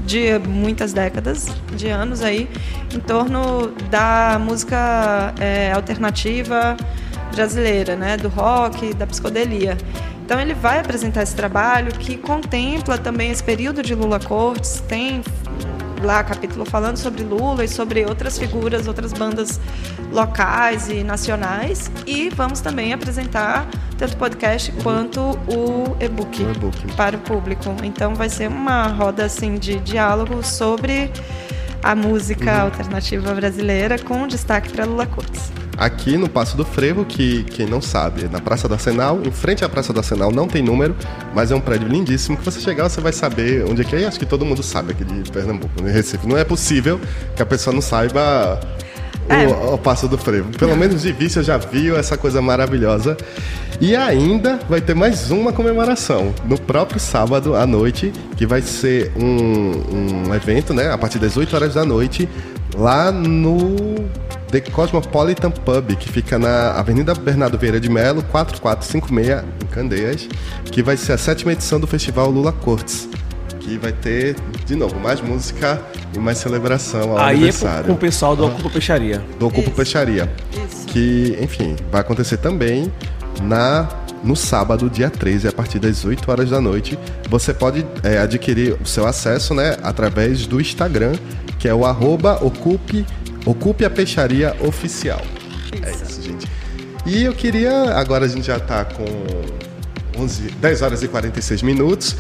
de 0.07 0.39
muitas 0.49 0.95
décadas, 0.95 1.47
de 1.77 1.89
anos 1.89 2.23
aí, 2.23 2.49
em 2.95 3.01
torno 3.01 3.69
da 3.91 4.41
música 4.41 5.35
é, 5.39 5.73
alternativa 5.73 6.75
brasileira, 7.35 7.95
né, 7.95 8.17
do 8.17 8.31
rock, 8.31 8.95
da 8.95 9.07
psicodelia. 9.07 9.77
Então 10.25 10.41
ele 10.41 10.55
vai 10.55 10.79
apresentar 10.79 11.23
esse 11.23 11.37
trabalho 11.37 11.93
que 11.93 12.17
contempla 12.17 12.97
também 12.97 13.31
esse 13.31 13.45
período 13.45 13.83
de 13.83 13.95
Lula 13.95 14.19
Cortes, 14.19 14.83
tem 14.89 15.23
lá 16.05 16.23
capítulo 16.23 16.65
falando 16.65 16.97
sobre 16.97 17.23
Lula 17.23 17.65
e 17.65 17.69
sobre 17.69 18.05
outras 18.05 18.39
figuras, 18.39 18.87
outras 18.87 19.13
bandas 19.13 19.61
locais 20.13 20.89
e 20.89 21.03
nacionais. 21.03 21.91
E 22.07 22.29
vamos 22.31 22.61
também 22.61 22.93
apresentar 22.93 23.67
tanto 23.99 24.15
o 24.15 24.17
podcast 24.17 24.71
quanto 24.83 25.21
o 25.49 25.97
e-book 26.01 26.43
e 26.43 26.93
para 26.93 27.17
o 27.17 27.21
público. 27.21 27.75
Então 27.83 28.15
vai 28.15 28.29
ser 28.29 28.49
uma 28.49 28.87
roda 28.89 29.25
assim 29.25 29.57
de 29.57 29.81
diálogo 29.81 30.43
sobre 30.45 31.11
a 31.83 31.95
música 31.95 32.53
uhum. 32.53 32.63
alternativa 32.63 33.35
brasileira 33.35 33.99
com 33.99 34.27
destaque 34.27 34.73
para 34.73 34.85
Lula 34.85 35.07
Cortes 35.07 35.44
aqui 35.85 36.17
no 36.17 36.29
Passo 36.29 36.57
do 36.57 36.65
Frevo, 36.65 37.05
que 37.05 37.45
quem 37.45 37.67
não 37.67 37.81
sabe, 37.81 38.25
é 38.25 38.29
na 38.29 38.41
Praça 38.41 38.67
do 38.67 38.75
Arsenal, 38.75 39.21
em 39.23 39.31
frente 39.31 39.65
à 39.65 39.69
Praça 39.69 39.93
do 39.93 39.99
Arsenal, 39.99 40.33
não 40.33 40.49
tem 40.49 40.63
número, 40.63 40.97
mas 41.35 41.51
é 41.51 41.55
um 41.55 41.61
prédio 41.61 41.87
lindíssimo 41.87 42.37
que 42.37 42.45
você 42.45 42.59
chegar, 42.59 42.89
você 42.89 43.01
vai 43.01 43.13
saber 43.13 43.65
onde 43.69 43.83
é 43.83 43.85
que 43.85 43.95
é, 43.95 44.01
e 44.01 44.05
acho 44.07 44.19
que 44.19 44.25
todo 44.25 44.45
mundo 44.45 44.63
sabe 44.63 44.93
aqui 44.93 45.05
de 45.05 45.31
Pernambuco, 45.31 45.73
no 45.81 45.87
né, 45.87 45.93
Recife. 45.93 46.27
Não 46.27 46.39
é 46.39 46.45
possível 46.45 46.99
que 47.37 47.43
a 47.43 47.47
pessoa 47.47 47.75
não 47.75 47.83
saiba 47.83 48.59
é. 49.29 49.47
o, 49.47 49.75
o, 49.75 49.79
Passo 49.79 50.09
do 50.09 50.17
Frevo. 50.17 50.51
Pelo 50.57 50.75
menos 50.75 51.03
de 51.03 51.13
vista 51.13 51.43
já 51.43 51.59
viu 51.59 51.97
essa 51.97 52.17
coisa 52.17 52.41
maravilhosa. 52.41 53.17
E 53.81 53.95
ainda 53.95 54.61
vai 54.69 54.81
ter 54.81 54.95
mais 54.95 55.31
uma 55.31 55.53
comemoração 55.53 56.33
no 56.45 56.59
próprio 56.59 57.01
sábado 57.01 57.57
à 57.57 57.67
noite, 57.67 58.13
que 58.37 58.47
vai 58.47 58.63
ser 58.63 59.13
um, 59.17 60.29
um 60.29 60.35
evento, 60.35 60.73
né, 60.73 60.91
a 60.91 60.97
partir 60.97 61.19
das 61.19 61.37
8 61.37 61.55
horas 61.55 61.75
da 61.75 61.85
noite, 61.85 62.29
lá 62.77 63.11
no 63.11 63.97
The 64.55 64.61
Cosmopolitan 64.71 65.51
Pub, 65.51 65.97
que 65.97 66.09
fica 66.09 66.39
na 66.39 66.79
Avenida 66.79 67.13
Bernardo 67.13 67.59
Vieira 67.59 67.81
de 67.81 67.91
Melo, 67.91 68.23
4456, 68.23 69.43
em 69.61 69.67
Candeias, 69.67 70.29
que 70.67 70.81
vai 70.81 70.97
ser 70.97 71.15
a 71.15 71.19
sétima 71.19 71.51
edição 71.51 71.81
do 71.81 71.89
Festival 71.89 72.31
Lula 72.31 72.53
Cortes. 72.53 73.09
Que 73.59 73.77
vai 73.77 73.91
ter, 73.91 74.37
de 74.65 74.77
novo, 74.77 75.01
mais 75.01 75.21
música 75.21 75.83
e 76.15 76.21
mais 76.21 76.39
celebração 76.39 77.11
ao 77.11 77.19
Aí 77.19 77.35
aniversário. 77.39 77.81
é 77.81 77.89
com 77.89 77.95
o 77.95 77.97
pessoal 77.97 78.37
do 78.37 78.47
Ocupa 78.47 78.71
Peixaria. 78.71 79.21
Do 79.41 79.49
Ocupa 79.49 79.63
Isso. 79.63 79.71
Peixaria. 79.73 80.33
Isso. 80.53 80.87
Que, 80.87 81.37
enfim, 81.41 81.75
vai 81.91 82.03
acontecer 82.03 82.37
também 82.37 82.93
na 83.43 83.89
no 84.23 84.37
sábado, 84.37 84.89
dia 84.89 85.11
13, 85.11 85.49
a 85.49 85.53
partir 85.53 85.79
das 85.79 86.05
8 86.05 86.31
horas 86.31 86.51
da 86.51 86.61
noite. 86.61 86.99
Você 87.29 87.53
pode 87.53 87.85
é, 88.05 88.19
adquirir 88.19 88.79
o 88.81 88.87
seu 88.87 89.07
acesso 89.07 89.53
né, 89.53 89.77
através 89.83 90.47
do 90.47 90.61
Instagram, 90.61 91.13
que 91.59 91.69
é 91.69 91.75
o 91.75 91.85
arroba 91.85 92.39
ocupe, 92.43 93.05
ocupe 93.45 93.85
a 93.85 93.91
peixaria 93.91 94.57
oficial. 94.61 95.23
Isso. 95.73 95.85
É 95.85 95.91
isso, 95.91 96.23
gente. 96.23 96.47
E 97.07 97.23
eu 97.23 97.35
queria, 97.35 97.95
agora 97.95 98.25
a 98.25 98.29
gente 98.29 98.47
já 98.47 98.57
está 98.57 98.85
com 98.85 99.05
11, 100.17 100.51
10 100.53 100.83
horas 100.83 101.03
e 101.03 101.09
46 101.09 101.63
minutos, 101.63 102.17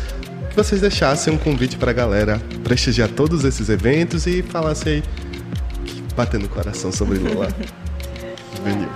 que 0.50 0.56
vocês 0.56 0.80
deixassem 0.80 1.32
um 1.32 1.38
convite 1.38 1.76
para 1.76 1.90
a 1.90 1.94
galera 1.94 2.40
prestigiar 2.62 3.08
todos 3.08 3.44
esses 3.44 3.68
eventos 3.68 4.26
e 4.26 4.42
falassem 4.42 4.94
aí, 4.94 5.02
batendo 6.14 6.42
no 6.42 6.48
coração 6.48 6.92
sobre 6.92 7.18
Lula. 7.18 7.48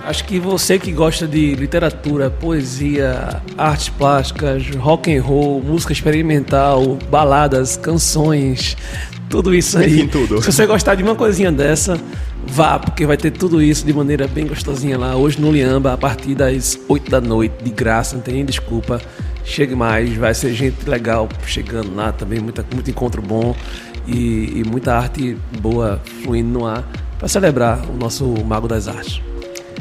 Acho 0.03 0.25
que 0.25 0.39
você 0.39 0.79
que 0.79 0.91
gosta 0.91 1.27
de 1.27 1.53
literatura, 1.53 2.29
poesia, 2.29 3.41
artes 3.57 3.89
plásticas, 3.89 4.67
rock 4.75 5.15
and 5.15 5.21
roll, 5.21 5.61
música 5.61 5.93
experimental, 5.93 6.97
baladas, 7.09 7.77
canções, 7.77 8.75
tudo 9.29 9.53
isso 9.53 9.77
aí. 9.77 10.01
Enfim, 10.01 10.07
tudo. 10.07 10.41
Se 10.41 10.51
você 10.51 10.65
gostar 10.65 10.95
de 10.95 11.03
uma 11.03 11.15
coisinha 11.15 11.51
dessa, 11.51 11.99
vá, 12.45 12.79
porque 12.79 13.05
vai 13.05 13.15
ter 13.15 13.31
tudo 13.31 13.61
isso 13.61 13.85
de 13.85 13.93
maneira 13.93 14.27
bem 14.27 14.47
gostosinha 14.47 14.97
lá. 14.97 15.15
Hoje 15.15 15.39
no 15.39 15.51
Liamba, 15.51 15.93
a 15.93 15.97
partir 15.97 16.35
das 16.35 16.79
8 16.87 17.11
da 17.11 17.21
noite, 17.21 17.63
de 17.63 17.69
graça, 17.69 18.15
não 18.15 18.23
tem 18.23 18.33
nem 18.33 18.45
desculpa. 18.45 18.99
Chegue 19.45 19.75
mais, 19.75 20.13
vai 20.15 20.33
ser 20.33 20.53
gente 20.53 20.87
legal 20.89 21.29
chegando 21.45 21.95
lá 21.95 22.11
também, 22.11 22.39
muita, 22.39 22.65
muito 22.73 22.89
encontro 22.89 23.21
bom 23.21 23.55
e, 24.05 24.59
e 24.59 24.63
muita 24.65 24.95
arte 24.95 25.37
boa 25.59 26.01
fluindo 26.23 26.49
no 26.49 26.65
ar 26.65 26.87
para 27.17 27.27
celebrar 27.27 27.81
o 27.89 27.93
nosso 27.93 28.25
Mago 28.45 28.67
das 28.67 28.87
Artes. 28.87 29.21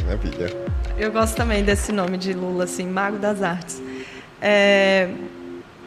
Maravilha. 0.05 0.53
Eu 0.99 1.13
gosto 1.13 1.37
também 1.37 1.63
desse 1.63 1.93
nome 1.93 2.19
de 2.19 2.33
Lula, 2.33 2.65
assim, 2.65 2.87
Mago 2.87 3.19
das 3.19 3.43
Artes. 3.43 3.81
É... 4.41 5.09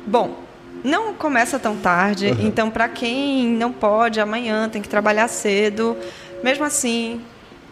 Bom, 0.08 0.40
não 0.84 1.14
começa 1.14 1.60
tão 1.60 1.78
tarde, 1.78 2.28
uhum. 2.28 2.48
então 2.48 2.70
para 2.70 2.90
quem 2.90 3.48
não 3.48 3.72
pode, 3.72 4.20
amanhã 4.20 4.70
tem 4.70 4.82
que 4.82 4.90
trabalhar 4.90 5.28
cedo. 5.28 5.96
Mesmo 6.44 6.64
assim, 6.64 7.22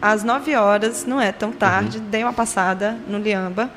às 0.00 0.22
9 0.22 0.54
horas, 0.54 1.04
não 1.04 1.20
é 1.20 1.32
tão 1.32 1.52
tarde, 1.52 1.98
uhum. 1.98 2.04
dê 2.04 2.22
uma 2.22 2.32
passada 2.32 2.96
no 3.08 3.18
Liamba. 3.18 3.70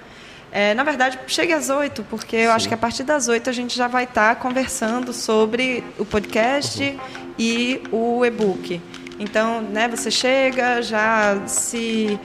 É, 0.51 0.75
na 0.75 0.83
verdade, 0.83 1.19
chegue 1.25 1.51
às 1.51 1.69
8, 1.69 2.05
porque 2.09 2.35
eu 2.35 2.49
Sim. 2.49 2.55
acho 2.55 2.67
que 2.67 2.73
a 2.75 2.77
partir 2.77 3.03
das 3.03 3.27
8 3.27 3.49
a 3.49 3.53
gente 3.53 3.75
já 3.75 3.87
vai 3.87 4.03
estar 4.03 4.35
tá 4.35 4.39
conversando 4.39 5.11
sobre 5.11 5.83
o 5.97 6.05
podcast 6.05 6.83
uhum. 6.83 7.33
e 7.39 7.81
o 7.91 8.23
e-book. 8.23 8.79
Então, 9.19 9.61
né, 9.61 9.87
você 9.87 10.11
chega, 10.11 10.81
já 10.81 11.41
se 11.47 12.19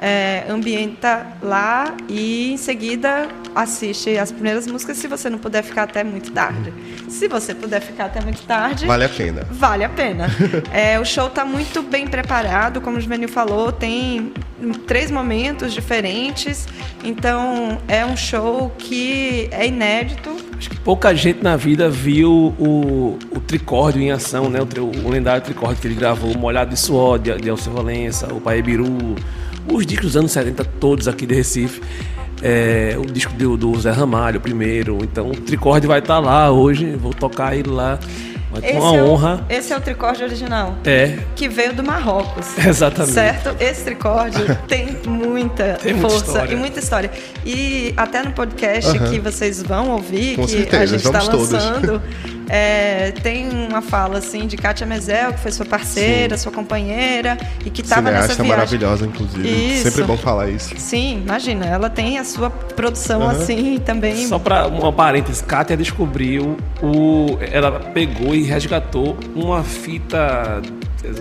é, 0.00 0.44
ambienta 0.48 1.26
lá 1.42 1.94
e 2.08 2.52
em 2.52 2.56
seguida 2.56 3.28
assiste 3.54 4.16
as 4.16 4.30
primeiras 4.30 4.66
músicas 4.66 4.96
se 4.96 5.08
você 5.08 5.28
não 5.28 5.38
puder 5.38 5.62
ficar 5.62 5.84
até 5.84 6.04
muito 6.04 6.30
tarde. 6.32 6.72
Se 7.08 7.28
você 7.28 7.54
puder 7.54 7.80
ficar 7.80 8.06
até 8.06 8.20
muito 8.20 8.42
tarde. 8.42 8.86
Vale 8.86 9.04
a 9.04 9.08
pena. 9.08 9.46
Vale 9.50 9.84
a 9.84 9.88
pena. 9.88 10.26
é, 10.72 10.98
o 10.98 11.04
show 11.04 11.26
está 11.26 11.44
muito 11.44 11.82
bem 11.82 12.06
preparado, 12.06 12.80
como 12.80 12.98
o 12.98 13.00
Juvenil 13.00 13.28
falou, 13.28 13.72
tem 13.72 14.32
três 14.86 15.10
momentos 15.10 15.72
diferentes. 15.72 16.68
Então 17.02 17.78
é 17.88 18.04
um 18.04 18.16
show 18.16 18.72
que 18.78 19.48
é 19.50 19.66
inédito. 19.66 20.36
Acho 20.56 20.70
que 20.70 20.78
pouca 20.78 21.14
gente 21.14 21.42
na 21.42 21.56
vida 21.56 21.88
viu 21.88 22.54
o, 22.58 23.18
o 23.30 23.40
Tricórdio 23.40 24.02
em 24.02 24.12
ação, 24.12 24.50
né? 24.50 24.60
O, 24.60 25.06
o 25.06 25.10
lendário 25.10 25.42
Tricórdio 25.42 25.80
que 25.80 25.88
ele 25.88 25.94
gravou, 25.94 26.36
Molhado 26.36 26.70
de 26.70 26.78
Suor, 26.78 27.18
de, 27.18 27.34
de 27.36 27.48
Alceu 27.48 27.72
Valença, 27.72 28.32
o 28.32 28.40
Pai 28.40 28.60
Biru, 28.60 29.16
os 29.72 29.86
discos 29.86 30.08
dos 30.08 30.16
anos 30.16 30.32
70 30.32 30.64
todos 30.78 31.08
aqui 31.08 31.26
de 31.26 31.34
Recife. 31.34 31.80
É, 32.42 32.96
o 32.98 33.04
disco 33.04 33.32
do, 33.34 33.56
do, 33.56 33.78
Zé 33.80 33.90
Ramalho 33.90 34.40
primeiro. 34.40 34.98
Então 35.02 35.30
o 35.30 35.36
Tricorde 35.36 35.86
vai 35.86 35.98
estar 35.98 36.14
tá 36.14 36.20
lá 36.20 36.50
hoje. 36.50 36.96
Vou 36.96 37.12
tocar 37.12 37.56
ele 37.56 37.68
lá. 37.68 37.98
Ter 38.58 38.76
uma 38.76 38.96
é 38.96 39.02
honra. 39.02 39.46
O, 39.48 39.52
esse 39.52 39.72
é 39.72 39.76
o 39.76 39.80
tricorde 39.80 40.24
original. 40.24 40.76
É. 40.84 41.18
Que 41.36 41.48
veio 41.48 41.72
do 41.72 41.84
Marrocos. 41.84 42.58
Exatamente. 42.58 43.12
Certo? 43.12 43.54
Esse 43.60 43.84
tricorde 43.84 44.38
tem 44.66 44.98
muita 45.06 45.74
tem 45.74 45.96
força 45.98 46.40
muita 46.40 46.52
e 46.52 46.56
muita 46.56 46.80
história. 46.80 47.10
E 47.46 47.94
até 47.96 48.22
no 48.22 48.32
podcast 48.32 48.98
que 48.98 49.20
vocês 49.20 49.62
vão 49.62 49.90
ouvir, 49.90 50.34
Com 50.34 50.46
que 50.46 50.52
certeza, 50.52 50.82
a 50.82 50.86
gente 50.86 51.04
está 51.04 51.22
lançando, 51.22 52.02
É, 52.52 53.12
tem 53.22 53.48
uma 53.48 53.80
fala 53.80 54.18
assim 54.18 54.48
de 54.48 54.56
Kátia 54.56 54.84
Mezel, 54.84 55.32
que 55.34 55.38
foi 55.38 55.52
sua 55.52 55.64
parceira, 55.64 56.36
Sim. 56.36 56.42
sua 56.42 56.52
companheira 56.52 57.38
e 57.64 57.70
que 57.70 57.80
estava 57.80 58.10
nessa 58.10 58.34
viagem. 58.34 58.48
maravilhosa, 58.48 59.06
inclusive. 59.06 59.48
Isso. 59.48 59.84
Sempre 59.84 60.02
bom 60.02 60.16
falar 60.16 60.50
isso. 60.50 60.74
Sim, 60.76 61.22
imagina, 61.24 61.64
ela 61.64 61.88
tem 61.88 62.18
a 62.18 62.24
sua 62.24 62.50
produção 62.50 63.20
uhum. 63.20 63.28
assim 63.28 63.78
também. 63.78 64.26
Só 64.26 64.40
para 64.40 64.66
uma 64.66 64.92
parênteses, 64.92 65.40
Kátia 65.42 65.76
descobriu 65.76 66.56
o, 66.82 67.38
ela 67.52 67.78
pegou 67.78 68.34
e 68.34 68.42
resgatou 68.42 69.16
uma 69.36 69.62
fita 69.62 70.60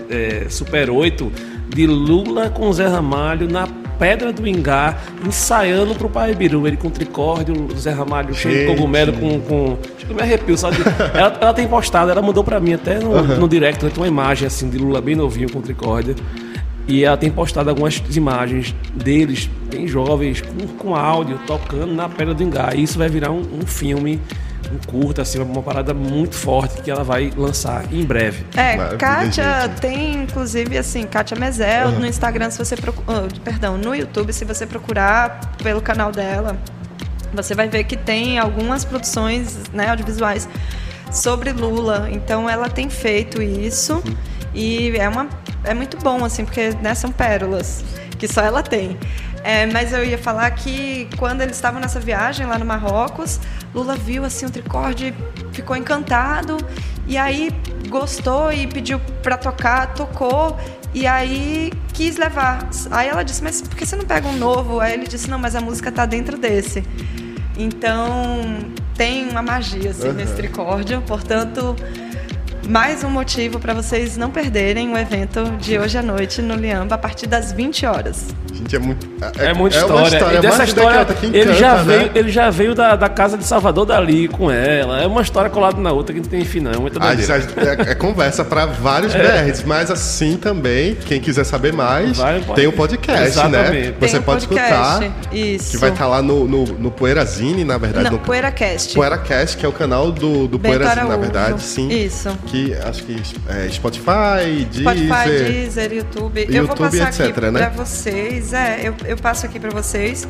é, 0.10 0.48
Super 0.50 0.90
8 0.90 1.32
de 1.70 1.86
Lula 1.86 2.50
com 2.50 2.74
Zé 2.74 2.88
Ramalho 2.88 3.48
na 3.48 3.68
Pedra 4.00 4.32
do 4.32 4.48
Ingá, 4.48 4.98
ensaiando 5.28 5.94
pro 5.94 6.10
Pai 6.10 6.34
Biru, 6.34 6.66
ele 6.66 6.78
com 6.78 6.90
tricórdio, 6.90 7.54
o 7.54 7.78
Zé 7.78 7.92
Ramalho 7.92 8.34
cheio 8.34 8.60
de 8.60 8.76
cogumelo 8.76 9.12
com. 9.14 9.40
com... 9.42 9.78
Eu 10.08 10.16
me 10.16 10.22
arrepio, 10.22 10.58
sabe? 10.58 10.78
ela, 11.14 11.38
ela 11.40 11.54
tem 11.54 11.68
postado, 11.68 12.10
ela 12.10 12.22
mandou 12.22 12.44
pra 12.44 12.60
mim 12.60 12.74
até 12.74 12.98
no, 12.98 13.12
uhum. 13.12 13.40
no 13.40 13.48
direct, 13.48 13.84
né, 13.84 13.92
tem 13.92 14.02
uma 14.02 14.08
imagem 14.08 14.48
assim 14.48 14.70
de 14.70 14.78
Lula 14.78 15.02
bem 15.02 15.16
novinho 15.16 15.52
com 15.52 15.62
tricórdia. 15.62 16.16
E 16.88 17.04
ela 17.04 17.18
tem 17.18 17.30
postado 17.30 17.70
algumas 17.70 18.02
imagens 18.16 18.74
deles, 18.96 19.48
bem 19.70 19.88
jovens, 19.88 20.42
com, 20.42 20.66
com 20.76 20.96
áudio, 20.96 21.40
tocando 21.46 21.94
na 21.94 22.10
Pedra 22.10 22.34
do 22.34 22.42
Ingá. 22.42 22.72
E 22.74 22.82
isso 22.82 22.98
vai 22.98 23.08
virar 23.08 23.30
um, 23.30 23.44
um 23.62 23.68
filme 23.68 24.20
um 24.72 24.78
curta, 24.90 25.22
assim, 25.22 25.40
uma 25.40 25.62
parada 25.62 25.94
muito 25.94 26.36
forte 26.36 26.82
que 26.82 26.92
ela 26.92 27.04
vai 27.04 27.32
lançar 27.36 27.92
em 27.92 28.04
breve. 28.04 28.46
É, 28.56 28.76
Maravilha, 28.76 28.98
Kátia 28.98 29.62
gente. 29.62 29.82
tem, 29.82 30.24
inclusive, 30.24 30.78
assim, 30.78 31.04
Kátia 31.04 31.38
Mezel 31.38 31.90
uhum. 31.90 32.00
no 32.00 32.06
Instagram, 32.06 32.50
se 32.52 32.58
você 32.58 32.76
procurar, 32.76 33.24
oh, 33.24 33.40
perdão, 33.42 33.78
no 33.78 33.96
YouTube, 33.96 34.32
se 34.34 34.46
você 34.46 34.66
procurar 34.66 35.40
pelo 35.64 35.82
canal 35.82 36.12
dela, 36.12 36.58
você 37.34 37.56
vai 37.56 37.68
ver 37.68 37.84
que 37.84 37.98
tem 37.98 38.38
algumas 38.40 38.84
produções 38.84 39.58
né, 39.74 39.90
audiovisuais 39.90 40.48
sobre 41.12 41.52
Lula. 41.52 42.10
Então 42.12 42.50
ela 42.50 42.70
tem 42.70 42.90
feito 42.90 43.42
isso 43.42 43.96
uhum. 43.96 44.16
e 44.54 44.98
é, 44.98 45.08
uma, 45.08 45.28
é 45.64 45.74
muito 45.74 45.98
bom, 45.98 46.24
assim, 46.24 46.46
porque 46.46 46.72
né, 46.82 46.94
são 46.94 47.12
pérolas 47.12 47.84
que 48.18 48.28
só 48.28 48.42
ela 48.42 48.62
tem. 48.62 48.98
É, 49.44 49.66
mas 49.66 49.94
eu 49.94 50.04
ia 50.04 50.18
falar 50.18 50.50
que 50.52 51.08
quando 51.18 51.42
eles 51.42 51.56
estavam 51.56 51.80
nessa 51.80 52.00
viagem 52.00 52.46
lá 52.46 52.58
no 52.58 52.66
Marrocos, 52.66 53.40
Lula 53.74 53.96
viu 53.96 54.26
assim 54.26 54.46
o 54.46 54.50
tricorde, 54.50 55.14
ficou 55.52 55.76
encantado 55.76 56.58
e 57.08 57.18
aí 57.18 57.52
gostou 57.88 58.52
e 58.52 58.68
pediu 58.68 59.00
para 59.24 59.38
tocar, 59.38 59.94
tocou 59.94 60.58
e 60.94 61.08
aí 61.08 61.72
quis 61.94 62.18
levar. 62.18 62.68
Aí 62.92 63.08
ela 63.08 63.24
disse: 63.24 63.44
"Mas 63.44 63.62
por 63.62 63.76
que 63.76 63.86
você 63.86 63.96
não 63.96 64.06
pega 64.06 64.28
um 64.28 64.38
novo?" 64.38 64.80
Aí 64.80 64.94
ele 64.94 65.08
disse: 65.08 65.30
"Não, 65.30 65.40
mas 65.40 65.56
a 65.56 65.62
música 65.62 65.92
tá 65.92 66.06
dentro 66.06 66.38
desse". 66.38 66.84
Então, 67.58 68.42
tem 68.96 69.30
uma 69.30 69.42
magia 69.42 69.92
assim 69.92 70.08
uhum. 70.08 70.14
nesse 70.14 70.34
tricórdio, 70.34 71.02
portanto, 71.02 71.76
mais 72.68 73.04
um 73.04 73.10
motivo 73.10 73.60
para 73.60 73.74
vocês 73.74 74.18
não 74.18 74.30
perderem 74.30 74.92
o 74.92 74.98
evento 74.98 75.44
de 75.60 75.78
hoje 75.78 75.98
à 75.98 76.04
noite 76.04 76.42
no 76.42 76.56
Liamba 76.56 76.96
a 76.96 76.98
partir 76.98 77.28
das 77.28 77.52
20 77.52 77.86
horas. 77.86 78.28
Gente, 78.54 78.76
é 78.76 78.80
muito. 78.80 79.08
É, 79.38 79.46
é 79.48 79.54
muita 79.54 79.78
história. 79.78 80.04
É 80.04 80.18
história. 80.18 80.38
E 80.38 80.42
dessa 80.42 80.64
história, 80.64 81.02
encanta, 81.02 81.38
ele, 81.38 81.54
já 81.54 81.76
né? 81.78 81.84
veio, 81.84 82.12
ele 82.16 82.30
já 82.30 82.50
veio 82.50 82.76
da, 82.76 82.96
da 82.96 83.08
casa 83.08 83.38
de 83.38 83.44
Salvador 83.46 83.86
dali 83.86 84.28
com 84.28 84.52
ela. 84.52 85.02
É 85.02 85.08
uma 85.08 85.22
história 85.22 85.50
colada 85.50 85.80
na 85.80 85.92
outra 85.92 86.14
que 86.14 86.20
não 86.20 86.28
tem 86.28 86.44
fim, 86.44 86.60
não. 86.60 86.72
É 86.72 86.78
muita 86.78 87.00
ah, 87.02 87.14
é, 87.14 87.92
é, 87.92 87.96
conversa 87.96 88.44
para 88.44 88.66
vários 88.66 89.14
é. 89.16 89.44
BRs, 89.44 89.64
mas 89.64 89.90
assim 89.90 90.36
também, 90.36 90.96
quem 90.96 91.22
quiser 91.22 91.44
saber 91.44 91.72
mais, 91.72 92.18
Vai, 92.18 92.42
tem 92.56 92.68
o 92.68 92.72
um 92.72 92.74
podcast, 92.74 93.22
né? 93.22 93.28
Exatamente. 93.28 93.88
né? 93.88 93.94
Você 94.00 94.18
um 94.18 94.22
pode 94.22 94.48
podcast. 94.48 95.06
escutar. 95.06 95.36
Isso. 95.36 95.72
Que 95.72 95.78
vai 95.78 95.90
estar 95.92 96.04
tá 96.04 96.10
lá 96.10 96.22
no, 96.22 96.48
no, 96.48 96.66
no 96.66 96.92
Poeirazine, 96.92 97.64
na 97.64 97.78
verdade. 97.78 98.06
Não, 98.06 98.12
no 98.14 98.20
PoeiraCast. 98.20 98.94
PoeiraCast, 98.94 99.58
que 99.58 99.66
é 99.66 99.70
o 99.70 99.74
canal 99.74 100.12
do, 100.12 100.48
do 100.48 100.60
Poeirazine, 100.60 101.08
na 101.08 101.18
verdade. 101.18 101.62
Sim. 101.62 101.90
Isso. 101.90 102.30
Que 102.50 102.74
acho 102.74 103.04
que 103.04 103.16
é, 103.48 103.70
Spotify, 103.70 104.66
Deezer. 104.72 104.82
Spotify, 104.82 105.52
Deezer, 105.52 105.94
YouTube. 105.94 106.40
YouTube 106.40 106.56
eu 106.56 106.66
vou 106.66 106.76
passar 106.76 107.10
etc, 107.10 107.38
aqui 107.38 107.42
né? 107.42 107.60
para 107.60 107.70
vocês. 107.70 108.54
É, 108.54 108.88
eu, 108.88 108.96
eu 109.06 109.18
passo 109.18 109.46
aqui 109.46 109.60
para 109.60 109.70
vocês, 109.70 110.28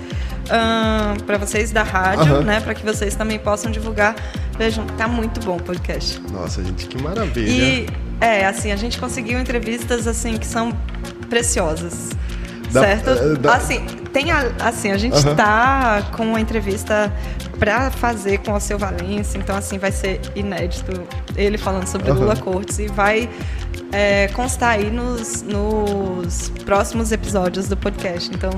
para 1.26 1.38
vocês 1.38 1.72
da 1.72 1.84
rádio, 1.84 2.36
uhum. 2.36 2.44
né, 2.44 2.60
para 2.60 2.74
que 2.74 2.84
vocês 2.84 3.16
também 3.16 3.40
possam 3.40 3.72
divulgar. 3.72 4.16
Vejam, 4.58 4.86
tá 4.98 5.08
muito 5.08 5.40
bom 5.40 5.56
o 5.56 5.64
podcast. 5.64 6.22
Nossa, 6.34 6.62
gente, 6.62 6.88
que 6.88 7.02
maravilha. 7.02 7.50
E 7.50 7.88
é, 8.20 8.46
assim, 8.46 8.74
a 8.74 8.76
gente 8.76 9.00
conseguiu 9.00 9.40
entrevistas 9.40 10.06
assim 10.06 10.38
que 10.38 10.46
são 10.46 10.74
preciosas. 11.30 12.10
Da, 12.72 12.82
certo? 12.82 13.10
Eh, 13.12 13.36
da... 13.38 13.56
Assim, 13.56 13.86
tem 14.12 14.32
a, 14.32 14.52
assim, 14.60 14.92
a 14.92 14.98
gente 14.98 15.26
uhum. 15.26 15.36
tá 15.36 16.04
com 16.16 16.24
uma 16.24 16.42
entrevista 16.42 17.12
para 17.60 17.92
fazer 17.92 18.40
com 18.40 18.54
o 18.54 18.60
seu 18.60 18.80
Valência, 18.80 19.38
então 19.38 19.56
assim 19.56 19.78
vai 19.78 19.92
ser 19.92 20.22
inédito 20.36 21.04
ele 21.36 21.58
falando 21.58 21.86
sobre 21.86 22.10
uhum. 22.10 22.20
Lula 22.20 22.36
Cortes 22.38 22.80
e 22.80 22.88
vai 22.88 23.30
é, 23.92 24.28
constar 24.30 24.72
aí 24.72 24.90
nos, 24.90 25.42
nos 25.42 26.50
próximos 26.66 27.12
episódios 27.12 27.68
do 27.68 27.76
podcast. 27.76 28.32
Então. 28.34 28.52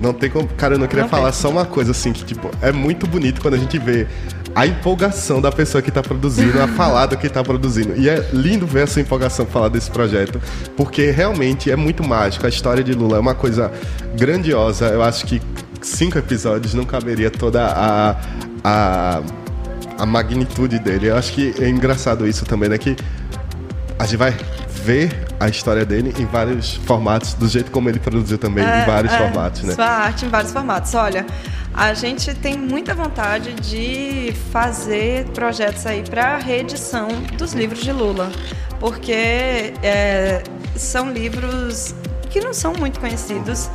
Não 0.00 0.12
tem 0.12 0.30
como. 0.30 0.48
Cara, 0.48 0.74
eu 0.74 0.78
não 0.78 0.86
queria 0.86 1.02
não 1.02 1.08
falar 1.08 1.30
tem. 1.30 1.40
só 1.40 1.50
uma 1.50 1.64
coisa 1.64 1.90
assim, 1.90 2.12
que, 2.12 2.24
tipo, 2.24 2.50
é 2.60 2.72
muito 2.72 3.06
bonito 3.06 3.40
quando 3.40 3.54
a 3.54 3.58
gente 3.58 3.78
vê 3.78 4.06
a 4.54 4.66
empolgação 4.66 5.40
da 5.40 5.50
pessoa 5.50 5.82
que 5.82 5.88
está 5.88 6.02
produzindo, 6.02 6.60
a 6.62 6.68
falar 6.68 7.06
do 7.06 7.16
que 7.16 7.26
está 7.26 7.42
produzindo. 7.42 7.94
E 7.96 8.08
é 8.08 8.28
lindo 8.32 8.66
ver 8.66 8.84
essa 8.84 9.00
empolgação 9.00 9.44
falar 9.46 9.68
desse 9.68 9.90
projeto, 9.90 10.40
porque 10.76 11.10
realmente 11.10 11.70
é 11.70 11.76
muito 11.76 12.04
mágico. 12.06 12.46
A 12.46 12.48
história 12.48 12.82
de 12.82 12.92
Lula 12.92 13.16
é 13.16 13.20
uma 13.20 13.34
coisa 13.34 13.72
grandiosa. 14.16 14.86
Eu 14.86 15.02
acho 15.02 15.26
que 15.26 15.42
cinco 15.84 16.18
episódios 16.18 16.74
não 16.74 16.84
caberia 16.84 17.30
toda 17.30 17.66
a, 17.66 18.16
a, 18.64 19.22
a 19.98 20.06
magnitude 20.06 20.78
dele. 20.78 21.08
Eu 21.08 21.16
acho 21.16 21.32
que 21.32 21.54
é 21.60 21.68
engraçado 21.68 22.26
isso 22.26 22.44
também, 22.44 22.68
né? 22.68 22.78
Que 22.78 22.96
a 23.98 24.04
gente 24.04 24.16
vai 24.16 24.34
ver 24.84 25.26
a 25.38 25.48
história 25.48 25.84
dele 25.84 26.14
em 26.18 26.26
vários 26.26 26.74
formatos, 26.74 27.34
do 27.34 27.48
jeito 27.48 27.70
como 27.70 27.88
ele 27.88 27.98
produziu 27.98 28.38
também, 28.38 28.64
é, 28.64 28.82
em 28.82 28.86
vários 28.86 29.12
é, 29.12 29.18
formatos, 29.18 29.62
né? 29.62 29.74
Sua 29.74 29.86
arte 29.86 30.26
em 30.26 30.28
vários 30.28 30.52
formatos. 30.52 30.94
Olha, 30.94 31.26
a 31.72 31.94
gente 31.94 32.34
tem 32.34 32.58
muita 32.58 32.94
vontade 32.94 33.54
de 33.54 34.34
fazer 34.52 35.26
projetos 35.28 35.86
aí 35.86 36.02
para 36.02 36.38
reedição 36.38 37.08
dos 37.36 37.52
livros 37.52 37.80
de 37.80 37.92
Lula, 37.92 38.30
porque 38.80 39.72
é, 39.82 40.42
são 40.76 41.10
livros 41.10 41.94
que 42.30 42.40
não 42.40 42.52
são 42.52 42.74
muito 42.74 43.00
conhecidos, 43.00 43.70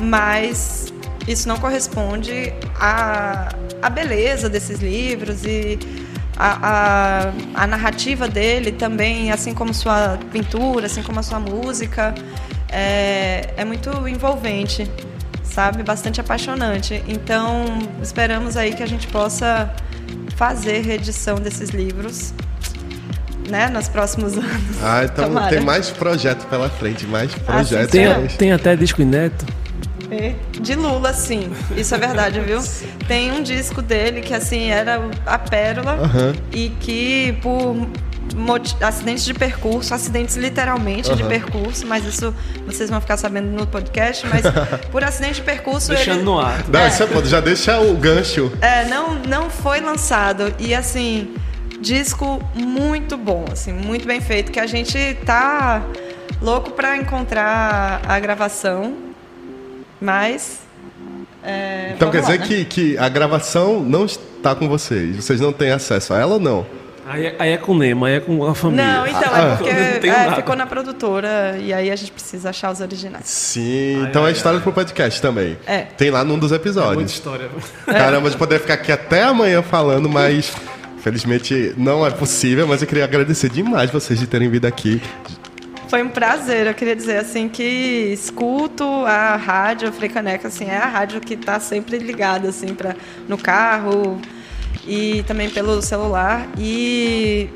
mas 0.00 0.92
isso 1.28 1.46
não 1.46 1.58
corresponde 1.58 2.52
à, 2.80 3.54
à 3.82 3.90
beleza 3.90 4.48
desses 4.48 4.80
livros 4.80 5.44
e 5.44 5.78
a, 6.38 7.28
a, 7.54 7.62
a, 7.62 7.66
narrativa 7.66 8.26
dele 8.26 8.72
também, 8.72 9.30
assim 9.30 9.52
como 9.52 9.74
sua 9.74 10.18
pintura, 10.32 10.86
assim 10.86 11.02
como 11.02 11.20
a 11.20 11.22
sua 11.22 11.38
música, 11.38 12.14
é, 12.70 13.52
é 13.56 13.64
muito 13.64 13.90
envolvente, 14.08 14.90
sabe? 15.42 15.82
Bastante 15.82 16.20
apaixonante. 16.20 17.04
Então, 17.06 17.66
esperamos 18.02 18.56
aí 18.56 18.74
que 18.74 18.82
a 18.82 18.86
gente 18.86 19.06
possa 19.08 19.70
fazer 20.34 20.80
reedição 20.80 21.36
desses 21.36 21.70
livros. 21.70 22.32
Né, 23.50 23.66
nos 23.68 23.88
próximos 23.88 24.34
anos. 24.36 24.82
Ah, 24.82 25.04
então 25.04 25.24
Tomara. 25.24 25.48
tem 25.48 25.64
mais 25.64 25.88
projeto 25.88 26.44
pela 26.48 26.68
frente, 26.68 27.06
mais 27.06 27.34
projetos. 27.34 27.86
Ah, 27.86 27.90
tem, 27.90 28.26
tem 28.36 28.52
até 28.52 28.76
disco 28.76 29.00
inédito. 29.00 29.46
De 30.60 30.74
Lula, 30.74 31.12
sim. 31.12 31.50
Isso 31.76 31.94
é 31.94 31.98
verdade, 31.98 32.40
viu? 32.40 32.58
Tem 33.06 33.32
um 33.32 33.42
disco 33.42 33.82
dele 33.82 34.20
que, 34.20 34.34
assim, 34.34 34.70
era 34.70 35.00
a 35.26 35.38
pérola 35.38 35.94
uhum. 35.94 36.34
e 36.52 36.70
que 36.70 37.38
por 37.42 37.86
acidentes 38.80 39.24
de 39.24 39.32
percurso, 39.32 39.94
acidentes 39.94 40.36
literalmente 40.36 41.10
uhum. 41.10 41.16
de 41.16 41.24
percurso, 41.24 41.86
mas 41.86 42.04
isso 42.04 42.34
vocês 42.66 42.90
vão 42.90 43.00
ficar 43.00 43.16
sabendo 43.16 43.48
no 43.48 43.66
podcast, 43.66 44.26
mas 44.26 44.42
por 44.90 45.02
acidente 45.02 45.36
de 45.36 45.42
percurso. 45.42 45.88
Deixando 45.88 46.16
ele, 46.16 46.24
no 46.24 46.38
ar. 46.38 46.64
Não, 46.68 46.80
é, 46.80 46.88
isso 46.88 47.02
é, 47.02 47.24
já 47.24 47.40
deixa 47.40 47.80
o 47.80 47.94
gancho. 47.94 48.52
É, 48.60 48.84
não, 48.86 49.14
não 49.14 49.50
foi 49.50 49.80
lançado. 49.80 50.52
E 50.58 50.74
assim, 50.74 51.34
disco 51.80 52.42
muito 52.54 53.16
bom, 53.16 53.44
assim, 53.50 53.72
muito 53.72 54.06
bem 54.06 54.20
feito, 54.20 54.52
que 54.52 54.60
a 54.60 54.66
gente 54.66 55.16
tá 55.24 55.82
louco 56.40 56.70
para 56.70 56.96
encontrar 56.96 58.00
a 58.06 58.18
gravação 58.18 59.07
mas. 60.00 60.60
É, 61.42 61.92
então 61.94 62.10
quer 62.10 62.20
lá, 62.20 62.26
dizer 62.26 62.40
né? 62.40 62.46
que, 62.46 62.64
que 62.64 62.98
a 62.98 63.08
gravação 63.08 63.80
não 63.80 64.04
está 64.04 64.54
com 64.54 64.68
vocês? 64.68 65.16
Vocês 65.16 65.40
não 65.40 65.52
têm 65.52 65.70
acesso 65.70 66.12
a 66.12 66.18
ela 66.18 66.34
ou 66.34 66.40
não? 66.40 66.66
Aí, 67.08 67.24
é, 67.24 67.36
aí 67.38 67.50
é 67.52 67.56
com 67.56 67.72
o 67.72 67.78
Nemo, 67.78 68.04
aí 68.04 68.16
é 68.16 68.20
com 68.20 68.44
a 68.46 68.54
família. 68.54 68.84
Não, 68.84 69.06
então, 69.06 69.22
é 69.22 69.40
ah, 69.40 69.52
é 69.52 69.56
porque 69.56 70.06
é, 70.08 70.34
ficou 70.34 70.54
na 70.54 70.66
produtora 70.66 71.56
e 71.58 71.72
aí 71.72 71.90
a 71.90 71.96
gente 71.96 72.12
precisa 72.12 72.50
achar 72.50 72.70
os 72.70 72.80
originais. 72.82 73.26
Sim, 73.26 74.02
ai, 74.02 74.10
então 74.10 74.24
ai, 74.24 74.30
é 74.30 74.34
história 74.34 74.58
ai. 74.58 74.62
pro 74.62 74.72
podcast 74.74 75.22
também. 75.22 75.56
É. 75.66 75.78
Tem 75.78 76.10
lá 76.10 76.22
num 76.22 76.38
dos 76.38 76.52
episódios. 76.52 76.92
É 76.92 76.96
muita 76.96 77.12
história. 77.12 77.48
Caramba, 77.86 78.28
de 78.28 78.36
poder 78.36 78.60
ficar 78.60 78.74
aqui 78.74 78.92
até 78.92 79.22
amanhã 79.22 79.62
falando, 79.62 80.06
mas 80.06 80.54
felizmente 81.00 81.72
não 81.78 82.06
é 82.06 82.10
possível, 82.10 82.66
mas 82.68 82.82
eu 82.82 82.88
queria 82.88 83.04
agradecer 83.04 83.48
demais 83.48 83.90
vocês 83.90 84.18
de 84.18 84.26
terem 84.26 84.50
vindo 84.50 84.66
aqui. 84.66 85.00
Foi 85.88 86.02
um 86.02 86.08
prazer. 86.08 86.66
Eu 86.66 86.74
queria 86.74 86.94
dizer 86.94 87.18
assim 87.18 87.48
que 87.48 87.62
escuto 88.12 88.84
a 89.06 89.36
rádio 89.36 89.90
Frecaneca, 89.92 90.48
assim, 90.48 90.66
é 90.66 90.76
a 90.76 90.86
rádio 90.86 91.20
que 91.20 91.34
está 91.34 91.58
sempre 91.58 91.98
ligada 91.98 92.48
assim 92.48 92.74
para 92.74 92.94
no 93.26 93.38
carro. 93.38 94.20
e 94.86 95.22
também 95.24 95.50
pelo 95.50 95.80
celular. 95.82 96.46
E 96.58 97.50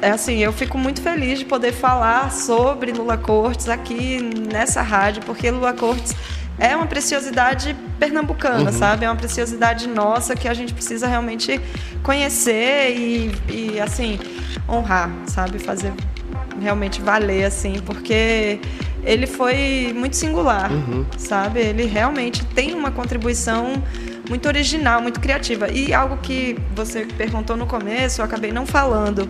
é 0.00 0.10
assim, 0.10 0.38
eu 0.38 0.52
fico 0.52 0.78
muito 0.78 1.02
feliz 1.02 1.38
de 1.38 1.44
poder 1.44 1.72
falar 1.72 2.30
sobre 2.32 2.92
Lula 2.92 3.16
Cortes 3.16 3.68
aqui 3.68 4.20
nessa 4.52 4.82
rádio, 4.82 5.22
porque 5.24 5.50
Lula 5.50 5.72
Cortes 5.72 6.14
é 6.58 6.74
uma 6.74 6.86
preciosidade 6.86 7.76
pernambucana, 7.98 8.70
uhum. 8.70 8.78
sabe? 8.78 9.04
É 9.04 9.10
uma 9.10 9.16
preciosidade 9.16 9.86
nossa 9.88 10.34
que 10.34 10.48
a 10.48 10.54
gente 10.54 10.74
precisa 10.74 11.06
realmente 11.06 11.60
conhecer 12.02 12.96
e, 12.96 13.32
e 13.48 13.80
assim, 13.80 14.18
honrar, 14.68 15.10
sabe? 15.26 15.58
Fazer 15.58 15.92
realmente 16.60 17.00
valer, 17.00 17.44
assim, 17.44 17.80
porque 17.84 18.60
ele 19.04 19.26
foi 19.26 19.92
muito 19.94 20.16
singular, 20.16 20.70
uhum. 20.70 21.04
sabe? 21.16 21.60
Ele 21.60 21.86
realmente 21.86 22.44
tem 22.46 22.74
uma 22.74 22.90
contribuição 22.90 23.82
muito 24.28 24.46
original, 24.46 25.00
muito 25.00 25.20
criativa. 25.20 25.70
E 25.70 25.92
algo 25.94 26.18
que 26.18 26.58
você 26.74 27.06
perguntou 27.06 27.56
no 27.56 27.66
começo, 27.66 28.20
eu 28.20 28.24
acabei 28.24 28.52
não 28.52 28.66
falando. 28.66 29.28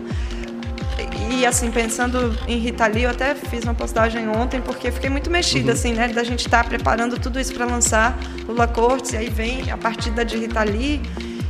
E 1.31 1.45
assim, 1.45 1.71
pensando 1.71 2.37
em 2.47 2.57
Rita 2.57 2.87
Lee, 2.87 3.03
eu 3.03 3.11
até 3.11 3.35
fiz 3.35 3.63
uma 3.63 3.73
postagem 3.73 4.27
ontem, 4.27 4.59
porque 4.59 4.91
fiquei 4.91 5.09
muito 5.09 5.29
mexida, 5.29 5.67
uhum. 5.67 5.73
assim, 5.73 5.93
né? 5.93 6.07
Da 6.07 6.23
gente 6.23 6.45
estar 6.45 6.63
tá 6.63 6.69
preparando 6.69 7.17
tudo 7.19 7.39
isso 7.39 7.53
para 7.53 7.65
lançar 7.65 8.17
Lula 8.47 8.67
Cortes, 8.67 9.13
e 9.13 9.17
aí 9.17 9.29
vem 9.29 9.71
a 9.71 9.77
partida 9.77 10.25
de 10.25 10.37
Rita 10.37 10.63
Lee. 10.63 11.01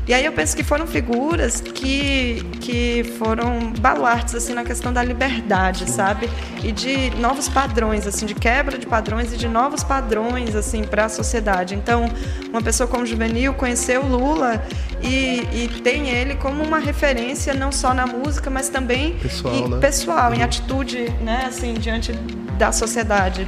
E 0.10 0.14
aí 0.16 0.26
eu 0.26 0.32
penso 0.32 0.58
que 0.58 0.64
foram 0.64 0.88
figuras 0.88 1.62
que, 1.62 2.44
que 2.60 3.04
foram 3.20 3.72
baluartes 3.80 4.34
assim 4.34 4.56
na 4.56 4.64
questão 4.64 4.92
da 4.92 5.04
liberdade, 5.04 5.88
sabe? 5.88 6.28
E 6.64 6.72
de 6.72 7.12
novos 7.18 7.48
padrões, 7.48 8.08
assim, 8.08 8.26
de 8.26 8.34
quebra 8.34 8.80
de 8.80 8.88
padrões 8.88 9.32
e 9.32 9.38
de 9.38 9.48
novos 9.48 9.84
padrões 9.84 10.56
assim 10.56 10.84
para 10.84 11.06
a 11.06 11.10
sociedade. 11.10 11.76
Então, 11.76 12.10
uma 12.50 12.60
pessoa 12.60 12.88
como 12.88 13.06
Juvenil 13.06 13.54
conheceu 13.54 14.02
Lula 14.02 14.66
e, 15.04 15.48
e, 15.54 15.80
tem 15.84 16.10
ele 16.10 16.34
como 16.38 16.64
uma 16.64 16.80
referência 16.80 17.54
não 17.54 17.72
só 17.72 17.94
na 17.94 18.08
música, 18.08 18.50
mas 18.50 18.68
também 18.68 19.14
pessoal, 19.20 19.54
e, 19.54 19.70
né? 19.70 19.78
pessoal 19.78 20.34
em 20.34 20.42
atitude, 20.42 21.08
né, 21.22 21.44
assim, 21.48 21.76
diante 21.76 22.14
da 22.58 22.72
sociedade. 22.72 23.48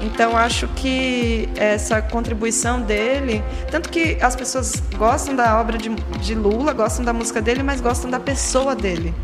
Então 0.00 0.36
acho 0.36 0.66
que 0.68 1.48
essa 1.56 2.00
contribuição 2.00 2.80
dele, 2.80 3.42
tanto 3.70 3.90
que 3.90 4.16
as 4.20 4.34
pessoas 4.34 4.82
gostam 4.96 5.36
da 5.36 5.60
obra 5.60 5.76
de, 5.76 5.90
de 6.20 6.34
Lula, 6.34 6.72
gostam 6.72 7.04
da 7.04 7.12
música 7.12 7.42
dele, 7.42 7.62
mas 7.62 7.80
gostam 7.80 8.10
da 8.10 8.18
pessoa 8.18 8.74
dele. 8.74 9.14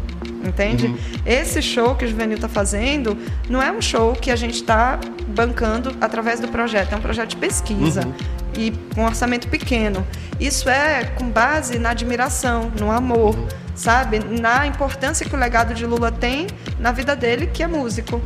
Entende? 0.44 0.86
Uhum. 0.86 0.96
Esse 1.24 1.60
show 1.60 1.94
que 1.96 2.04
o 2.04 2.08
Juvenil 2.08 2.36
está 2.36 2.48
fazendo 2.48 3.18
não 3.48 3.60
é 3.60 3.72
um 3.72 3.82
show 3.82 4.12
que 4.12 4.30
a 4.30 4.36
gente 4.36 4.54
está 4.54 4.98
bancando 5.28 5.96
através 6.00 6.38
do 6.38 6.48
projeto, 6.48 6.92
é 6.92 6.96
um 6.96 7.00
projeto 7.00 7.30
de 7.30 7.36
pesquisa 7.36 8.06
uhum. 8.06 8.14
e 8.56 8.70
com 8.94 9.02
um 9.02 9.06
orçamento 9.06 9.48
pequeno. 9.48 10.06
Isso 10.38 10.68
é 10.68 11.04
com 11.04 11.28
base 11.28 11.78
na 11.78 11.90
admiração, 11.90 12.70
no 12.78 12.92
amor, 12.92 13.34
uhum. 13.34 13.48
sabe? 13.74 14.20
Na 14.20 14.66
importância 14.66 15.26
que 15.26 15.34
o 15.34 15.38
legado 15.38 15.74
de 15.74 15.84
Lula 15.84 16.12
tem 16.12 16.46
na 16.78 16.92
vida 16.92 17.16
dele, 17.16 17.48
que 17.48 17.62
é 17.62 17.66
músico. 17.66 18.22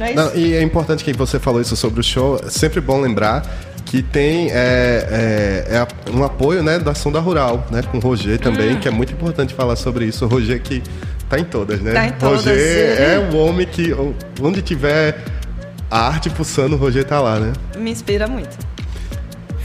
Não 0.00 0.06
é 0.06 0.14
Não, 0.14 0.34
e 0.34 0.54
é 0.54 0.62
importante 0.62 1.04
que 1.04 1.12
você 1.12 1.38
falou 1.38 1.60
isso 1.60 1.76
sobre 1.76 2.00
o 2.00 2.02
show. 2.02 2.40
É 2.44 2.48
sempre 2.48 2.80
bom 2.80 2.98
lembrar 3.00 3.42
que 3.84 4.02
tem 4.02 4.50
é, 4.50 5.66
é, 5.68 5.76
é, 5.76 6.10
um 6.10 6.24
apoio 6.24 6.62
né, 6.62 6.78
da 6.78 6.94
Sonda 6.94 7.20
Rural, 7.20 7.66
né, 7.70 7.82
com 7.82 7.98
o 7.98 8.00
Roger 8.00 8.38
também, 8.38 8.74
hum. 8.74 8.80
que 8.80 8.88
é 8.88 8.90
muito 8.90 9.12
importante 9.12 9.52
falar 9.52 9.76
sobre 9.76 10.06
isso. 10.06 10.24
O 10.24 10.28
Roger 10.28 10.62
que 10.62 10.82
tá 11.28 11.38
em 11.38 11.44
todas, 11.44 11.80
né? 11.82 11.92
Tá 11.92 12.06
em 12.06 12.12
todas. 12.12 12.46
Roger 12.46 13.00
é 13.00 13.30
o 13.30 13.36
homem 13.36 13.66
que, 13.66 13.94
onde 14.40 14.62
tiver 14.62 15.22
a 15.90 16.06
arte 16.06 16.30
pulsando, 16.30 16.76
o 16.76 16.78
Roger 16.78 17.04
tá 17.04 17.20
lá, 17.20 17.38
né? 17.38 17.52
Me 17.76 17.90
inspira 17.90 18.26
muito. 18.26 18.56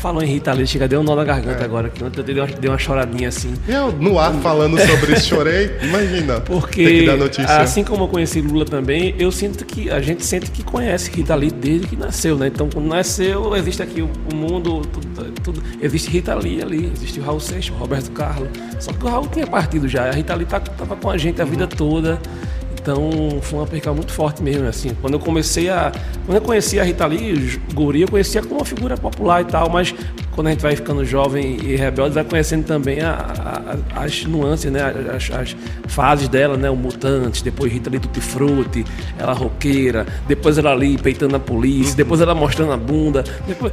Falou 0.05 0.21
em 0.21 0.27
Rita 0.27 0.53
Lee, 0.53 0.67
chega, 0.67 0.87
deu 0.87 0.99
um 0.99 1.03
nó 1.03 1.15
na 1.15 1.23
garganta 1.23 1.63
é. 1.63 1.65
agora, 1.65 1.89
que 1.89 2.03
ontem 2.03 2.19
eu 2.19 2.23
dei 2.23 2.35
uma, 2.39 2.45
dei 2.45 2.69
uma 2.69 2.77
choradinha 2.77 3.27
assim. 3.27 3.51
Eu, 3.67 3.91
no 3.91 4.19
ar, 4.19 4.31
falando 4.35 4.79
sobre 4.79 5.13
isso, 5.13 5.29
chorei, 5.29 5.71
imagina. 5.81 6.39
Porque, 6.41 7.07
assim 7.47 7.83
como 7.83 8.03
eu 8.03 8.07
conheci 8.07 8.39
Lula 8.39 8.65
também, 8.65 9.15
eu 9.17 9.31
sinto 9.31 9.65
que, 9.65 9.89
a 9.89 9.99
gente 10.01 10.23
sente 10.23 10.51
que 10.51 10.61
conhece 10.63 11.09
Rita 11.09 11.33
Lee 11.33 11.49
desde 11.49 11.87
que 11.87 11.95
nasceu, 11.95 12.37
né? 12.37 12.49
Então, 12.53 12.69
quando 12.71 12.85
nasceu, 12.85 13.55
existe 13.55 13.81
aqui 13.81 14.03
o, 14.03 14.09
o 14.31 14.35
mundo, 14.35 14.81
tudo, 14.81 15.31
tudo, 15.41 15.63
existe 15.81 16.11
Rita 16.11 16.35
Lee 16.35 16.61
ali, 16.61 16.91
existe 16.95 17.19
o 17.19 17.23
Raul 17.23 17.39
Seixas, 17.39 17.75
o 17.75 17.79
Roberto 17.79 18.11
Carlos. 18.11 18.49
Só 18.79 18.93
que 18.93 19.03
o 19.03 19.09
Raul 19.09 19.25
tinha 19.25 19.47
partido 19.47 19.87
já, 19.87 20.07
a 20.07 20.11
Rita 20.11 20.35
Lee 20.35 20.45
tá, 20.45 20.59
tava 20.59 20.95
com 20.95 21.09
a 21.09 21.17
gente 21.17 21.41
a 21.41 21.45
vida 21.45 21.65
toda. 21.65 22.21
Então 22.85 23.41
foi 23.41 23.57
uma 23.57 23.65
perca 23.65 23.91
muito 23.91 24.11
forte 24.13 24.43
mesmo, 24.43 24.67
assim. 24.67 24.91
Quando 25.01 25.15
eu 25.15 25.19
comecei 25.19 25.69
a. 25.69 25.91
Quando 26.23 26.35
eu 26.35 26.41
conheci 26.41 26.79
a 26.79 26.83
Rita 26.83 27.07
Lee, 27.07 27.59
Guri, 27.73 28.01
eu 28.01 28.07
conhecia 28.07 28.43
como 28.43 28.59
uma 28.59 28.65
figura 28.65 28.95
popular 28.95 29.41
e 29.41 29.45
tal, 29.45 29.71
mas 29.71 29.91
quando 30.35 30.47
a 30.47 30.49
gente 30.51 30.61
vai 30.61 30.75
ficando 30.75 31.03
jovem 31.03 31.57
e 31.63 31.75
rebelde, 31.75 32.13
vai 32.13 32.23
conhecendo 32.23 32.65
também 32.65 33.01
a, 33.01 33.77
a, 33.95 34.03
as 34.03 34.25
nuances, 34.25 34.71
né? 34.71 34.81
As, 35.15 35.31
as, 35.31 35.55
fases 35.87 36.27
dela, 36.27 36.57
né? 36.57 36.69
O 36.69 36.75
Mutante, 36.75 37.43
depois 37.43 37.71
Rita 37.71 37.89
Lee 37.89 37.99
Tutti 37.99 38.19
Frutti, 38.21 38.85
ela 39.17 39.33
roqueira, 39.33 40.05
depois 40.27 40.57
ela 40.57 40.71
ali 40.71 40.97
peitando 40.97 41.35
a 41.37 41.39
polícia, 41.39 41.91
uhum. 41.91 41.97
depois 41.97 42.21
ela 42.21 42.35
mostrando 42.35 42.73
a 42.73 42.77
bunda, 42.77 43.23
depois, 43.47 43.71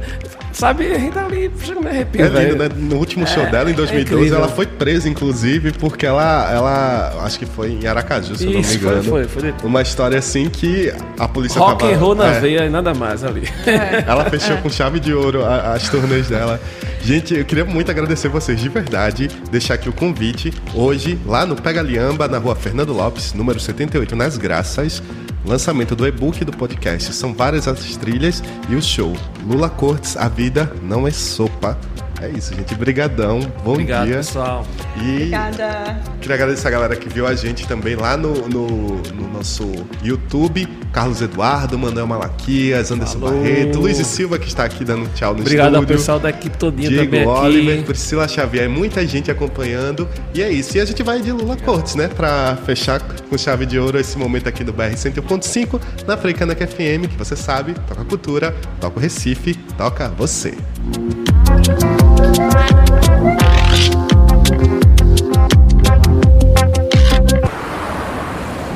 sabe, 0.53 0.95
Rita 0.95 1.27
Lee, 1.27 1.51
chega 1.59 1.81
me 1.81 1.89
arrepio, 1.89 2.25
é 2.25 2.29
lindo, 2.29 2.55
né? 2.55 2.69
No 2.75 2.95
último 2.95 3.27
show 3.27 3.43
é, 3.43 3.49
dela, 3.51 3.69
em 3.69 3.73
2012, 3.73 4.31
é 4.31 4.35
ela 4.35 4.47
foi 4.47 4.65
presa, 4.65 5.09
inclusive, 5.09 5.73
porque 5.73 6.05
ela, 6.05 6.51
ela, 6.51 7.25
acho 7.25 7.37
que 7.37 7.45
foi 7.45 7.71
em 7.71 7.85
Aracaju, 7.85 8.35
se 8.35 8.45
eu 8.45 8.51
não 8.53 8.61
me 8.61 8.73
engano. 8.75 9.02
Foi, 9.09 9.27
foi, 9.27 9.53
foi. 9.53 9.69
Uma 9.69 9.81
história 9.81 10.17
assim 10.17 10.49
que 10.49 10.93
a 11.19 11.27
polícia 11.27 11.59
Rock 11.59 11.79
tava... 11.79 11.93
and 11.93 11.97
roll 11.97 12.15
na 12.15 12.27
é. 12.27 12.39
veia 12.39 12.65
e 12.65 12.69
nada 12.69 12.93
mais 12.93 13.23
ali. 13.23 13.47
É. 13.65 14.03
Ela 14.07 14.29
fechou 14.29 14.57
com 14.57 14.69
chave 14.69 14.99
de 14.99 15.13
ouro 15.13 15.45
as 15.45 15.89
turnês 15.89 16.27
dela. 16.27 16.59
Gente, 17.03 17.35
eu 17.35 17.45
queria 17.45 17.65
muito 17.65 17.91
agradecer 17.91 18.29
vocês 18.29 18.59
de 18.59 18.69
verdade, 18.69 19.27
deixar 19.51 19.73
aqui 19.73 19.89
o 19.89 19.93
convite 19.93 20.53
hoje 20.73 21.19
lá 21.25 21.45
no 21.45 21.55
Pega 21.55 21.81
Liamba, 21.81 22.27
na 22.27 22.37
rua 22.37 22.55
Fernando 22.55 22.93
Lopes, 22.93 23.33
número 23.33 23.59
78, 23.59 24.15
nas 24.15 24.37
Graças. 24.37 25.03
Lançamento 25.45 25.95
do 25.95 26.07
e-book 26.07 26.45
do 26.45 26.53
podcast. 26.53 27.13
São 27.13 27.33
várias 27.33 27.67
as 27.67 27.97
trilhas 27.97 28.41
e 28.69 28.75
o 28.75 28.81
show. 28.81 29.13
Lula 29.45 29.69
Cortes, 29.69 30.15
a 30.15 30.29
vida 30.29 30.71
não 30.81 31.05
é 31.05 31.11
sopa. 31.11 31.77
É 32.23 32.29
isso, 32.29 32.55
gente. 32.55 32.73
Brigadão. 32.75 33.41
Bom 33.65 33.73
Obrigado, 33.73 34.05
dia. 34.05 34.17
pessoal. 34.17 34.65
E 34.95 35.15
Obrigada. 35.15 35.99
Queria 36.21 36.35
agradecer 36.35 36.67
a 36.69 36.71
galera 36.71 36.95
que 36.95 37.09
viu 37.09 37.27
a 37.27 37.35
gente 37.35 37.67
também 37.67 37.95
lá 37.97 38.15
no, 38.15 38.47
no, 38.47 38.67
no 38.67 39.27
nosso 39.33 39.69
YouTube. 40.01 40.65
Carlos 40.93 41.21
Eduardo, 41.21 41.77
Manuel 41.77 42.07
Malaquias, 42.07 42.91
Anderson 42.91 43.19
Falou. 43.19 43.41
Barreto, 43.41 43.79
Luiz 43.79 43.99
e 43.99 44.05
Silva 44.05 44.39
que 44.39 44.47
está 44.47 44.63
aqui 44.63 44.85
dando 44.85 45.09
tchau 45.15 45.33
no 45.33 45.41
Obrigado 45.41 45.41
estúdio. 45.41 45.67
Obrigado 45.67 45.75
ao 45.75 45.85
pessoal 45.85 46.19
da 46.19 46.29
equipe 46.29 46.55
todinha 46.57 46.87
Diego 46.87 47.05
também 47.05 47.27
Oliver, 47.27 47.73
aqui. 47.79 47.83
Priscila 47.83 48.27
Xavier, 48.27 48.69
muita 48.69 49.05
gente 49.05 49.29
acompanhando. 49.29 50.07
E 50.33 50.41
é 50.41 50.49
isso. 50.49 50.77
E 50.77 50.79
a 50.79 50.85
gente 50.85 51.03
vai 51.03 51.19
de 51.19 51.31
Lula 51.31 51.57
Cortes, 51.57 51.95
né? 51.95 52.07
Para 52.07 52.55
fechar 52.65 53.01
com 53.01 53.37
chave 53.37 53.65
de 53.65 53.77
ouro 53.77 53.99
esse 53.99 54.17
momento 54.17 54.47
aqui 54.47 54.63
do 54.63 54.71
BR 54.71 54.93
101.5 54.95 55.81
na 56.07 56.15
Freicaneca 56.15 56.65
FM, 56.65 57.09
que 57.09 57.17
você 57.17 57.35
sabe, 57.35 57.73
toca 57.87 58.05
cultura, 58.05 58.55
toca 58.79 58.97
o 58.97 59.01
Recife, 59.01 59.55
toca 59.77 60.07
você. 60.09 60.53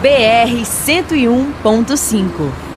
BR 0.01 0.63
101.5 0.63 2.57